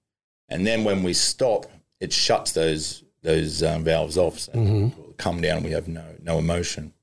And 0.49 0.67
then 0.67 0.83
when 0.83 1.01
we 1.01 1.13
stop, 1.13 1.65
it 1.99 2.13
shuts 2.13 2.51
those 2.51 3.03
those 3.23 3.63
um, 3.63 3.83
valves 3.83 4.17
off. 4.17 4.37
So 4.39 4.51
Mhm. 4.51 4.95
we 5.07 5.13
come 5.17 5.41
down. 5.41 5.63
We 5.63 5.71
have 5.71 5.87
no 5.87 6.05
no 6.21 6.37
emotion. 6.37 6.93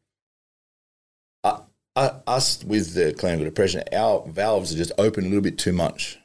Uh, 1.43 1.61
uh, 1.97 2.21
us 2.29 2.63
with 2.65 2.95
the 2.95 3.13
clinical 3.15 3.45
depression, 3.45 3.83
our 3.93 4.25
valves 4.29 4.73
are 4.73 4.77
just 4.77 4.93
open 4.99 5.25
a 5.25 5.29
little 5.29 5.43
bit 5.43 5.59
too 5.59 5.73
much. 5.73 6.19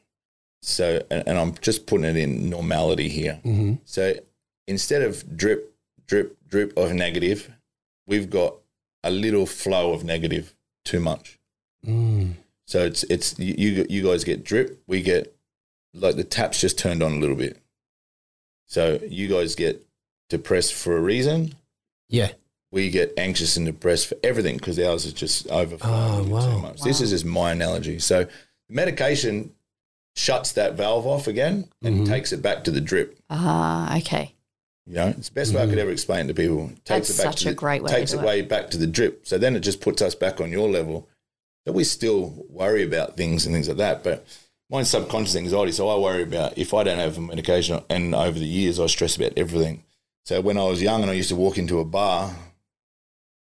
So, 0.62 1.02
and, 1.10 1.28
and 1.28 1.38
I'm 1.40 1.56
just 1.62 1.88
putting 1.88 2.06
it 2.06 2.16
in 2.16 2.48
normality 2.50 3.10
here. 3.10 3.40
hmm 3.44 3.74
So 3.86 4.14
instead 4.68 5.02
of 5.02 5.36
drip, 5.36 5.71
drip, 6.12 6.38
drip 6.50 6.78
of 6.78 6.94
negative, 6.94 7.50
we've 8.06 8.30
got 8.30 8.56
a 9.04 9.10
little 9.10 9.46
flow 9.46 9.94
of 9.94 10.04
negative 10.04 10.54
too 10.84 11.00
much. 11.00 11.40
Mm. 11.88 12.34
So 12.68 12.84
it's 12.86 13.04
it's 13.06 13.40
you 13.40 13.54
you 13.58 13.86
you 13.90 14.04
guys 14.04 14.24
get 14.26 14.44
drip, 14.44 14.82
we 14.88 15.02
get 15.02 15.34
like 15.94 16.16
the 16.18 16.24
taps 16.26 16.60
just 16.62 16.78
turned 16.78 17.02
on 17.02 17.14
a 17.14 17.20
little 17.20 17.36
bit. 17.38 17.58
So 18.68 19.00
you 19.08 19.28
guys 19.28 19.56
get 19.56 19.86
depressed 20.30 20.74
for 20.74 20.96
a 20.98 21.02
reason. 21.02 21.56
Yeah. 22.10 22.32
We 22.72 22.90
get 22.90 23.14
anxious 23.18 23.58
and 23.58 23.66
depressed 23.66 24.08
for 24.08 24.16
everything 24.24 24.58
because 24.58 24.80
ours 24.80 25.06
is 25.06 25.14
just 25.14 25.48
overflowing 25.50 25.94
Oh, 26.20 26.24
too 26.24 26.30
wow. 26.30 26.58
much. 26.60 26.82
This 26.82 27.02
is 27.02 27.10
just 27.12 27.26
my 27.26 27.52
analogy. 27.52 28.00
So 28.00 28.28
medication 28.70 29.52
shuts 30.16 30.52
that 30.54 30.74
valve 30.76 31.06
off 31.08 31.28
again 31.28 31.70
and 31.84 32.02
Mhm. 32.02 32.08
takes 32.08 32.32
it 32.32 32.42
back 32.42 32.64
to 32.66 32.72
the 32.72 32.82
drip. 32.82 33.18
ah, 33.30 33.98
okay. 33.98 34.34
You 34.88 34.96
know, 34.96 35.08
it's 35.10 35.30
the 35.30 35.36
best 35.36 35.54
way 35.54 35.62
I 35.64 35.68
could 35.68 35.78
ever 35.78 35.92
explain 35.92 36.28
to 36.28 36.34
people. 36.34 36.68
Takes 36.86 37.08
That's 37.08 37.10
it 37.12 37.18
back 37.18 37.26
such 37.34 37.42
to 37.44 37.48
a 37.50 37.52
the, 37.52 37.56
great 37.56 37.84
way 37.84 37.92
Takes 37.92 38.12
do 38.12 38.18
it 38.18 38.22
it. 38.22 38.26
way 38.26 38.42
back 38.42 38.70
to 38.72 38.78
the 38.78 38.88
drip. 38.88 39.26
So 39.28 39.38
then 39.38 39.56
it 39.56 39.60
just 39.62 39.80
puts 39.82 40.02
us 40.02 40.16
back 40.16 40.42
on 40.42 40.52
your 40.52 40.68
level. 40.70 41.08
But 41.66 41.76
we 41.76 41.84
still 41.84 42.46
worry 42.50 42.84
about 42.84 43.16
things 43.16 43.46
and 43.46 43.54
things 43.54 43.68
like 43.68 43.78
that. 43.78 44.04
But 44.04 44.26
mine's 44.70 44.90
subconscious 44.90 45.36
anxiety, 45.36 45.72
so 45.72 45.88
I 45.88 45.98
worry 45.98 46.24
about 46.24 46.58
if 46.58 46.74
I 46.74 46.84
don't 46.84 46.98
have 46.98 47.18
a 47.18 47.22
medication. 47.22 47.82
And 47.90 48.16
over 48.16 48.38
the 48.40 48.46
years, 48.46 48.80
I 48.80 48.88
stress 48.88 49.16
about 49.16 49.34
everything. 49.38 49.84
So 50.26 50.42
when 50.42 50.58
I 50.58 50.64
was 50.64 50.82
young 50.82 51.02
and 51.04 51.12
I 51.12 51.16
used 51.16 51.30
to 51.30 51.36
walk 51.36 51.58
into 51.60 51.80
a 51.80 51.86
bar, 51.86 52.36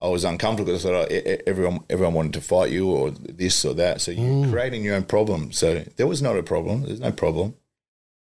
I 0.03 0.09
was 0.09 0.25
uncomfortable 0.25 0.73
because 0.73 0.87
I 0.87 0.91
thought 0.91 1.13
oh, 1.13 1.37
everyone 1.47 1.81
everyone 1.91 2.15
wanted 2.15 2.33
to 2.35 2.41
fight 2.43 2.71
you 2.71 2.89
or 2.91 3.11
this 3.11 3.65
or 3.65 3.75
that. 3.75 4.01
So 4.03 4.11
you're 4.13 4.47
Mm. 4.47 4.51
creating 4.51 4.85
your 4.85 4.95
own 4.97 5.05
problem. 5.05 5.53
So 5.53 5.85
there 5.97 6.07
was 6.07 6.21
not 6.23 6.37
a 6.39 6.43
problem. 6.43 6.83
There's 6.83 7.01
no 7.01 7.13
problem. 7.13 7.55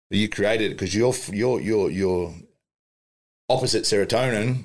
But 0.09 0.19
you 0.19 0.29
created 0.29 0.71
it 0.71 0.75
because 0.75 0.95
your 0.95 1.13
your 1.33 1.59
your 1.61 1.89
your 1.91 2.33
opposite 3.49 3.83
serotonin 3.83 4.63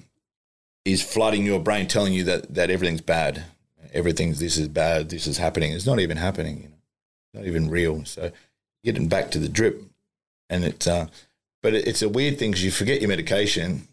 is 0.85 1.03
flooding 1.03 1.47
your 1.47 1.61
brain, 1.61 1.87
telling 1.87 2.13
you 2.13 2.25
that 2.25 2.55
that 2.55 2.71
everything's 2.71 3.01
bad. 3.01 3.45
Everything's 3.93 4.39
this 4.39 4.57
is 4.57 4.69
bad. 4.69 5.11
This 5.11 5.27
is 5.27 5.39
happening. 5.39 5.73
It's 5.73 5.87
not 5.87 6.01
even 6.01 6.17
happening. 6.17 6.63
You 6.63 6.69
know, 6.69 6.75
not 7.35 7.47
even 7.47 7.71
real. 7.71 8.05
So 8.05 8.33
getting 8.85 9.09
back 9.09 9.31
to 9.33 9.39
the 9.39 9.49
drip, 9.49 9.83
and 10.51 10.65
it's 10.65 10.87
uh, 10.87 11.07
but 11.63 11.75
it, 11.75 11.87
it's 11.87 12.03
a 12.03 12.09
weird 12.09 12.39
thing 12.39 12.51
because 12.51 12.65
you 12.65 12.71
forget 12.71 13.01
your 13.01 13.09
medication. 13.09 13.89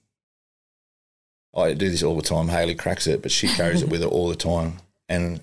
I 1.56 1.74
do 1.74 1.90
this 1.90 2.04
all 2.04 2.16
the 2.16 2.22
time. 2.22 2.50
Haley 2.50 2.76
cracks 2.76 3.08
it, 3.08 3.22
but 3.22 3.32
she 3.32 3.48
carries 3.48 3.82
it 3.82 3.90
with 3.90 4.02
her 4.02 4.08
all 4.08 4.30
the 4.30 4.36
time, 4.36 4.78
and 5.08 5.42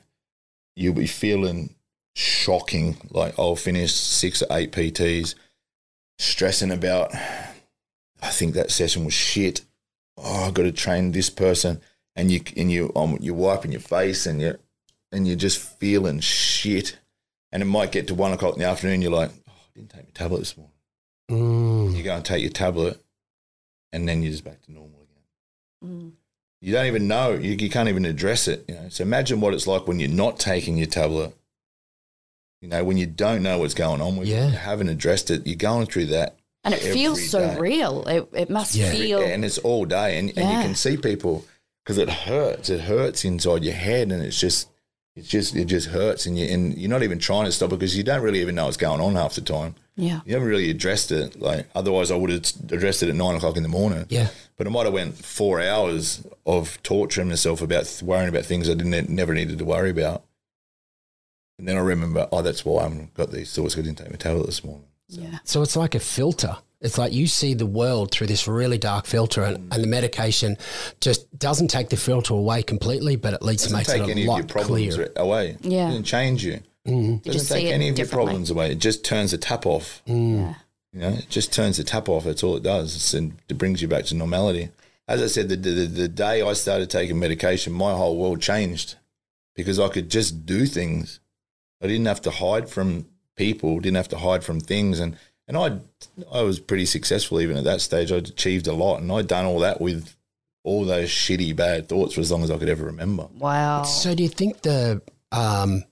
you'll 0.74 0.94
be 0.94 1.06
feeling 1.06 1.74
shocking. 2.14 2.96
Like 3.10 3.38
I'll 3.38 3.56
finish 3.56 3.92
six 3.92 4.42
or 4.42 4.46
eight 4.56 4.72
PTs, 4.72 5.34
stressing 6.18 6.70
about. 6.70 7.12
I 8.22 8.30
think 8.30 8.54
that 8.54 8.70
session 8.70 9.04
was 9.04 9.14
shit. 9.14 9.62
Oh, 10.16 10.44
I 10.46 10.50
got 10.50 10.62
to 10.62 10.72
train 10.72 11.12
this 11.12 11.28
person, 11.30 11.80
and 12.14 12.30
you 12.30 12.40
and 12.56 12.70
you 12.72 12.92
um, 12.96 13.18
you're 13.20 13.34
wiping 13.34 13.72
your 13.72 13.80
face, 13.80 14.26
and 14.26 14.40
you 14.40 14.58
and 15.12 15.26
you're 15.26 15.36
just 15.36 15.58
feeling 15.58 16.20
shit. 16.20 16.98
And 17.52 17.62
it 17.62 17.66
might 17.66 17.92
get 17.92 18.06
to 18.08 18.14
one 18.14 18.32
o'clock 18.32 18.54
in 18.54 18.60
the 18.60 18.66
afternoon. 18.66 19.02
You're 19.02 19.12
like, 19.12 19.30
oh, 19.48 19.52
I 19.52 19.78
didn't 19.78 19.90
take 19.90 20.04
my 20.04 20.10
tablet 20.14 20.38
this 20.40 20.56
morning. 20.56 20.72
Mm. 21.30 21.96
You 21.96 22.02
go 22.02 22.14
and 22.16 22.24
take 22.24 22.42
your 22.42 22.50
tablet, 22.50 23.00
and 23.92 24.08
then 24.08 24.22
you're 24.22 24.32
just 24.32 24.44
back 24.44 24.62
to 24.62 24.72
normal 24.72 25.00
again. 25.02 25.90
Mm. 25.90 26.12
You 26.60 26.72
don't 26.72 26.86
even 26.86 27.06
know. 27.06 27.32
You, 27.34 27.52
you 27.52 27.68
can't 27.70 27.88
even 27.88 28.04
address 28.06 28.48
it. 28.48 28.64
You 28.68 28.74
know. 28.74 28.88
So 28.88 29.02
imagine 29.02 29.40
what 29.40 29.54
it's 29.54 29.66
like 29.66 29.86
when 29.86 30.00
you're 30.00 30.08
not 30.08 30.38
taking 30.38 30.76
your 30.78 30.86
tablet. 30.86 31.34
You 32.62 32.68
know, 32.68 32.82
when 32.84 32.96
you 32.96 33.06
don't 33.06 33.42
know 33.42 33.58
what's 33.58 33.74
going 33.74 34.00
on, 34.00 34.16
when 34.16 34.26
Yeah. 34.26 34.46
you 34.46 34.56
haven't 34.56 34.88
addressed 34.88 35.30
it, 35.30 35.46
you're 35.46 35.56
going 35.56 35.86
through 35.86 36.06
that, 36.06 36.36
And 36.66 36.74
it 36.74 36.82
feels 36.82 37.30
so 37.30 37.38
day. 37.40 37.58
real. 37.58 38.02
It, 38.08 38.28
it 38.32 38.50
must 38.50 38.74
Yeah. 38.74 38.90
feel. 38.90 39.20
and 39.22 39.44
it's 39.44 39.58
all 39.58 39.84
day, 39.86 40.18
and, 40.18 40.28
and 40.36 40.50
you 40.50 40.60
can 40.62 40.74
see 40.74 40.96
people 40.98 41.44
because 41.84 41.96
it 41.96 42.10
hurts. 42.10 42.68
It 42.68 42.80
hurts 42.82 43.24
inside 43.24 43.62
your 43.64 43.74
head, 43.74 44.10
and 44.12 44.22
it's 44.22 44.38
just, 44.38 44.68
it's 45.14 45.28
just, 45.28 45.54
it 45.56 45.66
just 45.66 45.86
hurts, 45.88 46.26
and 46.26 46.36
you 46.38 46.46
and 46.46 46.76
you're 46.76 46.90
not 46.90 47.02
even 47.04 47.18
trying 47.18 47.44
to 47.46 47.52
stop 47.52 47.72
it 47.72 47.78
because 47.78 47.96
you 47.96 48.02
don't 48.02 48.20
really 48.22 48.40
even 48.40 48.54
know 48.56 48.64
what's 48.66 48.76
going 48.76 49.00
on 49.00 49.14
half 49.14 49.34
the 49.36 49.40
time. 49.40 49.74
yeah. 49.96 50.20
You 50.26 50.34
haven't 50.34 50.48
really 50.48 50.68
addressed 50.68 51.10
it. 51.12 51.40
Like 51.40 51.68
otherwise, 51.74 52.10
I 52.10 52.16
would 52.16 52.30
have 52.30 52.44
addressed 52.70 53.02
it 53.02 53.08
at 53.08 53.14
nine 53.14 53.36
o'clock 53.36 53.56
in 53.56 53.62
the 53.62 53.68
morning. 53.68 54.04
Yeah. 54.08 54.28
But 54.56 54.66
I 54.66 54.70
might 54.70 54.84
have 54.84 54.92
went 54.92 55.14
four 55.24 55.60
hours 55.60 56.26
of 56.44 56.82
torturing 56.82 57.28
myself 57.28 57.62
about 57.62 58.02
worrying 58.04 58.28
about 58.28 58.44
things 58.44 58.68
I 58.68 58.74
didn't 58.74 59.08
never 59.08 59.32
needed 59.34 59.58
to 59.58 59.64
worry 59.64 59.90
about. 59.90 60.24
And 61.58 61.66
then 61.68 61.76
I 61.76 61.80
remember, 61.80 62.28
oh, 62.32 62.42
that's 62.42 62.64
why 62.64 62.84
I've 62.84 63.14
got 63.14 63.30
these 63.30 63.54
thoughts. 63.54 63.78
I 63.78 63.82
didn't 63.82 63.98
take 63.98 64.10
my 64.10 64.16
tablet 64.16 64.46
this 64.46 64.62
morning. 64.64 64.84
Yeah. 65.08 65.38
So 65.44 65.62
it's 65.62 65.76
like 65.76 65.94
a 65.94 66.00
filter. 66.00 66.56
It's 66.80 66.98
like 66.98 67.12
you 67.12 67.26
see 67.26 67.54
the 67.54 67.66
world 67.66 68.10
through 68.10 68.26
this 68.26 68.46
really 68.46 68.76
dark 68.78 69.06
filter, 69.06 69.42
and, 69.42 69.72
and 69.72 69.82
the 69.82 69.86
medication 69.88 70.56
just 71.00 71.36
doesn't 71.38 71.68
take 71.68 71.88
the 71.88 71.96
filter 71.96 72.34
away 72.34 72.62
completely, 72.62 73.16
but 73.16 73.32
at 73.34 73.42
least 73.42 73.64
Doesn't 73.64 73.76
makes 73.78 73.88
take 73.88 74.02
it 74.02 74.08
a 74.08 74.10
any 74.10 74.22
of 74.22 74.26
your 74.26 74.36
lot 74.36 74.48
problems 74.48 74.94
clearer. 74.94 75.12
away. 75.16 75.56
Yeah. 75.62 75.86
It 75.86 75.88
doesn't 75.90 76.04
change 76.04 76.44
you. 76.44 76.60
Mm. 76.86 77.18
It 77.18 77.24
doesn't 77.24 77.40
see 77.46 77.54
take 77.64 77.72
any 77.72 77.88
of 77.88 77.96
your 77.98 78.04
differently. 78.04 78.26
problems 78.26 78.50
away. 78.50 78.72
It 78.72 78.78
just 78.78 79.04
turns 79.04 79.30
the 79.30 79.38
tap 79.38 79.64
off. 79.66 80.02
Mm. 80.06 80.36
Yeah. 80.38 80.54
You 80.92 81.00
know, 81.00 81.08
it 81.18 81.28
just 81.28 81.52
turns 81.52 81.78
the 81.78 81.84
tap 81.84 82.08
off. 82.08 82.24
That's 82.24 82.42
all 82.42 82.56
it 82.56 82.62
does. 82.62 82.94
It's, 82.94 83.14
and 83.14 83.36
it 83.48 83.58
brings 83.58 83.80
you 83.82 83.88
back 83.88 84.04
to 84.06 84.14
normality. 84.14 84.68
As 85.08 85.22
I 85.22 85.26
said, 85.28 85.48
the, 85.48 85.56
the, 85.56 85.86
the 85.86 86.08
day 86.08 86.42
I 86.42 86.52
started 86.52 86.90
taking 86.90 87.18
medication, 87.18 87.72
my 87.72 87.92
whole 87.92 88.16
world 88.16 88.40
changed 88.40 88.96
because 89.54 89.78
I 89.80 89.88
could 89.88 90.10
just 90.10 90.44
do 90.46 90.66
things. 90.66 91.20
I 91.82 91.86
didn't 91.86 92.06
have 92.06 92.22
to 92.22 92.30
hide 92.30 92.68
from 92.68 93.06
people, 93.36 93.78
didn't 93.80 93.96
have 93.96 94.08
to 94.08 94.18
hide 94.18 94.44
from 94.44 94.60
things. 94.60 95.00
And 95.00 95.16
And 95.48 95.56
I 95.56 95.78
I 96.32 96.42
was 96.42 96.58
pretty 96.58 96.86
successful 96.86 97.40
even 97.40 97.56
at 97.56 97.64
that 97.64 97.80
stage. 97.80 98.10
I'd 98.10 98.28
achieved 98.28 98.66
a 98.66 98.72
lot, 98.72 99.00
and 99.00 99.10
I'd 99.12 99.28
done 99.28 99.44
all 99.44 99.60
that 99.60 99.80
with 99.80 100.14
all 100.64 100.84
those 100.84 101.08
shitty 101.08 101.54
bad 101.54 101.88
thoughts 101.88 102.14
for 102.14 102.20
as 102.20 102.32
long 102.32 102.42
as 102.42 102.50
I 102.50 102.58
could 102.58 102.68
ever 102.68 102.86
remember. 102.86 103.28
Wow. 103.38 103.84
So 103.84 104.14
do 104.14 104.22
you 104.24 104.28
think 104.28 104.62
the 104.62 105.00
um, 105.30 105.84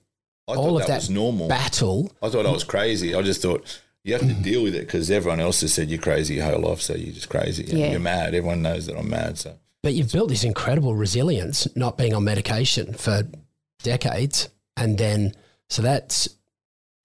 I 0.47 0.53
all 0.55 0.75
of 0.75 0.81
that, 0.81 0.87
that 0.87 0.95
was 0.97 1.09
normal. 1.09 1.47
battle? 1.47 2.11
I 2.21 2.29
thought 2.29 2.45
I 2.45 2.51
was 2.51 2.65
crazy. 2.65 3.15
I 3.15 3.21
just 3.21 3.41
thought 3.41 3.81
you 4.03 4.13
have 4.13 4.27
to 4.27 4.33
deal 4.33 4.61
with 4.61 4.75
it 4.75 4.81
because 4.81 5.09
everyone 5.09 5.39
else 5.39 5.61
has 5.61 5.73
said 5.73 5.89
you're 5.89 5.99
crazy 5.99 6.35
your 6.35 6.45
whole 6.45 6.59
life, 6.59 6.81
so 6.81 6.93
you're 6.93 7.13
just 7.13 7.29
crazy. 7.29 7.63
Yeah. 7.63 7.91
You're 7.91 7.99
mad. 7.99 8.35
Everyone 8.35 8.61
knows 8.61 8.85
that 8.87 8.97
I'm 8.97 9.09
mad. 9.09 9.37
So 9.37 9.57
But 9.81 9.93
you've 9.93 10.11
built 10.11 10.29
this 10.29 10.43
incredible 10.43 10.95
resilience, 10.95 11.67
not 11.75 11.97
being 11.97 12.13
on 12.13 12.25
medication 12.25 12.93
for 12.93 13.23
decades, 13.81 14.49
and 14.75 14.97
then 14.97 15.33
so 15.69 15.81
that's 15.81 16.29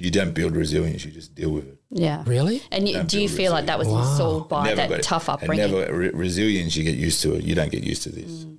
you 0.01 0.11
don't 0.11 0.33
build 0.35 0.57
resilience. 0.57 1.05
You 1.05 1.11
just 1.13 1.35
deal 1.35 1.51
with 1.51 1.69
it. 1.69 1.79
yeah. 1.91 2.23
really 2.27 2.63
And 2.73 2.89
you, 2.89 2.95
Don't 2.95 3.09
do 3.09 3.21
you 3.21 3.29
feel 3.29 3.37
feel 3.37 3.53
like 3.53 3.67
that 3.67 3.79
was 3.79 3.89
Wow. 3.89 4.01
installed 4.01 4.49
by 4.49 4.65
Never 4.65 4.77
that 4.77 4.91
it. 4.93 5.03
tough 5.03 5.29
And 5.29 5.35
upbringing? 5.43 5.71
never 5.71 5.93
re- 5.95 6.11
resilience. 6.11 6.77
You 6.77 6.85
get 6.85 6.97
used 6.97 7.21
to 7.23 7.35
it. 7.35 7.45
You 7.45 7.55
don't 7.55 7.71
get 7.71 7.85
used 7.85 8.03
to 8.05 8.11
this. 8.11 8.45
Mm. 8.45 8.59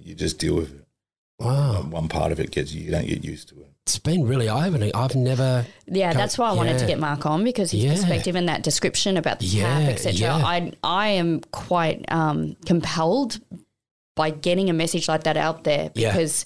You 0.00 0.14
just 0.14 0.38
deal 0.38 0.54
with 0.56 0.70
it. 0.74 0.84
wow. 1.38 1.82
One 1.82 2.08
part 2.08 2.32
of 2.32 2.40
it 2.40 2.50
gets 2.50 2.72
you. 2.72 2.82
You 2.84 2.90
don't 2.90 3.06
get 3.06 3.24
used 3.24 3.48
to 3.50 3.56
it. 3.60 3.66
It's 3.86 3.98
been 3.98 4.26
really 4.26 4.48
eye 4.50 4.68
opening. 4.68 4.90
I've 4.94 5.14
never. 5.16 5.64
Yeah, 5.86 6.12
Come- 6.12 6.18
that's 6.20 6.36
why 6.36 6.50
I 6.50 6.52
wanted 6.52 6.78
to 6.78 6.86
get 6.86 6.98
Mark 6.98 7.24
on 7.26 7.42
because 7.44 7.70
his 7.70 7.84
Yeah. 7.84 7.92
perspective 7.94 8.34
and 8.36 8.48
that 8.48 8.62
description 8.62 9.16
about 9.16 9.38
the 9.40 9.46
Yeah, 9.46 9.80
tap, 9.80 9.88
etc. 9.90 10.14
yeah. 10.20 10.36
I 10.36 10.72
I 10.82 11.08
am 11.10 11.40
quite 11.52 12.04
um, 12.12 12.56
compelled 12.66 13.40
by 14.18 14.28
getting 14.30 14.68
a 14.68 14.72
message 14.82 15.08
like 15.08 15.22
that 15.24 15.36
out 15.36 15.64
there 15.64 15.90
Yeah. 15.94 16.10
because 16.12 16.44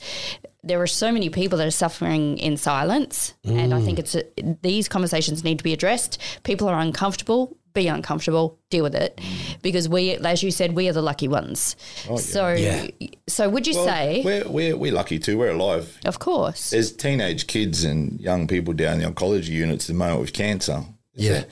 there 0.62 0.80
are 0.80 0.86
so 0.86 1.10
many 1.10 1.28
people 1.28 1.58
that 1.58 1.66
are 1.66 1.70
suffering 1.86 2.38
in 2.38 2.56
silence, 2.56 3.34
and 3.44 3.74
I 3.74 3.80
Mm. 3.80 3.84
think 3.84 3.98
it's 3.98 4.14
a, 4.14 4.22
these 4.62 4.88
conversations 4.88 5.42
need 5.42 5.58
to 5.58 5.64
be 5.64 5.72
addressed. 5.72 6.18
People 6.44 6.68
are 6.68 6.78
uncomfortable. 6.78 7.56
Be 7.74 7.88
uncomfortable. 7.88 8.58
Deal 8.70 8.84
with 8.84 8.94
it, 8.94 9.18
because 9.62 9.88
we, 9.88 10.10
as 10.16 10.42
you 10.42 10.50
said, 10.50 10.76
we 10.76 10.88
are 10.90 10.92
the 10.92 11.02
lucky 11.02 11.26
ones. 11.26 11.74
Oh, 12.08 12.12
yeah. 12.12 12.18
So, 12.20 12.48
Yeah. 12.52 12.86
so 13.26 13.48
would 13.48 13.66
you 13.66 13.74
Well, 13.74 13.86
say, 13.86 14.22
we're, 14.24 14.46
we're 14.56 14.76
we're 14.76 14.92
lucky 14.92 15.18
too. 15.18 15.38
We're 15.38 15.52
alive. 15.58 15.98
of 16.04 16.18
course, 16.18 16.70
There's 16.70 16.92
teenage 16.92 17.46
kids 17.46 17.82
and 17.82 18.20
young 18.20 18.46
people 18.46 18.74
down 18.74 18.94
in 18.96 19.00
the 19.02 19.10
oncology 19.10 19.48
units 19.64 19.84
at 19.86 19.88
the 19.94 19.98
moment 19.98 20.20
with 20.20 20.32
cancer. 20.34 20.84
Yeah. 21.14 21.44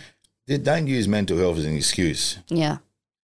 They 0.47 0.59
don't 0.59 0.87
use 0.89 1.09
mental 1.09 1.39
health 1.39 1.59
as 1.59 1.65
an 1.65 1.77
excuse. 1.77 2.39
yeah, 2.49 2.77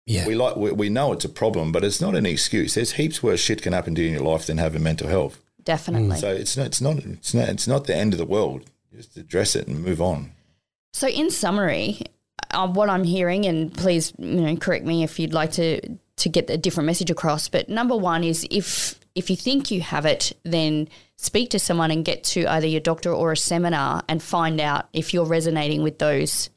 Yeah. 0.09 0.25
We 0.25 0.33
like 0.33 0.55
we, 0.55 0.71
we 0.71 0.89
know 0.89 1.13
it's 1.13 1.23
a 1.23 1.29
problem, 1.29 1.71
but 1.71 1.83
it's 1.83 2.01
not 2.01 2.15
an 2.15 2.25
excuse. 2.25 2.73
There's 2.73 2.93
heaps 2.93 3.21
worse 3.21 3.39
shit 3.39 3.61
can 3.61 3.73
happen 3.73 3.93
to 3.93 4.01
you 4.01 4.07
in 4.07 4.13
your 4.15 4.23
life 4.23 4.47
than 4.47 4.57
having 4.57 4.81
mental 4.81 5.07
health. 5.07 5.39
definitely. 5.63 6.17
So 6.17 6.29
it's 6.31 6.57
not 6.57 6.65
it's 6.65 6.81
not 6.81 6.97
it's 6.97 7.33
not 7.33 7.49
it's 7.49 7.67
not 7.67 7.85
the 7.85 7.95
end 7.95 8.13
of 8.13 8.17
the 8.17 8.25
world. 8.25 8.65
Just 8.95 9.15
address 9.17 9.55
it 9.55 9.67
and 9.67 9.83
move 9.83 10.01
on. 10.01 10.31
So, 10.93 11.07
in 11.07 11.29
summary, 11.29 12.01
uh, 12.49 12.67
what 12.67 12.89
I'm 12.89 13.03
hearing, 13.03 13.45
and 13.45 13.71
please, 13.71 14.11
you 14.17 14.41
know, 14.41 14.55
correct 14.55 14.83
me 14.83 15.03
if 15.03 15.19
you'd 15.19 15.33
like 15.33 15.51
to 15.53 15.79
to 16.17 16.29
get 16.29 16.49
a 16.49 16.57
different 16.57 16.87
message 16.87 17.11
across. 17.11 17.47
But 17.47 17.69
number 17.69 17.95
one 17.95 18.23
is 18.23 18.47
if 18.49 18.99
if 19.13 19.29
you 19.29 19.35
think 19.35 19.69
you 19.69 19.81
have 19.81 20.07
it, 20.07 20.35
then 20.43 20.89
speak 21.17 21.51
to 21.51 21.59
someone 21.59 21.91
and 21.91 22.03
get 22.03 22.23
to 22.23 22.47
either 22.47 22.65
your 22.65 22.81
doctor 22.81 23.13
or 23.13 23.31
a 23.31 23.37
seminar 23.37 24.03
and 24.09 24.23
find 24.23 24.59
out 24.59 24.89
if 24.91 25.13
you're 25.13 25.25
resonating 25.25 25.83
with 25.83 25.99
those 25.99 26.49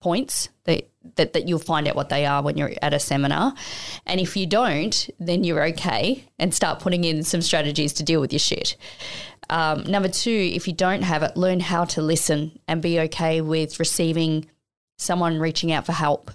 points 0.00 0.50
that, 0.64 0.88
that 1.16 1.32
that 1.32 1.48
you'll 1.48 1.58
find 1.58 1.88
out 1.88 1.96
what 1.96 2.08
they 2.08 2.24
are 2.26 2.42
when 2.42 2.56
you're 2.56 2.72
at 2.80 2.94
a 2.94 2.98
seminar 2.98 3.54
and 4.06 4.20
if 4.20 4.36
you 4.36 4.46
don't 4.46 5.10
then 5.18 5.44
you're 5.44 5.64
okay 5.64 6.24
and 6.38 6.54
start 6.54 6.80
putting 6.80 7.04
in 7.04 7.22
some 7.22 7.42
strategies 7.42 7.92
to 7.92 8.02
deal 8.02 8.20
with 8.20 8.32
your 8.32 8.40
shit 8.40 8.76
um, 9.50 9.82
number 9.82 10.08
two, 10.08 10.50
if 10.54 10.66
you 10.66 10.72
don't 10.72 11.02
have 11.02 11.22
it, 11.22 11.36
learn 11.36 11.60
how 11.60 11.84
to 11.84 12.00
listen 12.00 12.58
and 12.66 12.80
be 12.80 12.98
okay 13.00 13.42
with 13.42 13.78
receiving 13.78 14.46
someone 14.96 15.38
reaching 15.38 15.72
out 15.72 15.84
for 15.84 15.92
help 15.92 16.30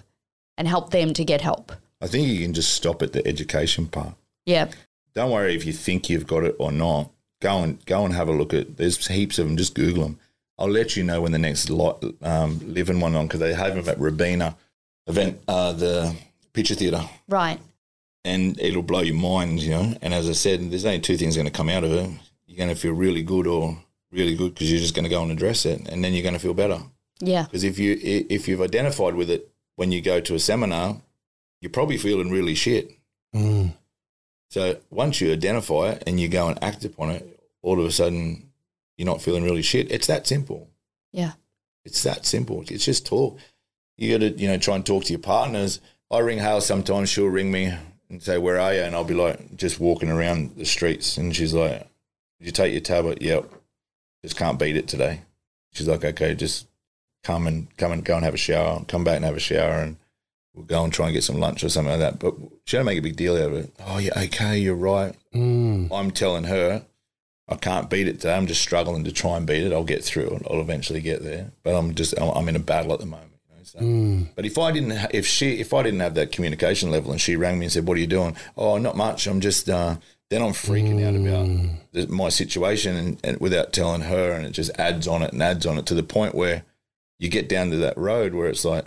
and 0.56 0.68
help 0.68 0.90
them 0.90 1.14
to 1.14 1.24
get 1.24 1.40
help. 1.40 1.72
I 2.00 2.06
think 2.06 2.28
you 2.28 2.40
can 2.40 2.54
just 2.54 2.72
stop 2.72 3.02
at 3.02 3.12
the 3.12 3.26
education 3.26 3.86
part. 3.86 4.14
Yeah. 4.46 4.68
Don't 5.14 5.32
worry 5.32 5.56
if 5.56 5.66
you 5.66 5.72
think 5.72 6.08
you've 6.08 6.28
got 6.28 6.44
it 6.44 6.54
or 6.60 6.70
not. 6.70 7.10
Go 7.40 7.58
and 7.58 7.84
go 7.86 8.04
and 8.04 8.14
have 8.14 8.28
a 8.28 8.32
look 8.32 8.54
at. 8.54 8.76
There's 8.76 9.04
heaps 9.06 9.38
of 9.38 9.46
them. 9.46 9.56
Just 9.56 9.74
Google 9.74 10.04
them. 10.04 10.20
I'll 10.58 10.70
let 10.70 10.96
you 10.96 11.04
know 11.04 11.20
when 11.20 11.32
the 11.32 11.38
next 11.38 11.70
lot, 11.70 12.02
um, 12.22 12.58
LIVIN 12.64 13.00
one 13.00 13.14
on 13.14 13.26
because 13.26 13.40
they 13.40 13.54
have 13.54 13.74
them 13.76 13.88
at 13.88 13.98
Robina 14.00 14.56
event, 15.06 15.40
uh, 15.46 15.72
the 15.72 16.14
picture 16.52 16.74
theatre, 16.74 17.02
Right. 17.28 17.60
and 18.24 18.58
it'll 18.60 18.82
blow 18.82 19.00
your 19.00 19.14
mind, 19.14 19.60
you 19.62 19.70
know. 19.70 19.96
And 20.02 20.12
as 20.12 20.28
I 20.28 20.32
said, 20.32 20.70
there's 20.70 20.84
only 20.84 21.00
two 21.00 21.16
things 21.16 21.36
going 21.36 21.46
to 21.46 21.52
come 21.52 21.68
out 21.68 21.84
of 21.84 21.92
it. 21.92 22.10
You're 22.46 22.56
going 22.58 22.68
to 22.70 22.74
feel 22.80 22.92
really 22.92 23.22
good 23.22 23.46
or 23.46 23.78
really 24.10 24.34
good 24.34 24.54
because 24.54 24.70
you're 24.70 24.80
just 24.80 24.94
going 24.94 25.04
to 25.04 25.08
go 25.10 25.22
and 25.22 25.30
address 25.30 25.64
it, 25.64 25.88
and 25.88 26.02
then 26.02 26.12
you're 26.12 26.22
going 26.22 26.34
to 26.34 26.40
feel 26.40 26.54
better. 26.54 26.80
Yeah. 27.20 27.44
Because 27.44 27.64
if 27.64 27.78
you 27.78 27.96
if 28.02 28.48
you've 28.48 28.60
identified 28.62 29.14
with 29.14 29.30
it 29.30 29.48
when 29.76 29.92
you 29.92 30.00
go 30.00 30.20
to 30.20 30.34
a 30.34 30.38
seminar, 30.40 31.00
you're 31.60 31.70
probably 31.70 31.98
feeling 31.98 32.30
really 32.30 32.54
shit. 32.54 32.90
Mm. 33.34 33.74
So 34.50 34.76
once 34.90 35.20
you 35.20 35.32
identify 35.32 35.90
it 35.90 36.02
and 36.06 36.18
you 36.18 36.28
go 36.28 36.48
and 36.48 36.62
act 36.62 36.84
upon 36.84 37.10
it, 37.10 37.40
all 37.62 37.78
of 37.78 37.84
a 37.86 37.92
sudden 37.92 38.47
you're 38.98 39.06
not 39.06 39.22
feeling 39.22 39.44
really 39.44 39.62
shit. 39.62 39.90
It's 39.90 40.08
that 40.08 40.26
simple. 40.26 40.68
Yeah. 41.12 41.32
It's 41.84 42.02
that 42.02 42.26
simple. 42.26 42.64
It's 42.68 42.84
just 42.84 43.06
talk. 43.06 43.38
You 43.96 44.18
got 44.18 44.24
to, 44.26 44.38
you 44.38 44.48
know, 44.48 44.58
try 44.58 44.74
and 44.74 44.84
talk 44.84 45.04
to 45.04 45.12
your 45.12 45.20
partners. 45.20 45.80
I 46.10 46.18
ring 46.18 46.38
Hale 46.38 46.60
sometimes. 46.60 47.08
She'll 47.08 47.26
ring 47.26 47.50
me 47.50 47.72
and 48.10 48.22
say, 48.22 48.38
"Where 48.38 48.60
are 48.60 48.74
you?" 48.74 48.82
And 48.82 48.94
I'll 48.94 49.04
be 49.04 49.14
like, 49.14 49.56
just 49.56 49.80
walking 49.80 50.10
around 50.10 50.56
the 50.56 50.66
streets, 50.66 51.16
and 51.16 51.34
she's 51.34 51.54
like, 51.54 51.86
"Did 52.38 52.46
you 52.46 52.52
take 52.52 52.72
your 52.72 52.80
tablet?" 52.80 53.22
Yep. 53.22 53.50
Just 54.22 54.36
can't 54.36 54.58
beat 54.58 54.76
it 54.76 54.88
today. 54.88 55.22
She's 55.72 55.88
like, 55.88 56.04
"Okay, 56.04 56.34
just 56.34 56.66
come 57.22 57.46
and 57.46 57.74
come 57.76 57.92
and 57.92 58.04
go 58.04 58.16
and 58.16 58.24
have 58.24 58.34
a 58.34 58.38
shower. 58.38 58.84
Come 58.86 59.04
back 59.04 59.16
and 59.16 59.24
have 59.24 59.36
a 59.36 59.40
shower, 59.40 59.80
and 59.80 59.96
we'll 60.54 60.64
go 60.64 60.82
and 60.82 60.92
try 60.92 61.06
and 61.06 61.14
get 61.14 61.24
some 61.24 61.38
lunch 61.38 61.62
or 61.62 61.68
something 61.68 61.92
like 61.92 62.00
that." 62.00 62.18
But 62.18 62.34
she 62.64 62.76
don't 62.76 62.86
make 62.86 62.98
a 62.98 63.02
big 63.02 63.16
deal 63.16 63.36
out 63.36 63.52
of 63.52 63.54
it. 63.54 63.72
Oh, 63.86 63.98
yeah, 63.98 64.18
okay, 64.24 64.58
you're 64.58 64.74
right. 64.74 65.14
Mm. 65.34 65.88
I'm 65.92 66.10
telling 66.10 66.44
her 66.44 66.84
I 67.48 67.56
can't 67.56 67.88
beat 67.88 68.08
it 68.08 68.20
today. 68.20 68.34
I'm 68.34 68.46
just 68.46 68.60
struggling 68.60 69.04
to 69.04 69.12
try 69.12 69.36
and 69.36 69.46
beat 69.46 69.62
it. 69.64 69.72
I'll 69.72 69.84
get 69.84 70.04
through 70.04 70.30
it. 70.30 70.42
I'll 70.50 70.60
eventually 70.60 71.00
get 71.00 71.22
there. 71.22 71.50
But 71.62 71.74
I'm 71.74 71.94
just 71.94 72.18
I'm- 72.20 72.48
in 72.48 72.56
a 72.56 72.58
battle 72.58 72.92
at 72.92 73.00
the 73.00 73.06
moment. 73.06 73.32
You 73.50 73.56
know, 73.56 73.62
so. 73.64 73.78
Mm. 73.78 74.28
But 74.34 74.44
if 74.44 74.58
I 74.58 74.70
didn't, 74.72 74.92
if 75.14 75.26
she, 75.26 75.52
if 75.60 75.72
I 75.72 75.82
didn't 75.82 76.00
have 76.00 76.14
that 76.14 76.30
communication 76.32 76.90
level, 76.90 77.10
and 77.10 77.20
she 77.20 77.36
rang 77.36 77.58
me 77.58 77.66
and 77.66 77.72
said, 77.72 77.86
"What 77.86 77.96
are 77.96 78.00
you 78.00 78.06
doing?" 78.06 78.36
Oh, 78.56 78.76
not 78.78 78.96
much. 78.96 79.26
I'm 79.26 79.40
just. 79.40 79.68
Uh, 79.68 79.96
then 80.30 80.42
I'm 80.42 80.52
freaking 80.52 81.02
out 81.06 81.16
about 81.16 81.78
the, 81.92 82.06
my 82.12 82.28
situation, 82.28 82.94
and, 82.96 83.18
and 83.24 83.40
without 83.40 83.72
telling 83.72 84.02
her, 84.02 84.32
and 84.32 84.44
it 84.44 84.50
just 84.50 84.70
adds 84.78 85.08
on 85.08 85.22
it 85.22 85.32
and 85.32 85.42
adds 85.42 85.64
on 85.64 85.78
it 85.78 85.86
to 85.86 85.94
the 85.94 86.02
point 86.02 86.34
where 86.34 86.64
you 87.18 87.30
get 87.30 87.48
down 87.48 87.70
to 87.70 87.76
that 87.78 87.96
road 87.96 88.34
where 88.34 88.48
it's 88.48 88.62
like, 88.62 88.84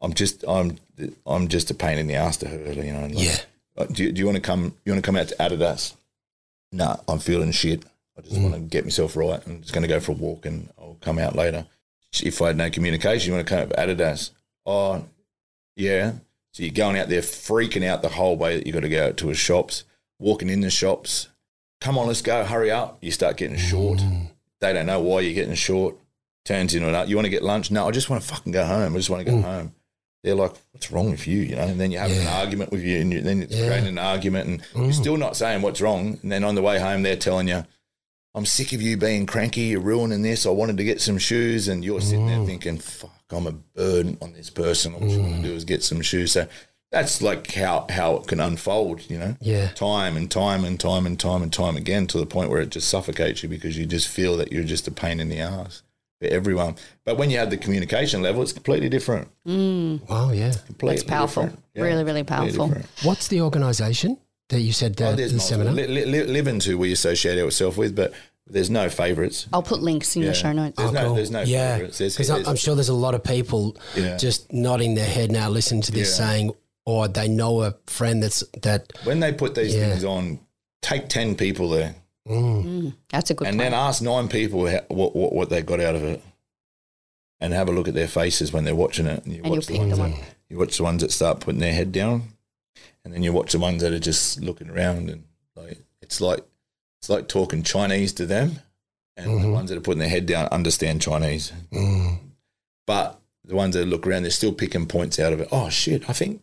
I'm 0.00 0.12
just, 0.14 0.44
I'm, 0.46 0.78
I'm 1.26 1.48
just 1.48 1.72
a 1.72 1.74
pain 1.74 1.98
in 1.98 2.06
the 2.06 2.14
ass 2.14 2.36
to 2.38 2.48
her. 2.48 2.72
You 2.72 2.92
know. 2.92 3.00
like, 3.08 3.12
Yeah. 3.16 3.38
uh, 3.76 3.86
do 3.86 4.04
you, 4.04 4.12
do 4.12 4.20
you 4.20 4.26
want 4.26 4.36
to 4.36 4.40
come? 4.40 4.72
You 4.84 4.92
want 4.92 5.02
to 5.04 5.06
come 5.08 5.16
out 5.16 5.26
to 5.28 5.34
Adidas? 5.40 5.94
No, 6.72 7.00
I'm 7.08 7.18
feeling 7.18 7.52
shit. 7.52 7.84
I 8.16 8.22
just 8.22 8.34
mm. 8.34 8.42
want 8.42 8.54
to 8.54 8.60
get 8.60 8.84
myself 8.84 9.16
right. 9.16 9.40
I'm 9.46 9.62
just 9.62 9.72
going 9.72 9.82
to 9.82 9.88
go 9.88 10.00
for 10.00 10.12
a 10.12 10.16
walk 10.16 10.46
and 10.46 10.68
I'll 10.78 10.98
come 11.00 11.18
out 11.18 11.36
later. 11.36 11.66
If 12.22 12.42
I 12.42 12.48
had 12.48 12.56
no 12.56 12.70
communication, 12.70 13.28
you 13.30 13.36
want 13.36 13.46
to 13.46 13.54
come 13.54 13.62
out 13.62 13.70
to 13.70 13.76
Adidas? 13.76 14.30
Oh, 14.66 15.04
yeah. 15.76 16.12
So 16.52 16.62
you're 16.62 16.72
going 16.72 16.98
out 16.98 17.08
there 17.08 17.20
freaking 17.20 17.84
out 17.84 18.02
the 18.02 18.08
whole 18.08 18.36
way 18.36 18.56
that 18.56 18.66
you've 18.66 18.74
got 18.74 18.80
to 18.80 18.88
go 18.88 19.12
to 19.12 19.28
his 19.28 19.38
shops, 19.38 19.84
walking 20.18 20.48
in 20.48 20.60
the 20.60 20.70
shops. 20.70 21.28
Come 21.80 21.96
on, 21.96 22.08
let's 22.08 22.22
go. 22.22 22.44
Hurry 22.44 22.70
up. 22.70 22.98
You 23.00 23.12
start 23.12 23.36
getting 23.36 23.56
short. 23.56 24.00
Mm. 24.00 24.30
They 24.60 24.72
don't 24.72 24.86
know 24.86 25.00
why 25.00 25.20
you're 25.20 25.34
getting 25.34 25.54
short. 25.54 25.96
Turns 26.44 26.74
into 26.74 26.88
an, 26.88 27.08
you 27.08 27.14
want 27.14 27.26
to 27.26 27.30
get 27.30 27.42
lunch? 27.42 27.70
No, 27.70 27.86
I 27.86 27.90
just 27.92 28.10
want 28.10 28.22
to 28.22 28.28
fucking 28.28 28.52
go 28.52 28.64
home. 28.64 28.94
I 28.94 28.96
just 28.96 29.10
want 29.10 29.24
to 29.24 29.30
go 29.30 29.40
home 29.40 29.74
they're 30.22 30.34
like, 30.34 30.52
"What's 30.72 30.90
wrong 30.90 31.10
with 31.10 31.26
you?" 31.26 31.40
You 31.40 31.56
know, 31.56 31.62
and 31.62 31.80
then 31.80 31.90
you 31.90 31.98
have 31.98 32.10
an 32.10 32.26
argument 32.26 32.72
with 32.72 32.82
you, 32.82 32.98
and 33.00 33.12
you, 33.12 33.20
then 33.20 33.42
it's 33.42 33.54
Yeah. 33.54 33.66
creating 33.66 33.88
an 33.88 33.98
argument, 33.98 34.48
and 34.48 34.62
you're 34.74 34.92
mm. 34.92 34.94
still 34.94 35.16
not 35.16 35.36
saying 35.36 35.62
what's 35.62 35.80
wrong. 35.80 36.18
And 36.22 36.32
then 36.32 36.44
on 36.44 36.54
the 36.54 36.62
way 36.62 36.78
home, 36.78 37.02
they're 37.02 37.16
telling 37.16 37.48
you, 37.48 37.64
"I'm 38.34 38.46
sick 38.46 38.72
of 38.72 38.82
you 38.82 38.96
being 38.96 39.26
cranky. 39.26 39.62
You're 39.62 39.80
ruining 39.80 40.22
this. 40.22 40.46
I 40.46 40.50
wanted 40.50 40.76
to 40.78 40.84
get 40.84 41.00
some 41.00 41.18
shoes," 41.18 41.68
and 41.68 41.84
you're 41.84 42.00
sitting 42.00 42.26
there 42.26 42.38
mm. 42.38 42.46
thinking, 42.46 42.78
"Fuck, 42.78 43.22
I'm 43.30 43.46
a 43.46 43.52
burden 43.52 44.18
on 44.20 44.32
this 44.32 44.50
person. 44.50 44.94
All 44.94 45.02
I 45.02 45.16
want 45.18 45.42
to 45.42 45.48
do 45.48 45.54
is 45.54 45.64
get 45.64 45.84
some 45.84 46.02
shoes." 46.02 46.32
So 46.32 46.48
that's 46.90 47.20
like 47.22 47.52
how 47.52 47.86
how 47.90 48.16
it 48.16 48.26
can 48.26 48.40
unfold. 48.40 49.08
You 49.08 49.18
know, 49.18 49.36
Yeah. 49.40 49.68
time 49.68 50.16
and 50.16 50.30
time 50.30 50.64
and 50.64 50.80
time 50.80 51.06
and 51.06 51.18
time 51.18 51.42
and 51.42 51.52
time 51.52 51.76
again 51.76 52.06
to 52.08 52.18
the 52.18 52.26
point 52.26 52.50
where 52.50 52.60
it 52.60 52.70
just 52.70 52.88
suffocates 52.88 53.42
you 53.42 53.48
because 53.48 53.76
you 53.78 53.86
just 53.86 54.08
feel 54.08 54.36
that 54.38 54.52
you're 54.52 54.64
just 54.64 54.88
a 54.88 54.90
pain 54.90 55.20
in 55.20 55.28
the 55.28 55.38
ass 55.40 55.82
for 56.20 56.26
everyone. 56.28 56.76
But 57.04 57.16
when 57.16 57.30
you 57.30 57.38
have 57.38 57.50
the 57.50 57.56
communication 57.56 58.22
level, 58.22 58.42
it's 58.42 58.52
completely 58.52 58.88
different. 58.88 59.28
Mm. 59.46 60.08
Wow. 60.08 60.32
Yeah. 60.32 60.52
Completely 60.66 60.94
It's 60.96 61.04
powerful. 61.04 61.44
different. 61.44 61.64
Really, 61.76 62.04
really 62.04 62.24
powerful. 62.24 62.72
What's 63.02 63.28
the 63.28 63.40
organisation 63.42 64.18
that 64.48 64.60
you 64.60 64.72
said 64.72 65.00
uh, 65.00 65.04
Oh, 65.06 65.10
that 65.10 65.16
there's 65.16 65.30
the 65.32 65.38
multiple. 65.38 65.64
seminar? 65.64 65.74
Li- 65.74 65.86
li- 65.86 66.04
li- 66.06 66.26
LIVIN's 66.26 66.64
who 66.64 66.76
we 66.78 66.92
associate 66.92 67.38
ourselves 67.38 67.76
with, 67.76 67.94
but 67.94 68.12
there's 68.46 68.70
no 68.70 68.88
favourites. 68.88 69.46
I'll 69.52 69.62
put 69.62 69.80
links 69.82 70.16
in 70.16 70.22
Yeah. 70.22 70.28
the 70.28 70.34
show 70.34 70.52
notes. 70.52 70.76
There's 70.76 70.90
oh, 70.90 70.92
no, 70.94 71.04
cool. 71.06 71.14
there's 71.16 71.30
no 71.30 71.42
yeah, 71.42 71.74
favourites. 71.76 71.98
There's, 71.98 72.14
because 72.14 72.30
I'm, 72.30 72.36
there's- 72.36 72.48
I'm 72.48 72.56
sure 72.56 72.74
there's 72.74 72.88
a 72.88 72.94
lot 72.94 73.14
of 73.14 73.22
people 73.22 73.76
Yeah. 73.94 74.16
just 74.16 74.52
nodding 74.52 74.94
their 74.94 75.06
head 75.08 75.30
now, 75.30 75.48
listening 75.50 75.82
to 75.82 75.92
this, 75.92 76.18
Yeah. 76.18 76.26
saying, 76.26 76.50
or 76.86 77.06
they 77.08 77.28
know 77.28 77.62
a 77.62 77.74
friend 77.86 78.22
that's 78.22 78.42
that. 78.62 78.90
when 79.04 79.20
they 79.20 79.32
put 79.32 79.54
these 79.54 79.74
Yeah. 79.74 79.90
things 79.90 80.04
on, 80.04 80.40
take 80.82 81.08
10 81.08 81.34
people 81.36 81.68
there 81.68 81.94
Mm. 82.28 82.64
Mm, 82.64 82.94
that's 83.10 83.30
a 83.30 83.34
good 83.34 83.48
and 83.48 83.56
plan. 83.56 83.72
then 83.72 83.80
ask 83.80 84.02
nine 84.02 84.28
people 84.28 84.66
how, 84.68 84.80
what, 84.88 85.16
what, 85.16 85.32
what 85.32 85.48
they 85.50 85.62
got 85.62 85.80
out 85.80 85.94
of 85.94 86.04
it. 86.04 86.22
and 87.40 87.52
have 87.52 87.68
a 87.68 87.72
look 87.72 87.88
at 87.88 87.94
their 87.94 88.08
faces 88.08 88.52
when 88.52 88.64
they're 88.64 88.74
watching 88.74 89.06
it. 89.06 89.24
And 89.24 89.32
you 89.34 89.42
And 89.42 89.50
watch 89.52 89.66
the 89.66 89.78
ones 89.78 89.90
the 89.90 89.96
that, 89.96 90.10
one. 90.10 90.20
you 90.48 90.58
watch 90.58 90.76
the 90.76 90.82
ones 90.82 91.02
that 91.02 91.12
start 91.12 91.40
putting 91.40 91.60
their 91.60 91.72
head 91.72 91.92
down, 91.92 92.24
and 93.04 93.14
then 93.14 93.22
you 93.22 93.32
watch 93.32 93.52
the 93.52 93.58
ones 93.58 93.80
that 93.82 93.92
are 93.92 93.98
just 93.98 94.40
looking 94.40 94.68
around 94.70 95.08
and 95.08 95.24
like 95.56 95.78
it's 96.02 96.20
like 96.20 96.40
it's 97.00 97.08
like 97.08 97.28
talking 97.28 97.62
Chinese 97.62 98.12
to 98.14 98.26
them, 98.26 98.58
and 99.16 99.42
the 99.42 99.48
ones 99.50 99.70
that 99.70 99.78
are 99.78 99.82
putting 99.82 100.00
their 100.00 100.08
head 100.08 100.26
down 100.26 100.48
understand 100.48 101.00
Chinese, 101.00 101.52
but 102.86 103.20
the 103.44 103.54
ones 103.54 103.74
that 103.74 103.86
look 103.86 104.06
around 104.06 104.22
they're 104.22 104.30
still 104.30 104.52
picking 104.52 104.86
points 104.86 105.18
out 105.18 105.32
of 105.32 105.40
it. 105.40 105.48
Oh 105.52 105.68
shit! 105.70 106.08
I 106.10 106.12
think 106.12 106.42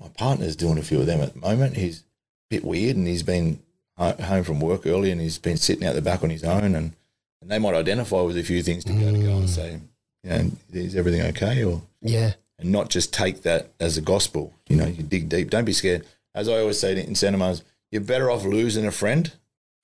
my 0.00 0.08
partner's 0.08 0.56
doing 0.56 0.78
a 0.78 0.82
few 0.82 1.00
of 1.00 1.06
them 1.06 1.20
at 1.20 1.34
the 1.34 1.40
moment. 1.40 1.76
He's 1.76 2.00
a 2.00 2.04
bit 2.50 2.64
weird, 2.64 2.96
and 2.96 3.06
he's 3.06 3.22
been 3.22 3.60
home 3.96 4.44
from 4.44 4.60
work 4.60 4.86
early, 4.86 5.10
and 5.10 5.20
he's 5.20 5.38
been 5.38 5.56
sitting 5.56 5.86
out 5.86 5.94
the 5.94 6.02
back 6.02 6.22
on 6.22 6.30
his 6.30 6.44
own, 6.44 6.74
and, 6.74 6.92
and 7.40 7.50
they 7.50 7.58
might 7.58 7.74
identify 7.74 8.20
with 8.20 8.36
a 8.36 8.42
few 8.42 8.62
things 8.62 8.84
to 8.84 8.92
go 8.92 9.12
to 9.12 9.18
go 9.18 9.36
and 9.36 9.44
mm. 9.44 9.48
say, 9.48 9.80
you 10.22 10.30
know, 10.30 10.50
is 10.72 10.96
everything 10.96 11.22
okay, 11.22 11.62
or 11.64 11.82
Yeah. 12.00 12.32
and 12.58 12.72
not 12.72 12.90
just 12.90 13.12
take 13.12 13.42
that 13.42 13.70
as 13.78 13.96
a 13.96 14.02
gospel. 14.02 14.52
You 14.68 14.76
know, 14.76 14.86
you 14.86 15.02
dig 15.02 15.28
deep. 15.28 15.50
Don't 15.50 15.64
be 15.64 15.72
scared. 15.72 16.06
As 16.34 16.48
I 16.48 16.58
always 16.58 16.78
say 16.78 16.98
in 17.00 17.14
Santa 17.14 17.38
Mars, 17.38 17.62
you're 17.90 18.00
better 18.00 18.30
off 18.30 18.44
losing 18.44 18.86
a 18.86 18.90
friend 18.90 19.32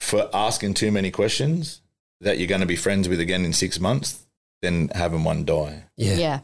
for 0.01 0.29
asking 0.33 0.75
too 0.75 0.91
many 0.91 1.11
questions 1.11 1.81
that 2.21 2.39
you're 2.39 2.49
going 2.49 2.61
to 2.61 2.67
be 2.67 2.77
friends 2.77 3.09
with 3.09 3.21
again 3.21 3.45
in 3.45 3.53
six 3.53 3.79
months 3.79 4.27
than 4.63 4.89
having 4.89 5.25
one 5.25 5.45
die. 5.45 5.85
Yeah. 5.97 6.15
Yeah. 6.15 6.41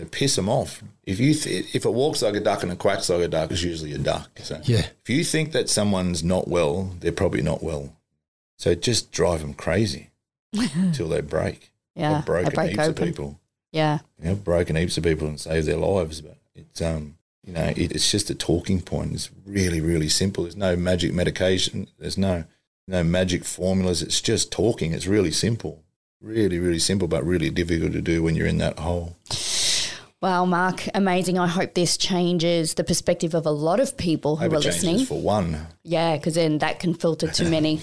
So 0.00 0.06
piss 0.10 0.36
them 0.36 0.48
off. 0.48 0.82
If 1.04 1.20
you 1.20 1.34
th- 1.34 1.74
if 1.74 1.84
it 1.84 1.92
walks 1.92 2.22
like 2.22 2.34
a 2.34 2.40
duck 2.40 2.62
and 2.62 2.72
it 2.72 2.78
quacks 2.78 3.10
like 3.10 3.20
a 3.20 3.28
duck, 3.28 3.50
it's 3.50 3.62
usually 3.62 3.92
a 3.92 3.98
duck. 3.98 4.30
So 4.42 4.58
Yeah. 4.64 4.86
if 5.02 5.10
you 5.10 5.24
think 5.24 5.52
that 5.52 5.68
someone's 5.68 6.24
not 6.24 6.48
well, 6.48 6.94
they're 7.00 7.12
probably 7.12 7.42
not 7.42 7.62
well. 7.62 7.94
So 8.56 8.74
just 8.74 9.10
drive 9.12 9.40
them 9.40 9.52
crazy 9.52 10.08
until 10.54 11.08
they 11.08 11.20
break. 11.20 11.70
Yeah. 11.94 12.18
I've 12.18 12.24
broken 12.26 12.52
break 12.54 12.70
heaps 12.70 12.88
of 12.88 12.96
people 12.96 13.38
Yeah. 13.72 13.98
you 14.18 14.28
know, 14.30 14.34
broken 14.36 14.76
heaps 14.76 14.96
of 14.96 15.04
people 15.04 15.28
and 15.28 15.38
saved 15.38 15.66
their 15.66 15.76
lives. 15.76 16.20
But 16.22 16.38
it's 16.54 16.80
um, 16.80 17.16
you 17.44 17.52
know, 17.52 17.64
it, 17.76 17.92
it's 17.92 18.10
just 18.10 18.30
a 18.30 18.34
talking 18.34 18.80
point. 18.80 19.12
It's 19.12 19.30
really, 19.44 19.80
really 19.82 20.08
simple. 20.08 20.44
There's 20.44 20.56
no 20.56 20.76
magic 20.76 21.12
medication. 21.12 21.88
There's 21.98 22.16
no 22.16 22.44
no 22.88 23.04
magic 23.04 23.44
formulas. 23.44 24.00
It's 24.02 24.20
just 24.22 24.50
talking. 24.50 24.92
It's 24.94 25.06
really 25.06 25.30
simple. 25.32 25.82
Really, 26.22 26.58
really 26.58 26.78
simple, 26.78 27.08
but 27.08 27.24
really 27.24 27.48
difficult 27.50 27.92
to 27.92 28.02
do 28.02 28.22
when 28.22 28.34
you're 28.36 28.46
in 28.46 28.58
that 28.58 28.78
hole. 28.78 29.16
Wow, 30.22 30.44
Mark, 30.44 30.86
amazing. 30.94 31.38
I 31.38 31.46
hope 31.46 31.72
this 31.72 31.96
changes 31.96 32.74
the 32.74 32.84
perspective 32.84 33.32
of 33.32 33.46
a 33.46 33.50
lot 33.50 33.80
of 33.80 33.96
people 33.96 34.36
who 34.36 34.44
Hope 34.44 34.52
are 34.52 34.56
it 34.56 34.62
changes 34.64 34.82
listening. 34.84 35.06
for 35.06 35.18
one. 35.18 35.66
Yeah, 35.82 36.16
because 36.16 36.34
then 36.34 36.58
that 36.58 36.78
can 36.78 36.92
filter 36.92 37.28
to 37.28 37.44
many. 37.50 37.80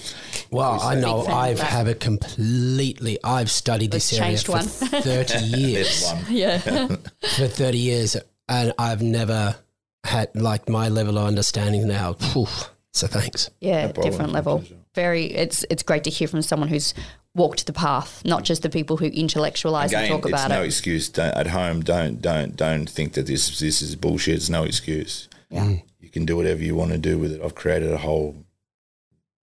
Well, 0.51 0.79
I 0.79 0.93
know 0.95 1.17
Big 1.21 1.25
fan 1.25 1.33
of 1.33 1.39
I've 1.39 1.57
that. 1.57 1.65
have 1.67 1.87
a 1.87 1.95
completely. 1.95 3.17
I've 3.23 3.49
studied 3.49 3.89
this 3.91 4.11
Let's 4.13 4.21
area 4.21 4.37
for 4.37 4.51
one. 4.51 4.65
thirty 5.01 5.45
years. 5.45 6.03
One. 6.05 6.25
yeah. 6.29 6.59
for 6.59 7.47
thirty 7.47 7.79
years, 7.79 8.15
and 8.47 8.71
I've 8.77 9.01
never 9.01 9.55
had 10.03 10.29
like 10.35 10.69
my 10.69 10.89
level 10.89 11.17
of 11.17 11.25
understanding 11.25 11.87
now. 11.87 12.13
Phew. 12.13 12.45
So 12.93 13.07
thanks. 13.07 13.49
Yeah, 13.61 13.91
problem. 13.91 14.09
different 14.11 14.31
level. 14.33 14.63
Very 14.93 15.25
it's 15.25 15.65
it's 15.71 15.81
great 15.83 16.03
to 16.03 16.09
hear 16.11 16.27
from 16.27 16.41
someone 16.43 16.69
who's 16.69 16.93
walked 17.37 17.65
the 17.65 17.73
path, 17.73 18.23
not 18.25 18.43
just 18.43 18.61
the 18.63 18.69
people 18.69 18.97
who 18.97 19.05
intellectualize 19.05 19.91
Again, 19.91 20.03
and 20.03 20.11
talk 20.11 20.25
it's 20.25 20.29
about 20.29 20.49
no 20.49 20.63
it. 20.63 20.65
excuse. 20.65 21.07
Don't, 21.07 21.33
at 21.33 21.47
home, 21.47 21.81
don't 21.81 22.21
don't 22.21 22.55
don't 22.57 22.89
think 22.89 23.13
that 23.13 23.27
this 23.27 23.59
this 23.59 23.81
is 23.81 23.95
bullshit. 23.95 24.35
It's 24.35 24.49
no 24.49 24.63
excuse. 24.63 25.29
Yeah. 25.49 25.63
Mm. 25.65 25.83
You 26.01 26.09
can 26.09 26.25
do 26.25 26.35
whatever 26.35 26.61
you 26.63 26.75
want 26.75 26.91
to 26.91 26.97
do 26.97 27.17
with 27.17 27.31
it. 27.31 27.41
I've 27.41 27.55
created 27.55 27.91
a 27.91 27.97
whole 27.97 28.35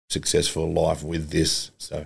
successful 0.10 0.72
life 0.72 1.04
with 1.04 1.30
this, 1.32 1.72
so 1.78 2.06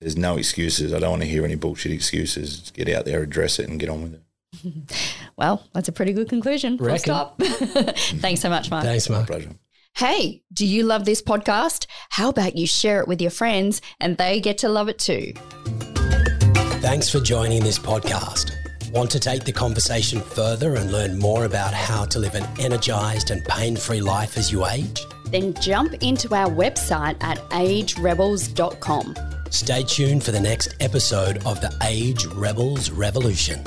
there's 0.00 0.16
no 0.16 0.36
excuses. 0.36 0.92
I 0.92 0.98
don't 0.98 1.10
want 1.10 1.22
to 1.22 1.28
hear 1.28 1.44
any 1.44 1.54
bullshit 1.54 1.92
excuses. 1.92 2.58
Just 2.60 2.74
get 2.74 2.88
out 2.88 3.04
there, 3.04 3.22
address 3.22 3.58
it, 3.58 3.68
and 3.68 3.78
get 3.78 3.88
on 3.88 4.02
with 4.02 4.14
it. 4.14 4.20
Well, 5.36 5.66
that's 5.72 5.88
a 5.88 5.92
pretty 5.92 6.12
good 6.12 6.28
conclusion. 6.28 6.78
Full 6.78 6.86
Reckon. 6.86 7.00
stop. 7.00 7.38
Thanks 7.42 8.40
so 8.40 8.48
much, 8.48 8.70
Mark. 8.70 8.84
Thanks, 8.84 9.10
Mark. 9.10 9.26
Pleasure. 9.26 9.50
Hey, 9.96 10.42
do 10.52 10.66
you 10.66 10.82
love 10.82 11.04
this 11.04 11.22
podcast? 11.22 11.86
How 12.10 12.28
about 12.28 12.56
you 12.56 12.66
share 12.66 13.00
it 13.00 13.06
with 13.06 13.22
your 13.22 13.30
friends 13.30 13.80
and 14.00 14.16
they 14.16 14.40
get 14.40 14.58
to 14.58 14.68
love 14.68 14.88
it 14.88 14.98
too? 14.98 15.34
Thanks 16.82 17.08
for 17.08 17.20
joining 17.20 17.62
this 17.62 17.78
podcast. 17.78 18.50
Want 18.90 19.08
to 19.12 19.20
take 19.20 19.44
the 19.44 19.52
conversation 19.52 20.20
further 20.20 20.74
and 20.74 20.90
learn 20.90 21.16
more 21.16 21.44
about 21.44 21.72
how 21.72 22.04
to 22.06 22.18
live 22.18 22.34
an 22.34 22.44
energized 22.58 23.30
and 23.30 23.44
pain 23.44 23.76
free 23.76 24.00
life 24.00 24.36
as 24.36 24.50
you 24.50 24.66
age? 24.66 25.00
Then 25.26 25.54
jump 25.54 25.94
into 26.02 26.34
our 26.34 26.50
website 26.50 27.16
at 27.22 27.38
agerebels.com. 27.50 29.14
Stay 29.50 29.84
tuned 29.84 30.24
for 30.24 30.32
the 30.32 30.40
next 30.40 30.74
episode 30.80 31.36
of 31.46 31.60
the 31.60 31.72
Age 31.84 32.26
Rebels 32.26 32.90
Revolution. 32.90 33.62